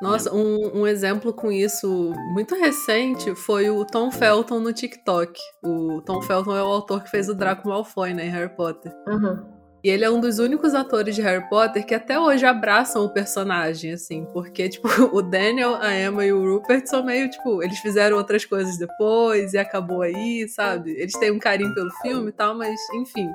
Nossa, 0.03 0.35
um, 0.35 0.81
um 0.81 0.87
exemplo 0.87 1.33
com 1.33 1.51
isso 1.51 2.13
muito 2.33 2.55
recente 2.55 3.35
foi 3.35 3.71
o 3.71 3.85
Tom 3.85 4.11
Felton 4.11 4.61
no 4.61 4.73
TikTok. 4.73 5.39
O 5.63 6.03
Tom 6.03 6.21
Felton 6.23 6.57
é 6.57 6.63
o 6.63 6.67
autor 6.67 7.03
que 7.03 7.11
fez 7.11 7.29
o 7.29 7.35
Draco 7.35 7.69
Malfoy, 7.69 8.13
né, 8.13 8.27
em 8.27 8.31
Harry 8.31 8.55
Potter. 8.55 8.93
Uhum. 9.07 9.61
E 9.83 9.89
ele 9.89 10.05
é 10.05 10.11
um 10.11 10.21
dos 10.21 10.39
únicos 10.39 10.75
atores 10.75 11.15
de 11.15 11.23
Harry 11.23 11.49
Potter 11.49 11.87
que 11.87 11.95
até 11.95 12.21
hoje 12.21 12.45
abraçam 12.45 13.03
o 13.03 13.09
personagem, 13.09 13.93
assim, 13.93 14.27
porque, 14.33 14.69
tipo, 14.69 14.87
o 15.13 15.23
Daniel, 15.23 15.77
a 15.77 15.97
Emma 15.97 16.25
e 16.25 16.33
o 16.33 16.55
Rupert 16.55 16.87
são 16.87 17.03
meio, 17.03 17.31
tipo, 17.31 17.63
eles 17.63 17.79
fizeram 17.79 18.19
outras 18.19 18.45
coisas 18.45 18.77
depois 18.77 19.55
e 19.55 19.59
acabou 19.59 20.03
aí, 20.03 20.47
sabe? 20.49 20.91
Eles 20.93 21.15
têm 21.15 21.31
um 21.31 21.39
carinho 21.39 21.73
pelo 21.73 21.91
filme 22.03 22.29
e 22.29 22.33
tal, 22.33 22.55
mas, 22.55 22.79
enfim, 22.95 23.31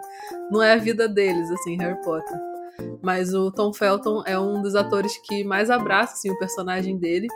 não 0.51 0.61
é 0.61 0.74
a 0.74 0.78
vida 0.78 1.07
deles, 1.07 1.49
assim, 1.49 1.78
Harry 1.78 1.99
Potter. 2.03 2.55
Mas 3.02 3.34
o 3.34 3.52
Tom 3.52 3.74
Felton 3.74 4.24
é 4.26 4.40
um 4.40 4.62
dos 4.62 4.76
atores 4.76 5.18
que 5.26 5.44
mais 5.44 5.70
abraça, 5.70 6.14
assim, 6.14 6.32
o 6.32 6.40
personagem 6.40 6.98
dele. 6.98 7.28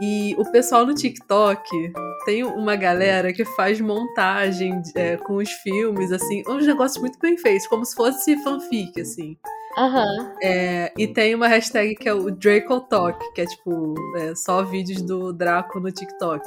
E 0.00 0.34
o 0.38 0.50
pessoal 0.50 0.86
no 0.86 0.94
TikTok 0.94 1.92
tem 2.24 2.42
uma 2.42 2.74
galera 2.74 3.32
que 3.32 3.44
faz 3.44 3.80
montagem 3.80 4.80
é, 4.94 5.16
com 5.16 5.36
os 5.36 5.50
filmes, 5.50 6.10
assim, 6.10 6.42
uns 6.48 6.66
negócios 6.66 7.00
muito 7.00 7.18
bem 7.18 7.36
feitos, 7.36 7.66
como 7.66 7.84
se 7.84 7.94
fosse 7.94 8.36
fanfic, 8.42 9.00
assim. 9.00 9.36
Aham. 9.76 10.34
É, 10.42 10.92
e 10.98 11.06
tem 11.06 11.34
uma 11.34 11.46
hashtag 11.46 11.94
que 11.94 12.08
é 12.08 12.12
o 12.12 12.30
Draco 12.30 12.80
Talk, 12.80 13.18
que 13.32 13.40
é 13.40 13.46
tipo 13.46 13.94
é, 14.18 14.34
só 14.34 14.62
vídeos 14.62 15.02
do 15.02 15.32
Draco 15.32 15.80
no 15.80 15.90
TikTok. 15.90 16.42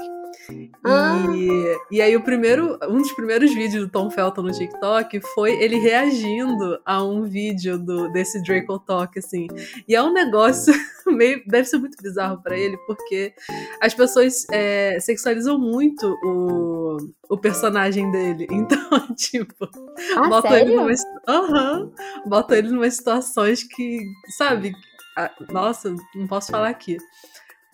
Ah. 0.83 1.25
E, 1.35 1.95
e 1.97 2.01
aí 2.01 2.15
o 2.15 2.23
primeiro, 2.23 2.77
um 2.87 2.97
dos 2.97 3.11
primeiros 3.13 3.53
vídeos 3.53 3.85
do 3.85 3.91
Tom 3.91 4.09
Felton 4.09 4.43
no 4.43 4.51
TikTok 4.51 5.19
foi 5.33 5.51
ele 5.61 5.77
reagindo 5.77 6.79
a 6.85 7.03
um 7.03 7.23
vídeo 7.23 7.77
do, 7.77 8.11
desse 8.11 8.41
Draco 8.43 8.79
Talk, 8.79 9.17
assim. 9.17 9.47
E 9.87 9.95
é 9.95 10.01
um 10.01 10.13
negócio 10.13 10.73
meio. 11.07 11.41
Deve 11.47 11.65
ser 11.67 11.77
muito 11.77 11.97
bizarro 12.01 12.41
pra 12.41 12.57
ele, 12.57 12.77
porque 12.85 13.33
as 13.81 13.93
pessoas 13.93 14.45
é, 14.51 14.99
sexualizam 14.99 15.57
muito 15.59 16.07
o, 16.23 16.97
o 17.29 17.37
personagem 17.37 18.09
dele. 18.11 18.47
Então, 18.55 19.15
tipo, 19.15 19.67
Ah, 20.17 20.27
botam 20.29 20.55
ele 20.55 20.71
sério? 20.71 20.81
numa. 20.81 20.93
Aham. 21.27 21.91
botam 22.25 22.57
ele 22.57 22.69
numa 22.69 22.89
situações 22.89 23.63
que, 23.63 23.99
sabe? 24.37 24.73
Nossa, 25.51 25.93
não 26.15 26.27
posso 26.27 26.51
falar 26.51 26.69
aqui. 26.69 26.97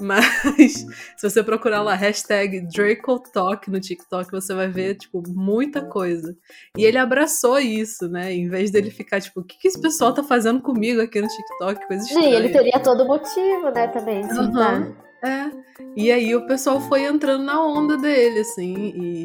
Mas 0.01 0.25
se 1.17 1.29
você 1.29 1.43
procurar 1.43 1.81
lá 1.81 1.93
hashtag 1.93 2.61
DracoTalk 2.61 3.69
no 3.69 3.79
TikTok, 3.79 4.31
você 4.31 4.53
vai 4.53 4.67
ver, 4.67 4.95
tipo, 4.95 5.21
muita 5.27 5.81
coisa. 5.81 6.35
E 6.77 6.83
ele 6.83 6.97
abraçou 6.97 7.59
isso, 7.59 8.07
né? 8.09 8.33
Em 8.33 8.49
vez 8.49 8.71
dele 8.71 8.89
ficar, 8.89 9.21
tipo, 9.21 9.41
o 9.41 9.43
que, 9.43 9.57
que 9.57 9.67
esse 9.67 9.79
pessoal 9.79 10.13
tá 10.13 10.23
fazendo 10.23 10.61
comigo 10.61 11.01
aqui 11.01 11.21
no 11.21 11.27
TikTok? 11.27 11.87
Coisa 11.87 12.03
Sim, 12.03 12.13
estranha. 12.13 12.35
ele 12.35 12.49
teria 12.49 12.79
todo 12.79 13.05
motivo, 13.05 13.69
né, 13.71 13.87
também. 13.87 14.23
Assim, 14.23 14.39
Aham. 14.39 14.93
tá? 14.93 15.01
É. 15.23 15.51
E 15.95 16.11
aí 16.11 16.35
o 16.35 16.47
pessoal 16.47 16.79
foi 16.81 17.03
entrando 17.03 17.43
na 17.43 17.63
onda 17.63 17.95
dele, 17.95 18.39
assim, 18.39 18.73
e 18.95 19.23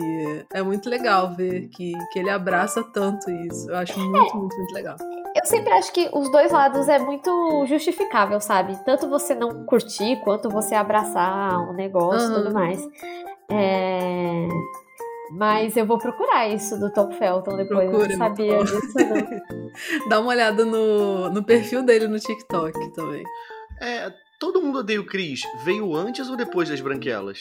é 0.52 0.62
muito 0.62 0.90
legal 0.90 1.34
ver 1.34 1.68
que, 1.68 1.92
que 2.12 2.18
ele 2.18 2.28
abraça 2.28 2.82
tanto 2.92 3.30
isso. 3.30 3.70
Eu 3.70 3.76
acho 3.76 3.98
muito, 3.98 4.36
muito, 4.36 4.56
muito 4.56 4.74
legal. 4.74 4.96
Eu 5.46 5.50
sempre 5.50 5.72
acho 5.74 5.92
que 5.92 6.10
os 6.12 6.28
dois 6.28 6.50
lados 6.50 6.88
é 6.88 6.98
muito 6.98 7.64
justificável, 7.66 8.40
sabe? 8.40 8.76
Tanto 8.84 9.08
você 9.08 9.32
não 9.32 9.64
curtir, 9.64 10.16
quanto 10.24 10.50
você 10.50 10.74
abraçar 10.74 11.70
o 11.70 11.72
negócio 11.72 12.28
e 12.28 12.32
Aham. 12.32 12.42
tudo 12.42 12.52
mais. 12.52 12.84
É... 13.48 14.48
Mas 15.30 15.76
eu 15.76 15.86
vou 15.86 15.98
procurar 15.98 16.48
isso 16.48 16.76
do 16.80 16.92
Tom 16.92 17.12
Felton 17.12 17.56
depois. 17.56 17.88
Procura, 17.88 18.12
eu 18.12 18.18
não 18.18 18.26
sabia 18.26 18.64
disso, 18.64 18.92
não. 18.98 20.08
Dá 20.10 20.18
uma 20.18 20.30
olhada 20.30 20.64
no, 20.64 21.30
no 21.30 21.44
perfil 21.44 21.84
dele 21.84 22.08
no 22.08 22.18
TikTok 22.18 22.92
também. 22.92 23.22
É, 23.80 24.12
todo 24.40 24.60
mundo 24.60 24.80
odeia 24.80 25.00
o 25.00 25.06
Chris. 25.06 25.42
Veio 25.64 25.94
antes 25.94 26.28
ou 26.28 26.36
depois 26.36 26.68
das 26.68 26.80
branquelas? 26.80 27.40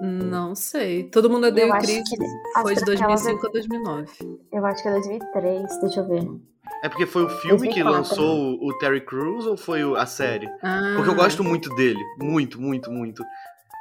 Não 0.00 0.54
sei. 0.54 1.04
Todo 1.04 1.28
mundo 1.28 1.48
odeia 1.48 1.66
Eu 1.66 1.74
o 1.74 1.78
Chris. 1.78 2.02
que 2.08 2.16
Foi 2.62 2.74
de 2.74 2.82
branquelas 2.82 3.22
2005 3.24 3.46
a 3.46 3.50
2009. 3.50 4.38
Eu 4.50 4.64
acho 4.64 4.82
que 4.82 4.88
é 4.88 4.92
2003, 4.92 5.80
deixa 5.80 6.00
eu 6.00 6.08
ver. 6.08 6.52
É 6.82 6.88
porque 6.88 7.06
foi 7.06 7.22
o 7.24 7.28
filme 7.28 7.68
que 7.68 7.82
2004. 7.82 7.92
lançou 7.92 8.38
o- 8.60 8.68
o 8.68 8.78
Terry 8.78 9.00
Crews 9.02 9.46
ou 9.46 9.56
foi 9.56 9.84
o- 9.84 9.94
a 9.94 10.04
série? 10.04 10.48
Ah, 10.62 10.94
Porque 10.96 11.10
eu 11.10 11.14
gosto 11.14 11.44
muito 11.44 11.72
dele. 11.76 12.00
Muito, 12.20 12.60
muito, 12.60 12.90
muito. 12.90 13.22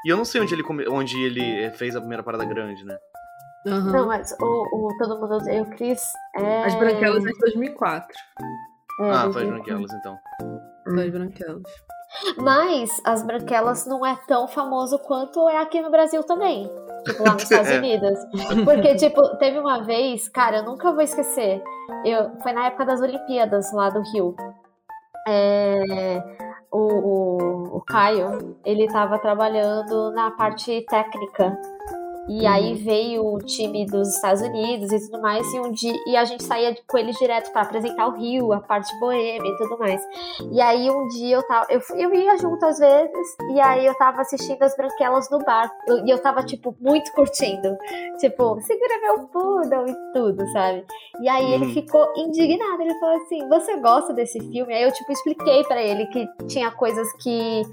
E 0.06 0.10
eu 0.10 0.18
não 0.18 0.24
sei 0.26 0.42
onde 0.42 0.54
ele, 0.54 0.64
come- 0.64 0.88
onde 0.88 1.20
ele 1.22 1.70
fez 1.72 1.96
a 1.96 2.00
primeira 2.00 2.22
parada 2.24 2.46
grande, 2.46 2.84
né? 2.86 2.98
aham. 3.68 3.92
Não, 3.92 4.08
mas 4.08 4.32
o, 4.40 4.46
o 4.88 4.98
Todo 4.98 5.20
Mundo 5.20 5.36
Odeia 5.36 5.62
o 5.62 5.70
Chris 5.72 6.02
é... 6.36 6.64
As 6.64 6.74
Branquelas 6.76 7.24
é 7.26 7.30
de 7.32 7.40
2004. 7.40 8.08
é, 9.02 9.10
ah, 9.12 9.24
2004. 9.28 9.34
faz 9.34 9.48
branquelas 9.48 9.94
então. 9.94 10.18
Foi 10.86 11.04
as 11.06 11.12
Branquelas. 11.12 11.64
Mas 12.38 13.02
as 13.06 13.24
branquelas 13.24 13.86
não 13.86 14.06
é 14.06 14.16
tão 14.28 14.48
famoso 14.48 15.00
quanto 15.00 15.48
é 15.50 15.58
aqui 15.58 15.82
no 15.82 15.90
Brasil 15.90 16.24
também. 16.24 16.70
Tipo, 17.06 17.24
lá 17.24 17.34
nos 17.34 17.44
Estados 17.50 17.70
É. 17.70 17.78
Unidos. 17.78 18.20
Porque, 18.66 18.96
tipo, 18.96 19.38
teve 19.38 19.60
uma 19.60 19.84
vez, 19.84 20.28
cara, 20.30 20.58
eu 20.58 20.64
nunca 20.64 20.92
vou 20.92 21.02
esquecer. 21.02 21.64
Eu, 22.06 22.32
foi 22.42 22.52
na 22.54 22.68
época 22.68 22.86
das 22.86 23.02
Olimpíadas 23.02 23.72
lá 23.74 23.90
do 23.90 24.02
Rio. 24.12 24.36
É, 25.28 26.24
o, 26.72 26.78
o, 26.80 27.78
o 27.78 27.82
Caio, 27.82 28.58
ele 28.66 28.88
tava 28.88 29.20
trabalhando 29.20 30.12
na 30.12 30.32
parte 30.32 30.86
técnica. 30.90 31.58
E 32.40 32.46
aí 32.48 32.76
veio 32.76 33.26
o 33.34 33.40
time 33.40 33.86
dos 33.86 34.16
Estados 34.16 34.42
Unidos 34.42 34.92
e 34.92 35.00
tudo 35.10 35.22
mais, 35.22 35.46
e 35.54 35.60
um 35.60 35.72
dia 35.72 35.94
e 36.08 36.16
a 36.16 36.24
gente 36.24 36.44
saía 36.44 36.74
com 36.88 36.98
eles 36.98 37.18
direto 37.18 37.52
pra 37.52 37.64
apresentar 37.64 38.08
o 38.08 38.12
Rio, 38.12 38.54
a 38.54 38.62
parte 38.62 38.98
boêmia 39.00 39.50
e 39.50 39.58
tudo 39.58 39.78
mais. 39.78 40.02
E 40.52 40.62
aí 40.62 40.90
um 40.90 41.08
dia 41.10 41.36
eu 41.36 41.44
tava. 41.48 41.66
Eu, 41.70 41.82
fui- 41.82 42.04
eu 42.04 42.14
ia 42.16 42.38
junto 42.38 42.66
às 42.66 42.80
vezes, 42.80 43.28
e 43.54 43.60
aí 43.60 43.86
eu 43.86 43.94
tava 43.96 44.22
assistindo 44.22 44.62
as 44.64 44.76
branquelas 44.78 45.30
no 45.30 45.40
bar. 45.40 45.70
Eu- 45.88 46.06
e 46.06 46.10
eu 46.10 46.22
tava, 46.22 46.42
tipo, 46.44 46.76
muito 46.80 47.12
curtindo. 47.12 47.76
Tipo, 48.20 48.60
segura 48.62 49.02
meu 49.02 49.28
poodle 49.28 49.86
e 49.90 50.14
tudo, 50.14 50.48
sabe? 50.52 50.86
E 51.20 51.28
aí 51.28 51.54
ele 51.54 51.66
Uhum. 51.66 51.74
ficou 51.74 52.14
indignado. 52.16 52.82
Ele 52.82 52.98
falou 53.00 53.16
assim: 53.18 53.48
Você 53.50 53.76
gosta 53.78 54.14
desse 54.14 54.40
filme? 54.40 54.74
Aí 54.74 54.84
eu, 54.84 54.92
tipo, 54.92 55.12
expliquei 55.12 55.64
pra 55.66 55.82
ele 55.82 56.06
que 56.08 56.28
tinha 56.48 56.72
coisas 56.72 57.12
que 57.22 57.64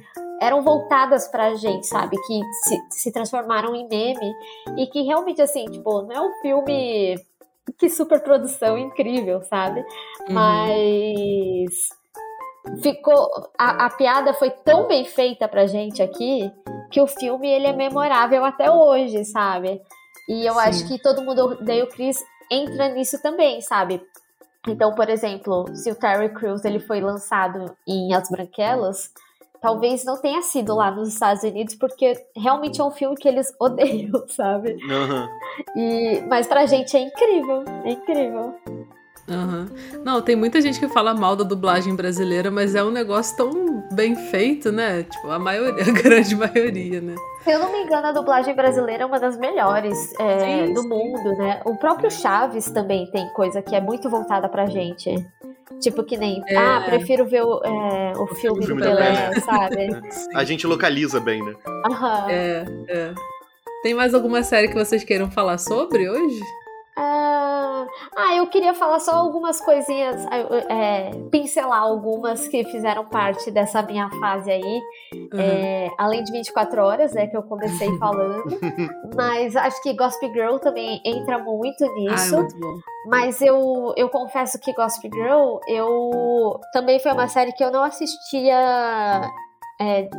eram 0.41 0.63
voltadas 0.63 1.29
pra 1.29 1.55
gente, 1.55 1.87
sabe? 1.87 2.17
Que 2.27 2.41
se, 2.65 3.03
se 3.03 3.13
transformaram 3.13 3.75
em 3.75 3.89
meme. 3.89 4.33
E 4.77 4.87
que 4.87 5.03
realmente, 5.03 5.43
assim, 5.43 5.65
tipo, 5.67 6.03
não 6.03 6.13
é 6.13 6.21
um 6.21 6.33
filme. 6.41 7.17
Que 7.79 7.91
super 7.91 8.21
produção 8.21 8.79
incrível, 8.79 9.43
sabe? 9.43 9.81
Uhum. 9.81 10.35
Mas 10.35 11.91
ficou 12.83 13.31
a, 13.59 13.87
a 13.87 13.91
piada 13.91 14.33
foi 14.35 14.51
tão 14.51 14.87
bem 14.87 15.05
feita 15.05 15.49
pra 15.49 15.67
gente 15.67 16.03
aqui 16.03 16.51
que 16.91 17.01
o 17.01 17.07
filme 17.07 17.49
ele 17.49 17.67
é 17.67 17.73
memorável 17.73 18.45
até 18.45 18.71
hoje, 18.71 19.25
sabe? 19.25 19.81
E 20.29 20.47
eu 20.47 20.55
Sim. 20.55 20.61
acho 20.61 20.89
que 20.89 21.01
todo 21.01 21.23
mundo 21.23 21.45
odeia 21.45 21.85
o 21.85 21.89
Chris 21.89 22.19
entra 22.51 22.89
nisso 22.89 23.21
também, 23.21 23.61
sabe? 23.61 24.03
Então, 24.67 24.95
por 24.95 25.09
exemplo, 25.09 25.65
se 25.75 25.91
o 25.91 25.95
Terry 25.95 26.29
Crews 26.31 26.65
ele 26.65 26.81
foi 26.81 27.01
lançado 27.01 27.75
em 27.87 28.15
As 28.15 28.29
Branquelas, 28.29 29.11
talvez 29.61 30.05
não 30.05 30.21
tenha 30.21 30.43
sido 30.43 30.75
lá 30.75 30.91
nos 30.91 31.09
Estados 31.09 31.43
Unidos, 31.43 31.75
porque 31.75 32.15
realmente 32.37 32.81
é 32.81 32.85
um 32.85 32.91
filme 32.91 33.17
que 33.17 33.29
eles 33.29 33.53
odeiam, 33.61 34.25
sabe? 34.29 34.77
Aham. 34.91 35.29
E, 35.77 36.23
mas 36.29 36.47
pra 36.47 36.67
gente 36.67 36.97
é 36.97 37.01
incrível, 37.01 37.65
é 37.85 37.91
incrível. 37.91 38.55
Aham. 39.31 39.69
Não, 40.05 40.23
tem 40.23 40.35
muita 40.35 40.61
gente 40.61 40.81
que 40.81 40.89
fala 40.89 41.13
mal 41.13 41.37
da 41.37 41.45
dublagem 41.45 41.95
brasileira, 41.95 42.51
mas 42.51 42.75
é 42.75 42.83
um 42.83 42.91
negócio 42.91 43.37
tão 43.37 43.87
bem 43.93 44.17
feito, 44.17 44.73
né? 44.73 45.03
Tipo, 45.03 45.31
a 45.31 45.39
maioria, 45.39 45.85
a 45.85 45.93
grande 45.93 46.35
maioria, 46.35 47.01
né? 47.01 47.15
Se 47.49 47.55
eu 47.55 47.61
não 47.61 47.73
me 47.73 47.79
engano, 47.83 48.09
a 48.09 48.13
dublagem 48.13 48.55
brasileira 48.55 49.05
é 49.05 49.07
uma 49.07 49.19
das 49.19 49.39
melhores 49.39 50.13
é, 50.21 50.67
Sim, 50.67 50.75
do 50.75 50.83
sim. 50.83 50.89
mundo, 50.91 51.35
né? 51.39 51.63
O 51.65 51.75
próprio 51.79 52.11
Chaves 52.11 52.71
também 52.71 53.11
tem 53.11 53.27
coisa 53.31 53.63
que 53.63 53.75
é 53.75 53.81
muito 53.81 54.11
voltada 54.11 54.51
pra 54.51 54.67
gente. 54.67 55.15
Tipo 55.81 56.05
que 56.05 56.19
nem, 56.19 56.43
É. 56.47 56.57
ah, 56.59 56.83
prefiro 56.85 57.25
ver 57.25 57.43
o, 57.43 57.63
é, 57.65 58.13
o 58.19 58.27
filme, 58.27 58.67
filme 58.67 58.83
do 58.83 58.89
Pelé. 58.89 59.33
sabe? 59.41 59.89
A 60.37 60.45
gente 60.45 60.67
localiza 60.67 61.21
bem, 61.21 61.43
né? 61.43 61.55
Aham. 61.91 62.31
É, 62.31 62.65
é. 62.87 63.15
Tem 63.83 63.95
mais 63.95 64.13
alguma 64.13 64.43
série 64.43 64.69
que 64.69 64.75
vocês 64.75 65.03
queiram 65.03 65.31
falar 65.31 65.57
sobre 65.57 66.07
hoje? 66.07 66.41
Ah, 68.21 68.31
ah, 68.31 68.37
eu 68.37 68.47
queria 68.49 68.75
falar 68.75 68.99
só 68.99 69.13
algumas 69.13 69.61
coisinhas, 69.61 70.27
é, 70.69 71.11
pincelar 71.31 71.83
algumas 71.83 72.49
que 72.49 72.65
fizeram 72.65 73.05
parte 73.07 73.49
dessa 73.51 73.81
minha 73.83 74.11
fase 74.19 74.51
aí. 74.51 74.83
Uhum. 75.15 75.41
É, 75.41 75.89
além 75.97 76.25
de 76.25 76.33
24 76.33 76.83
horas, 76.83 77.13
né, 77.13 77.29
que 77.29 77.37
eu 77.37 77.43
comecei 77.45 77.89
falando. 77.99 78.43
Mas 79.15 79.55
acho 79.55 79.81
que 79.83 79.95
Gossip 79.95 80.27
Girl 80.33 80.57
também 80.59 81.01
entra 81.05 81.39
muito 81.39 81.85
Ah, 81.85 81.87
é 81.87 81.95
nisso. 81.95 82.37
muito 82.37 82.59
bom. 82.59 82.75
Mas 83.07 83.41
eu, 83.41 83.95
eu 83.97 84.09
confesso 84.09 84.59
que 84.61 84.73
Gossip 84.75 85.09
Girl, 85.15 85.59
eu 85.69 86.61
também 86.73 86.99
foi 86.99 87.13
uma 87.13 87.29
série 87.29 87.53
que 87.53 87.63
eu 87.63 87.71
não 87.71 87.85
assistia. 87.85 89.31
é, 89.81 90.11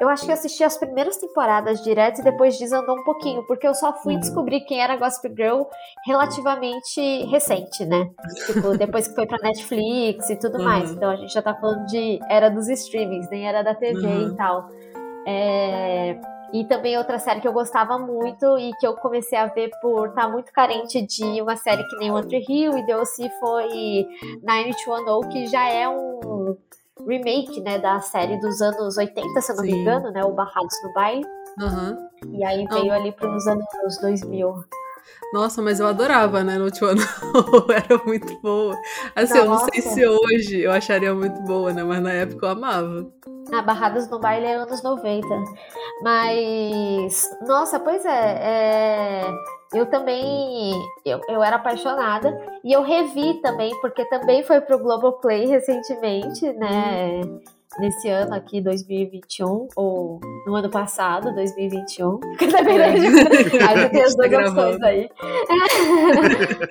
eu 0.00 0.08
acho 0.08 0.24
que 0.24 0.30
eu 0.30 0.34
assisti 0.34 0.62
as 0.64 0.76
primeiras 0.76 1.16
temporadas 1.16 1.82
direto 1.82 2.20
e 2.20 2.24
depois 2.24 2.58
desandou 2.58 2.96
um 2.96 3.04
pouquinho, 3.04 3.42
porque 3.46 3.66
eu 3.66 3.74
só 3.74 3.92
fui 4.02 4.14
Uhum. 4.14 4.20
descobrir 4.20 4.60
quem 4.62 4.80
era 4.80 4.96
Gossip 4.96 5.28
Girl 5.36 5.62
relativamente 6.06 7.24
recente, 7.26 7.84
né? 7.84 8.10
Tipo, 8.46 8.76
depois 8.78 9.08
que 9.08 9.14
foi 9.14 9.26
pra 9.26 9.38
Netflix 9.42 10.30
e 10.30 10.36
tudo 10.36 10.58
Uhum. 10.58 10.64
mais. 10.64 10.90
Então 10.92 11.10
a 11.10 11.16
gente 11.16 11.32
já 11.32 11.42
tá 11.42 11.54
falando 11.54 11.86
de 11.86 12.18
era 12.28 12.48
dos 12.48 12.68
streamings, 12.68 13.28
nem 13.30 13.46
era 13.48 13.62
da 13.62 13.74
TV 13.74 14.06
Uhum. 14.06 14.28
e 14.32 14.36
tal. 14.36 14.68
É, 15.26 16.18
E 16.50 16.64
também 16.64 16.96
outra 16.96 17.18
série 17.18 17.42
que 17.42 17.46
eu 17.46 17.52
gostava 17.52 17.98
muito 17.98 18.56
e 18.58 18.70
que 18.80 18.86
eu 18.86 18.94
comecei 18.94 19.36
a 19.36 19.48
ver 19.48 19.68
por 19.82 20.08
estar 20.08 20.22
tá 20.22 20.28
muito 20.30 20.50
carente 20.50 21.02
de 21.06 21.42
uma 21.42 21.56
série 21.56 21.84
que 21.86 21.96
nem 21.98 22.10
One 22.10 22.26
Tree 22.26 22.42
Hill 22.48 22.78
e 22.78 22.86
DLC 22.86 23.28
foi 23.38 23.68
Nine 24.42 24.74
to 24.82 24.90
One 24.90 25.28
que 25.28 25.46
já 25.46 25.68
é 25.68 25.86
um 25.86 26.56
remake, 27.06 27.60
né, 27.60 27.78
da 27.78 28.00
série 28.00 28.38
dos 28.40 28.60
anos 28.60 28.96
80, 28.96 29.40
se 29.40 29.52
eu 29.52 29.56
não 29.56 29.64
Sim. 29.64 29.72
me 29.72 29.78
engano, 29.78 30.10
né, 30.10 30.24
o 30.24 30.32
Barrados 30.32 30.76
no 30.82 30.92
Baile. 30.92 31.26
Uhum. 31.60 32.08
E 32.38 32.44
aí 32.44 32.66
veio 32.66 32.92
ali 32.92 33.12
para 33.12 33.34
os 33.34 33.46
anos 33.46 33.66
2000. 34.00 34.64
Nossa, 35.32 35.60
mas 35.60 35.78
eu 35.78 35.86
adorava, 35.86 36.42
né? 36.42 36.56
No 36.56 36.64
último 36.64 36.88
ano 36.88 37.00
era 37.74 38.02
muito 38.04 38.40
boa. 38.40 38.74
Assim, 39.14 39.34
Nossa. 39.34 39.38
eu 39.38 39.46
não 39.46 39.58
sei 39.58 39.82
se 39.82 40.06
hoje 40.06 40.60
eu 40.60 40.72
acharia 40.72 41.14
muito 41.14 41.40
boa, 41.42 41.72
né? 41.72 41.82
Mas 41.82 42.02
na 42.02 42.12
época 42.12 42.46
eu 42.46 42.50
amava. 42.50 43.06
Ah, 43.52 43.62
Barradas 43.62 44.08
no 44.08 44.18
Baile 44.18 44.46
é 44.46 44.54
anos 44.54 44.82
90. 44.82 45.26
Mas. 46.02 47.28
Nossa, 47.46 47.78
pois 47.78 48.04
é. 48.04 48.38
é... 48.40 49.34
Eu 49.74 49.86
também. 49.86 50.72
Eu, 51.04 51.20
eu 51.28 51.42
era 51.42 51.56
apaixonada. 51.56 52.34
E 52.64 52.72
eu 52.72 52.82
revi 52.82 53.34
também, 53.42 53.70
porque 53.80 54.04
também 54.06 54.42
foi 54.42 54.60
pro 54.60 54.78
Globoplay 54.78 55.46
recentemente, 55.46 56.52
né? 56.54 57.20
Hum 57.24 57.40
nesse 57.78 58.08
ano 58.08 58.34
aqui, 58.34 58.60
2021, 58.60 59.68
ou 59.76 60.20
no 60.46 60.54
ano 60.54 60.70
passado, 60.70 61.34
2021. 61.34 62.20
Aí 63.68 63.88
tem 63.90 64.02
as 64.02 64.16
duas 64.16 64.30
tá 64.30 64.40
opções 64.40 64.82
aí. 64.82 65.10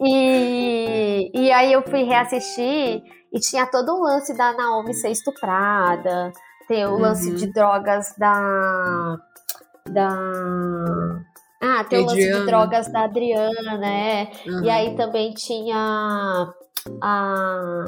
e, 0.00 1.30
e 1.34 1.52
aí 1.52 1.72
eu 1.72 1.82
fui 1.82 2.02
reassistir 2.02 3.02
e 3.32 3.40
tinha 3.40 3.66
todo 3.66 3.94
um 3.94 4.02
lance 4.02 4.36
da 4.36 4.52
Naomi 4.52 4.92
ser 4.94 5.10
estuprada, 5.10 6.32
tem 6.68 6.86
o 6.86 6.98
lance 6.98 7.30
uhum. 7.30 7.36
de 7.36 7.52
drogas 7.52 8.14
da. 8.18 9.16
da. 9.88 10.08
Ah, 11.62 11.84
tem 11.84 12.00
o 12.00 12.06
lance 12.06 12.16
de 12.16 12.44
drogas 12.44 12.88
da 12.88 13.04
Adriana, 13.04 13.78
né? 13.78 14.28
Uhum. 14.44 14.64
E 14.64 14.70
aí 14.70 14.96
também 14.96 15.32
tinha 15.32 16.52
a 17.00 17.86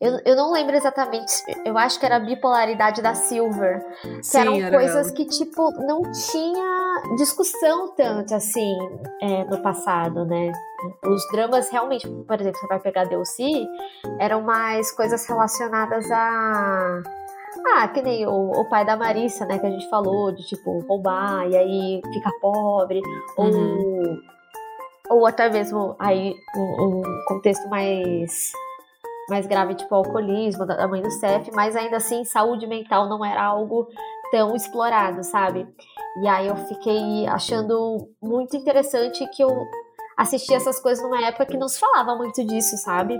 eu, 0.00 0.18
eu 0.24 0.34
não 0.34 0.50
lembro 0.50 0.74
exatamente, 0.74 1.30
eu 1.62 1.76
acho 1.76 2.00
que 2.00 2.06
era 2.06 2.16
a 2.16 2.20
bipolaridade 2.20 3.02
da 3.02 3.14
Silver. 3.14 3.84
Que 4.00 4.22
Sim, 4.22 4.38
eram 4.38 4.54
era 4.54 4.76
coisas 4.78 5.08
ela. 5.08 5.14
que, 5.14 5.26
tipo, 5.26 5.70
não 5.84 6.00
tinha 6.10 7.16
discussão 7.18 7.94
tanto 7.94 8.34
assim 8.34 8.78
é, 9.20 9.44
no 9.44 9.62
passado, 9.62 10.24
né? 10.24 10.50
Os 11.04 11.22
dramas 11.32 11.68
realmente, 11.68 12.08
por 12.08 12.40
exemplo, 12.40 12.58
você 12.58 12.66
vai 12.66 12.80
pegar 12.80 13.04
DLC, 13.04 13.44
eram 14.18 14.40
mais 14.40 14.90
coisas 14.92 15.26
relacionadas 15.26 16.10
a. 16.10 17.02
Ah, 17.74 17.88
que 17.88 18.00
nem 18.00 18.26
o, 18.26 18.50
o, 18.52 18.68
pai 18.68 18.84
da 18.84 18.96
Marissa, 18.96 19.44
né, 19.44 19.58
que 19.58 19.66
a 19.66 19.70
gente 19.70 19.88
falou, 19.88 20.32
de 20.32 20.46
tipo, 20.46 20.80
roubar 20.86 21.48
e 21.48 21.56
aí 21.56 22.02
ficar 22.12 22.30
pobre, 22.40 23.00
uhum. 23.36 24.22
ou, 25.08 25.18
ou 25.18 25.26
até 25.26 25.50
mesmo 25.50 25.96
aí 25.98 26.34
um, 26.56 26.84
um 26.84 27.02
contexto 27.26 27.68
mais 27.68 28.52
mais 29.28 29.46
grave, 29.46 29.76
tipo 29.76 29.94
alcoolismo, 29.94 30.66
da 30.66 30.88
mãe 30.88 31.00
do 31.00 31.10
Seth, 31.10 31.50
mas 31.54 31.76
ainda 31.76 31.98
assim 31.98 32.24
saúde 32.24 32.66
mental 32.66 33.08
não 33.08 33.24
era 33.24 33.44
algo 33.44 33.86
tão 34.32 34.56
explorado, 34.56 35.22
sabe? 35.22 35.66
E 36.20 36.26
aí 36.26 36.48
eu 36.48 36.56
fiquei 36.56 37.26
achando 37.28 38.08
muito 38.20 38.56
interessante 38.56 39.24
que 39.30 39.42
eu 39.42 39.50
assisti 40.16 40.52
essas 40.52 40.80
coisas 40.80 41.02
numa 41.02 41.24
época 41.24 41.46
que 41.46 41.56
não 41.56 41.68
se 41.68 41.78
falava 41.78 42.16
muito 42.16 42.44
disso, 42.44 42.76
sabe? 42.78 43.18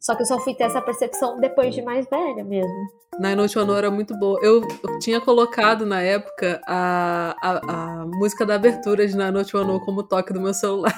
Só 0.00 0.14
que 0.14 0.22
eu 0.22 0.26
só 0.26 0.38
fui 0.38 0.54
ter 0.54 0.64
essa 0.64 0.80
percepção 0.80 1.38
depois 1.40 1.74
de 1.74 1.82
mais 1.82 2.06
velha 2.08 2.44
mesmo. 2.44 2.72
Nine 3.18 3.36
Note 3.36 3.58
One 3.58 3.72
era 3.72 3.90
muito 3.90 4.16
boa. 4.18 4.38
Eu, 4.42 4.60
tinha 5.00 5.20
colocado 5.20 5.86
na 5.86 6.02
época 6.02 6.60
a, 6.66 7.36
a, 7.42 8.00
a 8.02 8.06
música 8.06 8.44
da 8.44 8.54
abertura 8.56 9.06
de 9.06 9.16
Nine 9.16 9.30
Note 9.30 9.56
One 9.56 9.80
como 9.84 10.02
toque 10.02 10.32
do 10.32 10.40
meu 10.40 10.52
celular. 10.52 10.94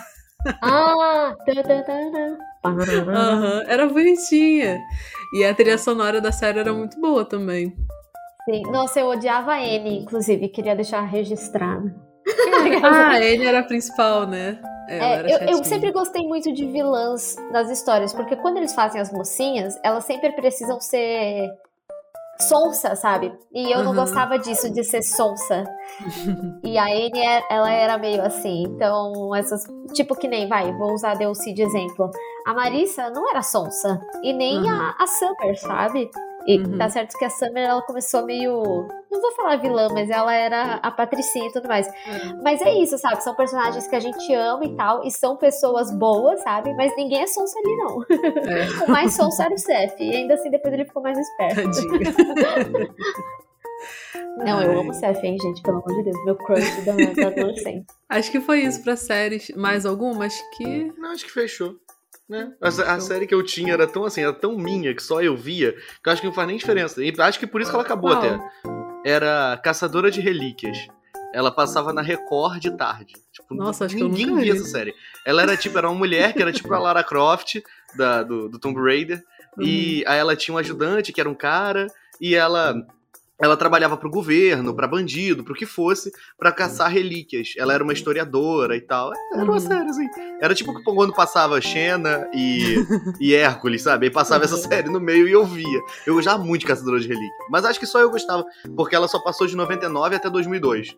Ah! 0.62 1.34
Uhum, 2.64 3.62
era 3.66 3.86
bonitinha. 3.86 4.78
E 5.32 5.44
a 5.44 5.54
trilha 5.54 5.78
sonora 5.78 6.20
da 6.20 6.32
série 6.32 6.58
era 6.58 6.72
muito 6.72 7.00
boa 7.00 7.24
também. 7.24 7.76
Sim. 8.48 8.62
Nossa, 8.70 9.00
eu 9.00 9.08
odiava 9.08 9.52
a 9.52 9.60
N, 9.60 9.98
inclusive, 9.98 10.48
queria 10.48 10.76
deixar 10.76 11.00
registrado. 11.02 11.92
ah, 12.82 13.10
a 13.10 13.24
N 13.24 13.44
era 13.44 13.60
a 13.60 13.62
principal, 13.62 14.26
né? 14.26 14.58
É, 14.88 15.20
eu, 15.22 15.38
eu, 15.48 15.64
sempre 15.64 15.90
gostei 15.90 16.26
muito 16.26 16.52
de 16.52 16.64
vilãs 16.64 17.34
nas 17.50 17.68
histórias, 17.70 18.12
porque 18.12 18.36
quando 18.36 18.58
eles 18.58 18.72
fazem 18.72 19.00
as 19.00 19.12
mocinhas, 19.12 19.76
elas 19.82 20.04
sempre 20.04 20.30
precisam 20.32 20.80
ser 20.80 21.50
sonsa, 22.38 22.94
sabe? 22.94 23.32
E 23.52 23.70
eu 23.70 23.78
uhum. 23.78 23.84
não 23.84 23.94
gostava 23.94 24.38
disso, 24.38 24.70
de 24.70 24.84
ser 24.84 25.02
sonsa. 25.02 25.64
e 26.62 26.78
a 26.78 26.84
Anne, 26.84 27.18
é, 27.18 27.42
ela 27.50 27.72
era 27.72 27.98
meio 27.98 28.22
assim. 28.22 28.64
Então, 28.64 29.34
essas. 29.34 29.64
Tipo 29.92 30.14
que 30.14 30.28
nem, 30.28 30.48
vai, 30.48 30.72
vou 30.72 30.92
usar 30.92 31.12
a 31.12 31.14
Delcy 31.14 31.52
de 31.52 31.62
exemplo. 31.62 32.10
A 32.46 32.54
Marissa 32.54 33.10
não 33.10 33.28
era 33.28 33.42
sonsa. 33.42 34.00
E 34.22 34.32
nem 34.32 34.58
uhum. 34.58 34.70
a, 34.70 34.96
a 34.98 35.06
Summer, 35.06 35.58
sabe? 35.58 36.10
E 36.46 36.58
uhum. 36.58 36.78
tá 36.78 36.88
certo 36.88 37.18
que 37.18 37.24
a 37.24 37.30
Summer 37.30 37.64
ela 37.64 37.82
começou 37.82 38.24
meio. 38.24 38.62
Não 39.10 39.20
vou 39.20 39.32
falar 39.34 39.56
vilã, 39.56 39.88
mas 39.92 40.08
ela 40.08 40.32
era 40.34 40.74
a 40.74 40.90
patricinha 40.90 41.48
e 41.48 41.52
tudo 41.52 41.66
mais. 41.66 41.86
Uhum. 41.86 42.40
Mas 42.42 42.62
é 42.62 42.72
isso, 42.74 42.96
sabe? 42.98 43.22
São 43.22 43.34
personagens 43.34 43.88
que 43.88 43.96
a 43.96 44.00
gente 44.00 44.32
ama 44.32 44.64
e 44.64 44.76
tal. 44.76 45.04
E 45.04 45.10
são 45.10 45.36
pessoas 45.36 45.90
boas, 45.90 46.40
sabe? 46.42 46.72
Mas 46.74 46.94
ninguém 46.96 47.22
é 47.22 47.26
sonsa 47.26 47.58
ali, 47.58 47.76
não. 47.76 48.02
É. 48.02 48.66
o 48.86 48.90
mais 48.90 49.14
sonsa 49.14 49.44
era 49.44 49.54
o 49.54 49.58
Seth. 49.58 49.98
E 49.98 50.14
ainda 50.14 50.34
assim, 50.34 50.50
depois 50.50 50.72
ele 50.72 50.84
ficou 50.84 51.02
mais 51.02 51.18
esperto. 51.18 51.70
Não, 54.38 54.62
eu 54.62 54.80
amo 54.80 54.92
Seth, 54.92 55.22
hein, 55.24 55.38
gente? 55.40 55.62
Pelo 55.62 55.78
amor 55.78 55.94
de 55.96 56.02
Deus. 56.04 56.24
Meu 56.24 56.36
crush 56.36 56.84
da, 56.84 56.92
adolescente. 57.28 57.86
Acho 58.08 58.30
que 58.30 58.40
foi 58.40 58.60
isso 58.60 58.82
pra 58.82 58.96
séries. 58.96 59.50
Mais 59.56 59.86
algumas 59.86 60.38
que. 60.56 60.92
Não, 60.98 61.12
acho 61.12 61.24
que 61.24 61.32
fechou. 61.32 61.76
Né? 62.28 62.52
A, 62.60 62.68
a, 62.68 63.00
série 63.00 63.26
que 63.26 63.34
eu 63.34 63.42
tinha 63.44 63.72
era 63.72 63.86
tão 63.86 64.04
assim, 64.04 64.22
era 64.22 64.32
tão 64.32 64.56
minha 64.56 64.92
que 64.94 65.02
só 65.02 65.22
eu 65.22 65.36
via, 65.36 65.72
que 65.72 66.08
eu 66.08 66.12
acho 66.12 66.20
que 66.20 66.26
não 66.26 66.34
faz 66.34 66.48
nem 66.48 66.56
diferença. 66.56 67.02
E 67.02 67.14
acho 67.18 67.38
que 67.38 67.46
por 67.46 67.60
isso 67.60 67.70
que 67.70 67.76
ela 67.76 67.84
acabou 67.84 68.12
até. 68.12 68.38
Era 69.04 69.56
Caçadora 69.62 70.10
de 70.10 70.20
Relíquias. 70.20 70.88
Ela 71.32 71.52
passava 71.52 71.92
na 71.92 72.02
Record 72.02 72.60
de 72.60 72.70
tarde. 72.76 73.14
Tipo, 73.32 73.54
Nossa, 73.54 73.84
acho 73.84 73.96
ninguém 73.96 74.34
via 74.36 74.54
essa 74.54 74.64
série. 74.64 74.94
Ela 75.24 75.42
era 75.42 75.56
tipo, 75.56 75.76
era 75.78 75.88
uma 75.88 75.98
mulher 75.98 76.32
que 76.32 76.42
era 76.42 76.52
tipo 76.52 76.72
a 76.72 76.78
Lara 76.78 77.04
Croft 77.04 77.62
da, 77.96 78.22
do, 78.22 78.48
do 78.48 78.58
Tomb 78.58 78.80
Raider. 78.80 79.22
Uhum. 79.56 79.64
E 79.64 80.04
aí 80.06 80.18
ela 80.18 80.34
tinha 80.34 80.54
um 80.54 80.58
ajudante 80.58 81.12
que 81.12 81.20
era 81.20 81.30
um 81.30 81.34
cara. 81.34 81.86
E 82.20 82.34
ela 82.34 82.74
ela 83.38 83.56
trabalhava 83.56 83.96
para 83.96 84.08
o 84.08 84.10
governo, 84.10 84.74
para 84.74 84.86
bandido, 84.86 85.44
para 85.44 85.52
o 85.52 85.56
que 85.56 85.66
fosse, 85.66 86.10
para 86.38 86.52
caçar 86.52 86.90
relíquias. 86.90 87.54
Ela 87.56 87.74
era 87.74 87.84
uma 87.84 87.92
historiadora 87.92 88.76
e 88.76 88.80
tal. 88.80 89.12
Era 89.32 89.44
uma 89.44 89.54
uhum. 89.54 89.60
série, 89.60 89.90
assim. 89.90 90.08
Era 90.40 90.54
tipo 90.54 90.72
quando 90.82 91.12
passava 91.12 91.60
Xena 91.60 92.28
e, 92.32 92.76
e 93.20 93.34
Hércules, 93.34 93.82
sabe? 93.82 94.06
Aí 94.06 94.12
passava 94.12 94.44
essa 94.44 94.56
uhum. 94.56 94.62
série 94.62 94.88
no 94.88 95.00
meio 95.00 95.28
e 95.28 95.32
eu 95.32 95.44
via. 95.44 95.80
Eu 96.06 96.14
gostava 96.14 96.42
muito 96.42 96.60
de 96.60 96.66
Caçadora 96.66 96.98
de 96.98 97.08
Relíquias. 97.08 97.46
Mas 97.50 97.64
acho 97.64 97.78
que 97.78 97.86
só 97.86 98.00
eu 98.00 98.10
gostava, 98.10 98.44
porque 98.74 98.96
ela 98.96 99.08
só 99.08 99.18
passou 99.18 99.46
de 99.46 99.56
99 99.56 100.16
até 100.16 100.30
2002. 100.30 100.96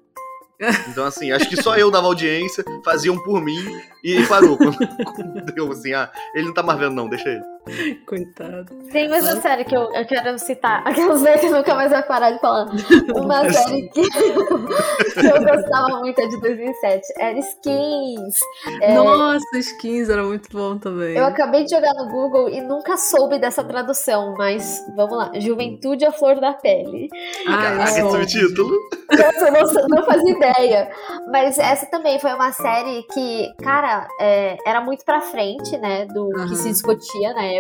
Então, 0.91 1.05
assim, 1.05 1.31
acho 1.31 1.49
que 1.49 1.61
só 1.63 1.77
eu 1.77 1.91
dava 1.91 2.07
audiência, 2.07 2.65
faziam 2.85 3.17
por 3.23 3.41
mim 3.41 3.59
e 4.03 4.25
parou. 4.27 4.59
Deu 5.55 5.71
assim, 5.71 5.93
ah, 5.93 6.11
ele 6.35 6.47
não 6.47 6.55
tá 6.55 6.63
mais 6.63 6.79
vendo, 6.79 6.95
não, 6.95 7.09
deixa 7.09 7.29
ele. 7.29 7.43
Coitado. 8.07 8.67
Tem 8.93 9.09
mais 9.09 9.25
uma 9.25 9.41
série 9.41 9.65
que 9.65 9.77
eu, 9.77 9.93
eu 9.93 10.07
quero 10.07 10.39
citar. 10.39 10.83
Aquelas 10.87 11.23
vezes 11.23 11.41
que 11.41 11.51
nunca 11.51 11.75
mais 11.75 11.91
vai 11.91 12.03
parar 12.03 12.31
de 12.33 12.41
falar. 12.41 12.67
Uma 13.15 13.51
série 13.51 13.89
que, 13.89 14.03
que 14.11 15.27
eu 15.27 15.45
gostava 15.45 16.01
muito 16.01 16.21
é 16.21 16.27
de 16.27 16.41
2007. 16.41 17.03
Era 17.19 17.39
Skins. 17.39 18.35
É... 18.81 18.95
Nossa, 18.95 19.59
Skins 19.59 20.09
era 20.09 20.23
muito 20.23 20.49
bom 20.51 20.79
também. 20.79 21.17
Eu 21.17 21.27
acabei 21.27 21.65
de 21.65 21.71
jogar 21.71 21.93
no 21.95 22.09
Google 22.09 22.49
e 22.49 22.61
nunca 22.61 22.97
soube 22.97 23.39
dessa 23.39 23.63
tradução, 23.63 24.35
mas 24.37 24.85
vamos 24.97 25.17
lá. 25.17 25.31
Juventude 25.39 26.05
a 26.05 26.13
Flor 26.13 26.41
da 26.41 26.53
Pele. 26.55 27.09
Ah, 27.47 27.85
esse 27.85 28.01
é 28.01 28.05
o 28.05 28.27
título? 28.27 28.77
Nossa, 29.11 29.51
não, 29.51 29.89
não 29.89 30.05
fazia 30.05 30.31
ideia. 30.31 30.91
Mas 31.31 31.59
essa 31.59 31.87
também 31.87 32.19
foi 32.19 32.33
uma 32.33 32.53
série 32.53 33.03
que, 33.13 33.53
cara, 33.63 34.07
é, 34.21 34.57
era 34.67 34.81
muito 34.81 35.05
pra 35.05 35.21
frente, 35.21 35.77
né? 35.79 36.07
Do 36.07 36.27
uhum. 36.27 36.49
que 36.49 36.57
se 36.57 36.69
discutia 36.69 37.33
na 37.35 37.45
época. 37.45 37.58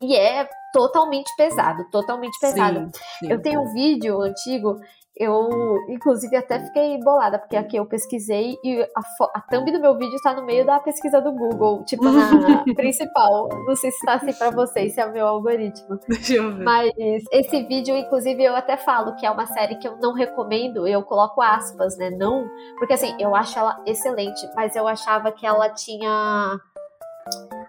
E 0.00 0.16
é 0.16 0.48
totalmente 0.72 1.30
pesado, 1.36 1.84
totalmente 1.90 2.38
pesado. 2.40 2.80
Sim, 2.80 2.90
sim. 3.18 3.32
Eu 3.32 3.42
tenho 3.42 3.60
um 3.62 3.72
vídeo 3.72 4.20
antigo 4.20 4.78
eu, 5.20 5.76
inclusive, 5.90 6.34
até 6.34 6.58
fiquei 6.60 6.98
bolada, 6.98 7.38
porque 7.38 7.54
aqui 7.54 7.76
eu 7.76 7.84
pesquisei 7.84 8.56
e 8.64 8.80
a, 8.80 9.00
a 9.34 9.40
thumb 9.42 9.70
do 9.70 9.78
meu 9.78 9.94
vídeo 9.94 10.14
está 10.14 10.32
no 10.32 10.46
meio 10.46 10.64
da 10.64 10.80
pesquisa 10.80 11.20
do 11.20 11.30
Google, 11.32 11.84
tipo 11.84 12.04
na 12.04 12.64
principal. 12.74 13.50
Não 13.66 13.76
sei 13.76 13.90
se 13.90 13.98
está 13.98 14.14
assim 14.14 14.32
para 14.32 14.50
vocês, 14.50 14.94
se 14.94 15.00
é 15.00 15.04
o 15.04 15.12
meu 15.12 15.26
algoritmo. 15.26 16.00
Deixa 16.08 16.36
eu 16.36 16.56
ver. 16.56 16.64
Mas 16.64 16.90
esse 17.30 17.62
vídeo, 17.64 17.94
inclusive, 17.94 18.42
eu 18.42 18.56
até 18.56 18.78
falo 18.78 19.14
que 19.16 19.26
é 19.26 19.30
uma 19.30 19.44
série 19.44 19.76
que 19.76 19.86
eu 19.86 19.98
não 19.98 20.14
recomendo, 20.14 20.88
eu 20.88 21.02
coloco 21.02 21.42
aspas, 21.42 21.98
né? 21.98 22.08
Não, 22.08 22.48
porque 22.78 22.94
assim, 22.94 23.14
eu 23.18 23.36
acho 23.36 23.58
ela 23.58 23.78
excelente, 23.84 24.48
mas 24.56 24.74
eu 24.74 24.88
achava 24.88 25.30
que 25.32 25.46
ela 25.46 25.68
tinha 25.68 26.58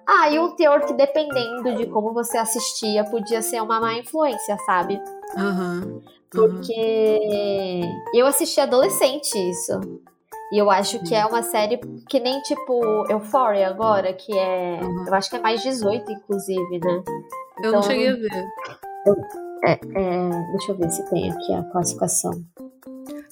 Ah, 0.08 0.30
e 0.30 0.40
um 0.40 0.56
teor 0.56 0.86
que 0.86 0.94
dependendo 0.94 1.76
de 1.76 1.86
como 1.88 2.14
você 2.14 2.38
assistia, 2.38 3.04
podia 3.04 3.42
ser 3.42 3.62
uma 3.62 3.80
má 3.80 3.94
influência, 3.94 4.58
sabe? 4.66 5.02
Uhum. 5.38 6.02
Porque 6.30 7.82
eu 8.14 8.26
assisti 8.26 8.60
adolescente 8.60 9.36
isso. 9.50 9.80
E 10.52 10.58
eu 10.58 10.70
acho 10.70 11.00
que 11.04 11.16
é 11.16 11.26
uma 11.26 11.44
série 11.44 11.78
que 12.10 12.20
nem 12.20 12.42
tipo 12.42 13.06
Euphoria 13.10 13.70
agora, 13.70 14.14
que 14.14 14.38
é. 14.38 14.80
Uhum. 14.82 15.08
Eu 15.08 15.14
acho 15.14 15.30
que 15.30 15.38
é 15.38 15.40
mais 15.40 15.62
18, 15.62 16.12
inclusive, 16.12 16.80
né? 16.80 17.04
Eu 17.64 17.72
não 17.72 17.82
cheguei 17.84 18.10
a 18.10 18.16
ver. 18.16 18.46
É, 19.64 19.72
é, 19.72 20.30
deixa 20.52 20.72
eu 20.72 20.78
ver 20.78 20.92
se 20.92 21.10
tem 21.10 21.32
aqui 21.32 21.54
a 21.54 21.64
classificação. 21.64 22.32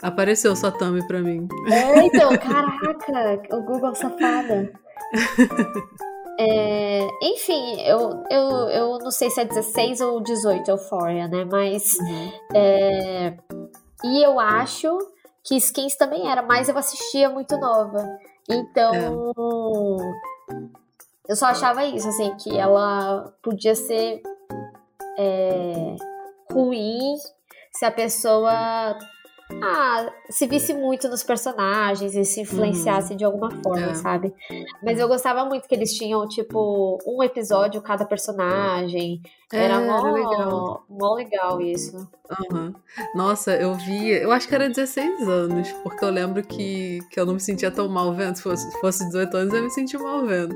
Apareceu 0.02 0.56
sua 0.56 0.72
thumb 0.72 1.06
pra 1.08 1.20
mim. 1.20 1.48
É, 1.70 2.06
então, 2.06 2.30
caraca, 2.38 3.58
o 3.58 3.64
Google 3.64 3.96
safada. 3.96 4.72
É, 6.42 7.06
enfim, 7.22 7.82
eu, 7.82 8.24
eu, 8.32 8.50
eu 8.70 8.98
não 9.00 9.12
sei 9.12 9.30
se 9.30 9.42
é 9.42 9.46
16 9.46 10.00
ou 10.00 10.22
18 10.22 10.72
Euphoria, 10.72 11.28
né? 11.28 11.44
Mas. 11.44 11.98
Uhum. 12.00 12.32
É, 12.56 13.38
e 14.06 14.26
eu 14.26 14.40
acho 14.40 14.98
que 15.44 15.58
Skins 15.58 15.98
também 15.98 16.32
era, 16.32 16.42
mas 16.42 16.70
eu 16.70 16.78
assistia 16.78 17.30
muito 17.30 17.58
nova. 17.58 18.08
Então. 18.50 18.94
É. 18.96 19.10
Eu 21.28 21.36
só 21.36 21.48
achava 21.48 21.86
isso, 21.86 22.08
assim, 22.08 22.34
que 22.38 22.58
ela 22.58 23.32
podia 23.44 23.76
ser 23.76 24.22
é, 25.18 25.96
ruim 26.52 27.18
se 27.72 27.86
a 27.86 27.92
pessoa 27.92 28.98
ah, 29.62 30.12
se 30.30 30.46
visse 30.46 30.74
muito 30.74 31.10
nos 31.10 31.24
personagens 31.24 32.16
e 32.16 32.24
se 32.24 32.42
influenciasse 32.42 33.12
uhum. 33.12 33.18
de 33.18 33.26
alguma 33.26 33.50
forma, 33.64 33.92
é. 33.92 33.96
sabe? 33.96 34.34
Mas 34.84 35.00
eu 35.00 35.08
gostava 35.08 35.44
muito 35.46 35.68
que 35.68 35.74
eles 35.74 35.94
tinham, 35.94 36.28
tipo, 36.28 36.98
um 37.06 37.24
episódio 37.24 37.82
cada 37.82 38.06
personagem. 38.06 39.22
É, 39.52 39.64
era 39.64 39.80
mó, 39.82 40.00
era 40.00 40.12
legal. 40.12 40.86
mó 40.88 41.16
legal 41.16 41.60
isso. 41.60 42.08
Uhum. 42.52 42.72
Nossa, 43.16 43.56
eu 43.56 43.74
vi. 43.74 44.10
Eu 44.12 44.32
acho 44.32 44.48
que 44.48 44.54
era 44.54 44.70
16 44.70 45.28
anos, 45.28 45.72
porque 45.84 46.06
eu 46.06 46.12
lembro 46.12 46.44
que, 46.44 47.00
que 47.10 47.20
eu 47.20 47.26
não 47.26 47.34
me 47.34 47.40
sentia 47.40 47.72
tão 47.72 47.90
mal 47.90 48.14
vendo. 48.14 48.36
Se 48.36 48.44
fosse, 48.44 48.80
fosse 48.80 49.06
18 49.08 49.36
anos, 49.36 49.54
eu 49.54 49.64
me 49.64 49.72
sentia 49.72 50.00
mal 50.00 50.24
vendo. 50.24 50.56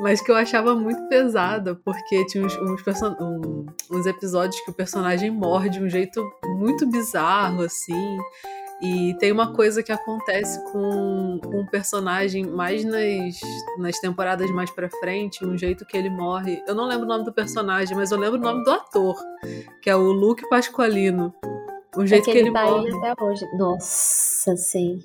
Mas 0.00 0.20
que 0.20 0.32
eu 0.32 0.34
achava 0.34 0.74
muito 0.74 1.06
pesada, 1.08 1.76
porque 1.76 2.26
tinha 2.26 2.44
uns, 2.44 2.56
uns, 2.56 2.82
um, 3.20 3.66
uns 3.92 4.06
episódios 4.06 4.60
que 4.62 4.72
o 4.72 4.74
personagem 4.74 5.30
morre 5.30 5.68
de 5.68 5.80
um 5.80 5.88
jeito 5.88 6.28
muito 6.44 6.84
bizarro, 6.88 7.62
assim. 7.62 8.18
E 8.82 9.14
tem 9.20 9.30
uma 9.30 9.52
coisa 9.52 9.80
que 9.80 9.92
acontece 9.92 10.60
com, 10.72 11.38
com 11.40 11.60
um 11.60 11.66
personagem 11.66 12.44
mais 12.44 12.84
nas, 12.84 13.40
nas 13.78 14.00
temporadas 14.00 14.50
mais 14.50 14.70
pra 14.72 14.90
frente, 14.90 15.44
um 15.46 15.56
jeito 15.56 15.86
que 15.86 15.96
ele 15.96 16.10
morre. 16.10 16.60
Eu 16.66 16.74
não 16.74 16.86
lembro 16.86 17.04
o 17.04 17.08
nome 17.08 17.24
do 17.24 17.32
personagem, 17.32 17.96
mas 17.96 18.10
eu 18.10 18.18
lembro 18.18 18.40
o 18.40 18.42
nome 18.42 18.64
do 18.64 18.72
ator, 18.72 19.16
que 19.80 19.88
é 19.88 19.94
o 19.94 20.10
Luke 20.10 20.48
Pasqualino. 20.48 21.32
O 21.96 22.04
jeito 22.04 22.28
é 22.28 22.32
que, 22.32 22.38
ele, 22.38 22.48
ele 22.48 22.52
tá 22.52 22.64
morre. 22.64 22.90
Até 22.98 23.22
hoje. 23.22 23.46
Nossa, 23.56 24.56
sim. 24.56 24.98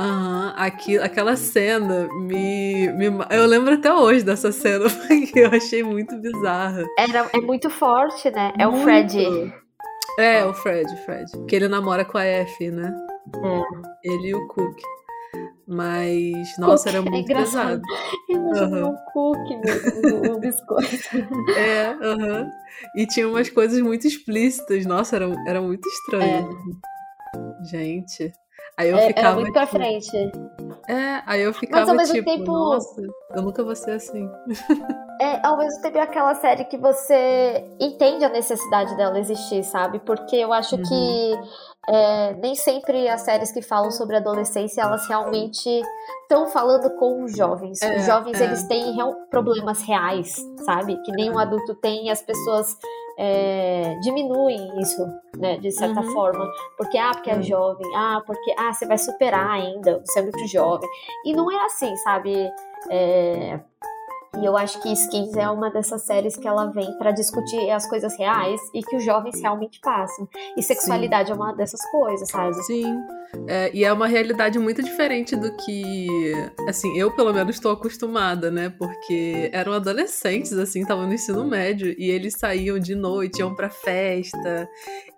Aham, 0.00 0.54
uhum, 0.56 1.02
aquela 1.02 1.36
cena 1.36 2.08
me, 2.14 2.88
me. 2.92 3.06
Eu 3.30 3.46
lembro 3.46 3.74
até 3.74 3.92
hoje 3.92 4.24
dessa 4.24 4.52
cena, 4.52 4.86
porque 4.88 5.40
eu 5.40 5.48
achei 5.48 5.82
muito 5.82 6.16
bizarra. 6.16 6.84
Era, 6.96 7.28
é 7.32 7.40
muito 7.40 7.68
forte, 7.68 8.30
né? 8.30 8.52
É 8.56 8.66
muito. 8.66 8.80
o 8.80 8.84
Fred. 8.84 9.52
É, 10.18 10.44
o 10.44 10.52
Fred, 10.52 10.94
Fred. 11.04 11.30
Que 11.46 11.56
ele 11.56 11.68
namora 11.68 12.04
com 12.04 12.18
a 12.18 12.24
F, 12.24 12.70
né? 12.70 12.92
É. 13.36 14.10
Ele 14.10 14.28
e 14.28 14.34
o 14.34 14.48
Cook. 14.48 14.76
Mas, 15.70 16.56
nossa, 16.58 16.88
era 16.88 17.02
muito 17.02 17.30
é 17.30 17.34
pesado. 17.36 17.82
Imagina 18.28 18.86
uhum. 18.86 18.90
um 18.90 18.96
cookie 19.12 19.56
mesmo, 19.58 20.36
um 20.36 20.40
biscoito. 20.40 20.88
É, 21.56 21.88
aham. 22.02 22.42
Uhum. 22.42 22.50
E 22.96 23.06
tinha 23.06 23.28
umas 23.28 23.50
coisas 23.50 23.78
muito 23.80 24.06
explícitas. 24.06 24.86
Nossa, 24.86 25.16
era, 25.16 25.30
era 25.46 25.60
muito 25.60 25.86
estranho. 25.86 26.48
É. 27.34 27.64
Gente. 27.64 28.32
Aí 28.78 28.88
eu 28.88 28.96
é, 28.96 29.08
ficava. 29.08 29.28
Era 29.28 29.34
muito 29.36 29.52
pra 29.52 29.66
tipo, 29.66 29.76
frente. 29.76 30.16
É, 30.88 31.22
aí 31.26 31.42
eu 31.42 31.52
ficava 31.52 31.80
Mas, 31.80 31.88
ao 31.90 31.96
mesmo 31.96 32.14
tipo, 32.14 32.30
tempo... 32.30 32.50
nossa, 32.50 33.02
eu 33.34 33.42
nunca 33.42 33.62
vou 33.62 33.76
ser 33.76 33.92
assim. 33.92 34.26
É, 35.20 35.44
ao 35.46 35.58
mesmo 35.58 35.82
tempo 35.82 35.98
é 35.98 36.02
aquela 36.02 36.34
série 36.34 36.64
que 36.64 36.76
você 36.76 37.64
entende 37.80 38.24
a 38.24 38.28
necessidade 38.28 38.96
dela 38.96 39.18
existir, 39.18 39.64
sabe? 39.64 39.98
Porque 40.00 40.36
eu 40.36 40.52
acho 40.52 40.76
uhum. 40.76 40.82
que 40.82 41.40
é, 41.88 42.34
nem 42.34 42.54
sempre 42.54 43.08
as 43.08 43.22
séries 43.22 43.50
que 43.50 43.62
falam 43.62 43.90
sobre 43.90 44.16
adolescência 44.16 44.82
elas 44.82 45.08
realmente 45.08 45.82
estão 46.22 46.46
falando 46.48 46.90
com 46.98 47.24
os 47.24 47.36
jovens. 47.36 47.82
É, 47.82 47.96
os 47.96 48.06
jovens 48.06 48.40
é. 48.40 48.44
eles 48.44 48.62
têm 48.64 48.94
real, 48.94 49.14
problemas 49.30 49.82
reais, 49.82 50.36
sabe? 50.64 50.96
Que 51.02 51.10
nenhum 51.10 51.38
adulto 51.38 51.74
tem 51.74 52.06
e 52.06 52.10
as 52.10 52.22
pessoas 52.22 52.76
é, 53.18 53.98
diminuem 54.00 54.78
isso, 54.80 55.04
né? 55.36 55.58
De 55.58 55.72
certa 55.72 56.00
uhum. 56.00 56.12
forma. 56.12 56.46
Porque, 56.76 56.96
ah, 56.96 57.10
porque 57.12 57.30
é 57.30 57.42
jovem. 57.42 57.86
Ah, 57.96 58.22
porque, 58.24 58.54
ah, 58.56 58.72
você 58.72 58.86
vai 58.86 58.98
superar 58.98 59.50
ainda. 59.50 60.00
Você 60.04 60.20
é 60.20 60.22
muito 60.22 60.46
jovem. 60.46 60.88
E 61.24 61.32
não 61.32 61.50
é 61.50 61.64
assim, 61.64 61.96
sabe? 61.96 62.48
É, 62.88 63.58
e 64.36 64.44
eu 64.44 64.56
acho 64.56 64.80
que 64.82 64.92
Skins 64.92 65.36
é 65.36 65.48
uma 65.48 65.70
dessas 65.70 66.02
séries 66.02 66.36
que 66.36 66.46
ela 66.46 66.66
vem 66.66 66.96
para 66.98 67.10
discutir 67.10 67.70
as 67.70 67.88
coisas 67.88 68.16
reais 68.18 68.60
e 68.74 68.82
que 68.82 68.96
os 68.96 69.04
jovens 69.04 69.40
realmente 69.40 69.80
passam. 69.80 70.28
E 70.56 70.62
sexualidade 70.62 71.28
Sim. 71.28 71.32
é 71.32 71.36
uma 71.36 71.52
dessas 71.52 71.80
coisas, 71.90 72.28
sabe? 72.28 72.54
Sim. 72.64 72.98
É, 73.46 73.70
e 73.74 73.84
é 73.84 73.92
uma 73.92 74.06
realidade 74.06 74.58
muito 74.58 74.82
diferente 74.82 75.36
do 75.36 75.54
que, 75.56 76.32
assim, 76.66 76.96
eu 76.98 77.10
pelo 77.10 77.32
menos 77.32 77.56
estou 77.56 77.72
acostumada, 77.72 78.50
né? 78.50 78.70
Porque 78.70 79.50
eram 79.52 79.72
adolescentes, 79.72 80.52
assim, 80.52 80.80
estavam 80.80 81.06
no 81.06 81.12
ensino 81.12 81.44
médio 81.44 81.94
e 81.98 82.10
eles 82.10 82.34
saíam 82.38 82.78
de 82.78 82.94
noite, 82.94 83.40
iam 83.40 83.54
pra 83.54 83.68
festa 83.68 84.68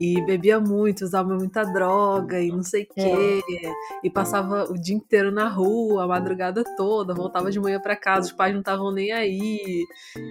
e 0.00 0.20
bebia 0.22 0.58
muito, 0.58 1.04
usava 1.04 1.34
muita 1.34 1.62
droga 1.64 2.40
e 2.40 2.48
não 2.48 2.62
sei 2.62 2.82
o 2.82 2.86
quê. 2.94 3.42
É. 3.64 3.72
E 4.02 4.10
passava 4.10 4.64
o 4.64 4.74
dia 4.74 4.94
inteiro 4.94 5.30
na 5.30 5.48
rua, 5.48 6.04
a 6.04 6.06
madrugada 6.06 6.64
toda, 6.76 7.14
voltava 7.14 7.50
de 7.50 7.60
manhã 7.60 7.78
para 7.80 7.94
casa, 7.94 8.28
os 8.28 8.32
pais 8.32 8.52
não 8.52 8.60
estavam 8.60 8.90
nem 8.90 8.99
aí. 9.12 9.86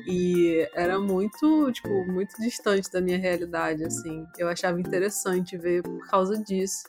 E 0.06 0.68
era 0.74 1.00
muito, 1.00 1.72
tipo, 1.72 1.90
muito 2.06 2.36
distante 2.40 2.92
da 2.92 3.00
minha 3.00 3.18
realidade, 3.18 3.84
assim. 3.86 4.26
Eu 4.38 4.50
achava 4.50 4.80
interessante 4.80 5.58
ver 5.58 5.82
por 5.84 6.06
causa 6.08 6.38
disso 6.38 6.84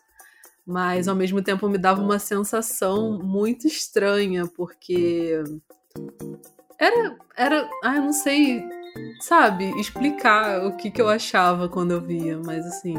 mas 0.67 1.09
ao 1.09 1.17
mesmo 1.17 1.43
tempo 1.43 1.69
me 1.69 1.79
dava 1.79 2.01
uma 2.01 2.19
sensação 2.19 3.19
muito 3.19 3.67
estranha, 3.67 4.47
porque 4.47 5.43
era, 6.79 7.17
era, 7.37 7.71
ah, 7.83 7.97
eu 7.97 8.03
não 8.03 8.13
sei, 8.13 8.65
sabe, 9.21 9.69
explicar 9.81 10.65
o 10.65 10.77
que, 10.77 10.91
que 10.91 11.03
eu 11.03 11.09
achava 11.09 11.69
quando 11.69 11.91
eu 11.91 12.01
via, 12.01 12.39
mas 12.39 12.65
assim, 12.67 12.95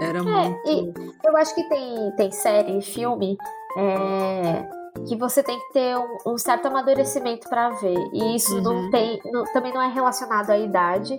era 0.00 0.18
é, 0.18 0.22
muito. 0.22 1.16
eu 1.24 1.36
acho 1.36 1.54
que 1.54 1.68
tem, 1.68 2.12
tem 2.16 2.30
série, 2.30 2.80
filme, 2.80 3.36
é, 3.76 4.79
que 5.06 5.16
você 5.16 5.42
tem 5.42 5.58
que 5.58 5.72
ter 5.72 5.96
um, 5.96 6.34
um 6.34 6.38
certo 6.38 6.66
amadurecimento 6.66 7.48
para 7.48 7.70
ver, 7.70 7.98
e 8.12 8.36
isso 8.36 8.56
uhum. 8.56 8.62
não 8.62 8.90
tem, 8.90 9.20
não, 9.26 9.44
também 9.52 9.72
não 9.72 9.82
é 9.82 9.88
relacionado 9.88 10.50
à 10.50 10.58
idade. 10.58 11.18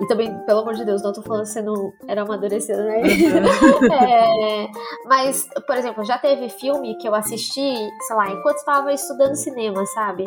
E 0.00 0.06
também, 0.06 0.34
pelo 0.46 0.60
amor 0.60 0.72
de 0.72 0.82
Deus, 0.82 1.02
não 1.02 1.12
tô 1.12 1.20
falando 1.20 1.42
que 1.42 1.50
você 1.50 1.60
não 1.60 1.92
era 2.08 2.22
amadurecida, 2.22 2.82
né? 2.82 3.02
Uhum. 3.02 3.92
é, 3.92 4.70
mas, 5.04 5.46
por 5.66 5.76
exemplo, 5.76 6.02
já 6.04 6.16
teve 6.16 6.48
filme 6.48 6.96
que 6.96 7.06
eu 7.06 7.14
assisti, 7.14 7.74
sei 8.06 8.16
lá, 8.16 8.30
enquanto 8.30 8.56
estava 8.56 8.94
estudando 8.94 9.34
cinema, 9.34 9.84
sabe? 9.84 10.24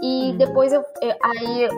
E 0.00 0.30
uhum. 0.30 0.36
depois 0.38 0.72
eu, 0.72 0.82
eu 1.02 1.14
aí 1.22 1.68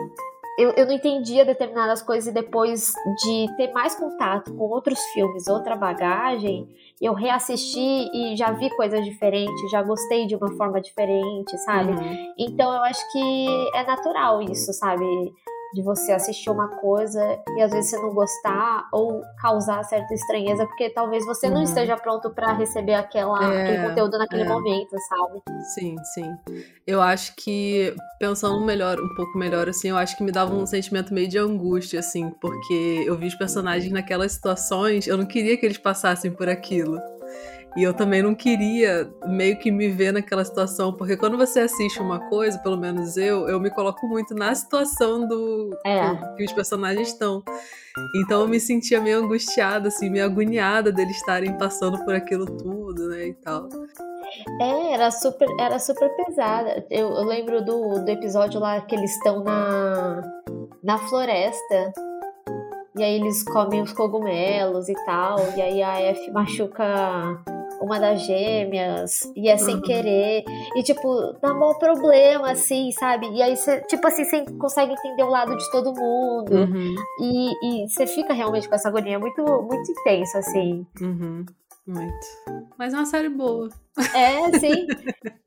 eu, 0.57 0.71
eu 0.71 0.85
não 0.85 0.93
entendia 0.93 1.45
determinadas 1.45 2.01
coisas 2.01 2.27
e 2.27 2.31
depois 2.33 2.91
de 3.23 3.47
ter 3.57 3.71
mais 3.71 3.95
contato 3.95 4.53
com 4.53 4.65
outros 4.65 4.99
filmes, 5.13 5.47
outra 5.47 5.75
bagagem, 5.75 6.67
eu 7.01 7.13
reassisti 7.13 8.09
e 8.13 8.35
já 8.35 8.51
vi 8.51 8.69
coisas 8.75 9.03
diferentes, 9.03 9.71
já 9.71 9.81
gostei 9.81 10.25
de 10.27 10.35
uma 10.35 10.51
forma 10.55 10.79
diferente, 10.79 11.57
sabe? 11.65 11.91
Uhum. 11.91 12.33
Então 12.37 12.73
eu 12.73 12.83
acho 12.83 13.01
que 13.11 13.47
é 13.75 13.83
natural 13.83 14.41
isso, 14.41 14.71
sabe? 14.73 15.05
De 15.73 15.81
você 15.81 16.11
assistir 16.11 16.49
uma 16.49 16.67
coisa 16.67 17.39
e 17.57 17.61
às 17.61 17.71
vezes 17.71 17.89
você 17.89 17.97
não 17.97 18.13
gostar 18.13 18.87
ou 18.91 19.21
causar 19.41 19.83
certa 19.83 20.13
estranheza, 20.13 20.65
porque 20.65 20.89
talvez 20.89 21.25
você 21.25 21.47
uhum. 21.47 21.55
não 21.55 21.63
esteja 21.63 21.97
pronto 21.97 22.29
para 22.29 22.53
receber 22.53 22.93
aquela, 22.93 23.53
é, 23.53 23.63
aquele 23.63 23.87
conteúdo 23.89 24.17
naquele 24.17 24.43
é. 24.43 24.47
momento, 24.47 24.95
sabe? 25.09 25.41
Sim, 25.73 25.95
sim. 26.13 26.37
Eu 26.85 27.01
acho 27.01 27.35
que, 27.35 27.95
pensando 28.19 28.63
melhor, 28.63 28.99
um 28.99 29.15
pouco 29.15 29.37
melhor, 29.37 29.67
assim, 29.67 29.89
eu 29.89 29.97
acho 29.97 30.15
que 30.17 30.23
me 30.23 30.31
dava 30.31 30.53
um 30.53 30.65
sentimento 30.65 31.13
meio 31.13 31.27
de 31.27 31.37
angústia, 31.37 31.99
assim, 31.99 32.29
porque 32.41 33.03
eu 33.05 33.17
vi 33.17 33.27
os 33.27 33.35
personagens 33.35 33.91
naquelas 33.91 34.33
situações, 34.33 35.07
eu 35.07 35.17
não 35.17 35.25
queria 35.25 35.57
que 35.57 35.65
eles 35.65 35.77
passassem 35.77 36.31
por 36.31 36.47
aquilo. 36.47 36.99
E 37.75 37.81
eu 37.81 37.93
também 37.93 38.21
não 38.21 38.35
queria 38.35 39.11
meio 39.25 39.57
que 39.57 39.71
me 39.71 39.89
ver 39.89 40.13
naquela 40.13 40.45
situação, 40.45 40.93
porque 40.93 41.17
quando 41.17 41.37
você 41.37 41.61
assiste 41.61 41.99
uma 41.99 42.19
coisa, 42.29 42.59
pelo 42.59 42.77
menos 42.77 43.17
eu, 43.17 43.49
eu 43.49 43.59
me 43.59 43.71
coloco 43.71 44.07
muito 44.07 44.35
na 44.35 44.53
situação 44.53 45.27
do 45.27 45.75
é. 45.83 46.15
que, 46.15 46.35
que 46.35 46.45
os 46.45 46.51
personagens 46.51 47.07
estão. 47.07 47.43
Então 48.15 48.41
eu 48.41 48.47
me 48.47 48.59
sentia 48.59 49.01
meio 49.01 49.23
angustiada, 49.23 49.87
assim, 49.87 50.09
meio 50.09 50.25
agoniada 50.25 50.91
deles 50.91 51.17
estarem 51.17 51.57
passando 51.57 52.03
por 52.05 52.13
aquilo 52.13 52.45
tudo, 52.45 53.09
né, 53.09 53.27
e 53.27 53.33
tal. 53.33 53.67
É, 54.61 54.93
era 54.93 55.09
super, 55.09 55.47
era 55.59 55.79
super 55.79 56.09
pesada. 56.15 56.85
Eu, 56.89 57.09
eu 57.09 57.23
lembro 57.23 57.63
do, 57.63 58.03
do 58.03 58.09
episódio 58.09 58.59
lá 58.59 58.81
que 58.81 58.95
eles 58.95 59.11
estão 59.11 59.43
na, 59.43 60.21
na 60.83 60.97
floresta. 60.97 61.93
E 62.95 63.03
aí 63.03 63.15
eles 63.15 63.43
comem 63.43 63.81
os 63.81 63.93
cogumelos 63.93 64.89
e 64.89 64.93
tal. 65.05 65.37
E 65.55 65.61
aí 65.61 65.81
a 65.81 65.99
F 65.99 66.31
machuca 66.31 66.85
uma 67.83 67.99
das 67.99 68.21
gêmeas, 68.25 69.21
e 69.35 69.49
é 69.49 69.57
sem 69.57 69.75
uhum. 69.75 69.81
querer, 69.81 70.43
e 70.75 70.83
tipo, 70.83 71.33
dá 71.41 71.53
maior 71.53 71.77
problema, 71.77 72.51
assim, 72.51 72.91
sabe? 72.91 73.29
E 73.31 73.41
aí 73.41 73.55
você, 73.55 73.81
tipo 73.81 74.07
assim, 74.07 74.23
você 74.23 74.45
consegue 74.57 74.93
entender 74.93 75.23
o 75.23 75.29
lado 75.29 75.55
de 75.55 75.71
todo 75.71 75.93
mundo, 75.93 76.53
uhum. 76.53 76.95
e 77.21 77.87
você 77.87 78.07
fica 78.07 78.33
realmente 78.33 78.67
com 78.67 78.75
essa 78.75 78.89
agonia 78.89 79.19
muito, 79.19 79.43
muito 79.43 79.91
intensa, 79.91 80.39
assim. 80.39 80.85
Uhum. 81.01 81.45
Muito. 81.85 82.27
Mas 82.77 82.93
é 82.93 82.97
uma 82.97 83.05
série 83.05 83.29
boa. 83.29 83.69
É, 84.15 84.57
sim. 84.57 84.87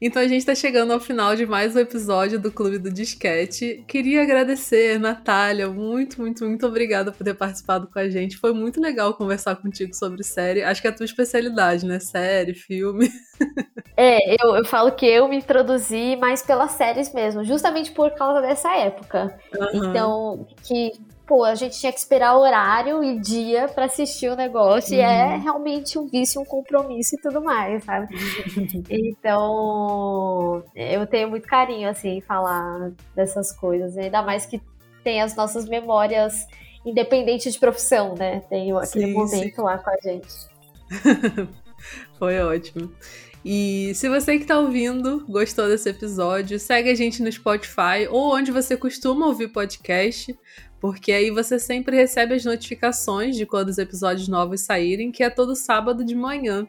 Então 0.00 0.20
a 0.20 0.28
gente 0.28 0.40
está 0.40 0.54
chegando 0.54 0.92
ao 0.92 1.00
final 1.00 1.34
de 1.34 1.46
mais 1.46 1.74
um 1.74 1.78
episódio 1.78 2.38
do 2.38 2.52
Clube 2.52 2.78
do 2.78 2.90
Disquete. 2.90 3.82
Queria 3.88 4.22
agradecer, 4.22 4.98
Natália, 5.00 5.68
muito, 5.68 6.20
muito, 6.20 6.44
muito 6.44 6.66
obrigada 6.66 7.10
por 7.10 7.24
ter 7.24 7.32
participado 7.32 7.86
com 7.86 7.98
a 7.98 8.06
gente. 8.06 8.36
Foi 8.36 8.52
muito 8.52 8.78
legal 8.78 9.14
conversar 9.14 9.56
contigo 9.56 9.94
sobre 9.94 10.22
série. 10.22 10.62
Acho 10.62 10.82
que 10.82 10.86
é 10.86 10.90
a 10.90 10.94
tua 10.94 11.06
especialidade, 11.06 11.86
né? 11.86 11.98
Série, 11.98 12.54
filme. 12.54 13.10
É, 13.98 14.34
eu, 14.34 14.54
eu 14.54 14.64
falo 14.66 14.92
que 14.92 15.06
eu 15.06 15.26
me 15.26 15.38
introduzi 15.38 16.16
mais 16.16 16.42
pelas 16.42 16.72
séries 16.72 17.14
mesmo, 17.14 17.42
justamente 17.42 17.90
por 17.92 18.10
causa 18.10 18.42
dessa 18.42 18.76
época. 18.76 19.34
Uhum. 19.58 19.88
Então, 19.88 20.46
que 20.62 20.92
pô, 21.26 21.44
a 21.44 21.54
gente 21.54 21.78
tinha 21.78 21.92
que 21.92 21.98
esperar 21.98 22.36
horário 22.36 23.02
e 23.02 23.18
dia 23.18 23.68
para 23.68 23.86
assistir 23.86 24.30
o 24.30 24.36
negócio, 24.36 24.92
uhum. 24.92 25.00
e 25.00 25.02
é 25.02 25.24
uhum. 25.24 25.42
realmente 25.42 25.98
um 25.98 26.06
vício, 26.06 26.40
um 26.40 26.44
compromisso 26.44 27.16
e 27.16 27.20
tudo 27.20 27.42
mais, 27.42 27.84
sabe? 27.84 28.08
então, 28.88 30.62
eu 30.74 31.06
tenho 31.06 31.28
muito 31.28 31.46
carinho, 31.46 31.88
assim, 31.88 32.18
em 32.18 32.20
falar 32.20 32.92
dessas 33.14 33.52
coisas, 33.52 33.96
ainda 33.98 34.22
mais 34.22 34.46
que 34.46 34.60
tem 35.02 35.20
as 35.20 35.34
nossas 35.34 35.68
memórias 35.68 36.46
independente 36.84 37.50
de 37.50 37.58
profissão, 37.58 38.14
né? 38.14 38.40
Tem 38.48 38.70
aquele 38.76 39.06
sim, 39.06 39.12
momento 39.12 39.56
sim. 39.56 39.62
lá 39.62 39.78
com 39.78 39.90
a 39.90 39.96
gente. 40.02 40.28
Foi 42.18 42.40
ótimo. 42.40 42.92
E 43.44 43.92
se 43.94 44.08
você 44.08 44.36
que 44.36 44.42
está 44.42 44.58
ouvindo 44.58 45.24
gostou 45.28 45.68
desse 45.68 45.88
episódio, 45.88 46.58
segue 46.58 46.90
a 46.90 46.94
gente 46.94 47.22
no 47.22 47.30
Spotify 47.30 48.08
ou 48.10 48.34
onde 48.34 48.50
você 48.50 48.76
costuma 48.76 49.26
ouvir 49.26 49.48
podcast, 49.48 50.36
porque 50.86 51.10
aí 51.10 51.32
você 51.32 51.58
sempre 51.58 51.96
recebe 51.96 52.32
as 52.32 52.44
notificações 52.44 53.34
de 53.34 53.44
quando 53.44 53.70
os 53.70 53.76
episódios 53.76 54.28
novos 54.28 54.60
saírem, 54.60 55.10
que 55.10 55.24
é 55.24 55.28
todo 55.28 55.56
sábado 55.56 56.04
de 56.04 56.14
manhã. 56.14 56.64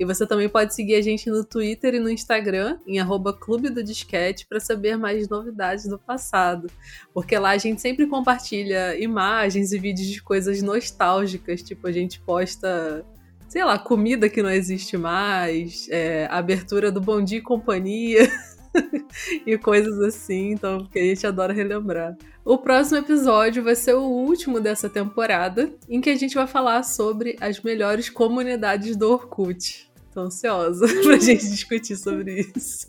E 0.00 0.06
você 0.06 0.26
também 0.26 0.48
pode 0.48 0.74
seguir 0.74 0.94
a 0.94 1.02
gente 1.02 1.28
no 1.28 1.44
Twitter 1.44 1.96
e 1.96 2.00
no 2.00 2.08
Instagram, 2.08 2.78
em 2.86 2.96
Clube 3.38 3.68
do 3.68 3.84
Disquete, 3.84 4.46
para 4.46 4.58
saber 4.58 4.96
mais 4.96 5.28
novidades 5.28 5.86
do 5.86 5.98
passado. 5.98 6.70
Porque 7.12 7.38
lá 7.38 7.50
a 7.50 7.58
gente 7.58 7.82
sempre 7.82 8.06
compartilha 8.06 8.98
imagens 8.98 9.70
e 9.70 9.78
vídeos 9.78 10.08
de 10.08 10.22
coisas 10.22 10.62
nostálgicas, 10.62 11.62
tipo, 11.62 11.86
a 11.86 11.92
gente 11.92 12.20
posta, 12.20 13.04
sei 13.50 13.62
lá, 13.66 13.78
comida 13.78 14.30
que 14.30 14.42
não 14.42 14.50
existe 14.50 14.96
mais, 14.96 15.86
é, 15.90 16.26
abertura 16.30 16.90
do 16.90 17.02
Bom 17.02 17.22
Dia 17.22 17.36
e 17.36 17.42
Companhia. 17.42 18.30
e 19.46 19.56
coisas 19.58 19.98
assim, 20.00 20.52
então, 20.52 20.78
porque 20.78 20.98
a 20.98 21.04
gente 21.04 21.26
adora 21.26 21.52
relembrar. 21.52 22.16
O 22.44 22.58
próximo 22.58 22.98
episódio 22.98 23.62
vai 23.62 23.76
ser 23.76 23.94
o 23.94 24.02
último 24.02 24.60
dessa 24.60 24.88
temporada, 24.88 25.72
em 25.88 26.00
que 26.00 26.10
a 26.10 26.16
gente 26.16 26.34
vai 26.34 26.46
falar 26.46 26.82
sobre 26.82 27.36
as 27.40 27.60
melhores 27.60 28.08
comunidades 28.10 28.96
do 28.96 29.10
Orkut. 29.10 29.90
Tô 30.12 30.20
ansiosa 30.20 30.86
pra 31.02 31.16
gente 31.16 31.48
discutir 31.48 31.96
sobre 31.96 32.46
isso. 32.56 32.88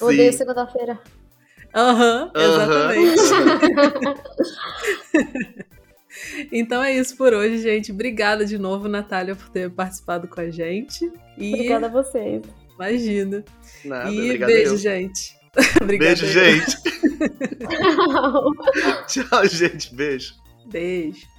Odeio 0.00 0.32
segunda-feira. 0.32 1.00
Aham, 1.74 2.32
uhum, 2.34 2.42
exatamente. 2.42 3.22
então 6.50 6.82
é 6.82 6.94
isso 6.94 7.16
por 7.16 7.34
hoje, 7.34 7.58
gente. 7.58 7.92
Obrigada 7.92 8.46
de 8.46 8.56
novo, 8.56 8.88
Natália, 8.88 9.36
por 9.36 9.48
ter 9.50 9.70
participado 9.70 10.26
com 10.26 10.40
a 10.40 10.48
gente. 10.48 11.10
E... 11.36 11.52
Obrigada 11.52 11.86
a 11.86 11.90
vocês. 11.90 12.42
Imagina. 12.74 13.44
Nada, 13.84 14.10
e 14.10 14.38
beijo, 14.38 14.72
eu. 14.72 14.78
gente. 14.78 15.36
beijo, 15.84 16.26
gente. 16.26 16.76
Tchau, 19.08 19.46
gente. 19.46 19.94
Beijo. 19.94 20.34
Beijo. 20.66 21.35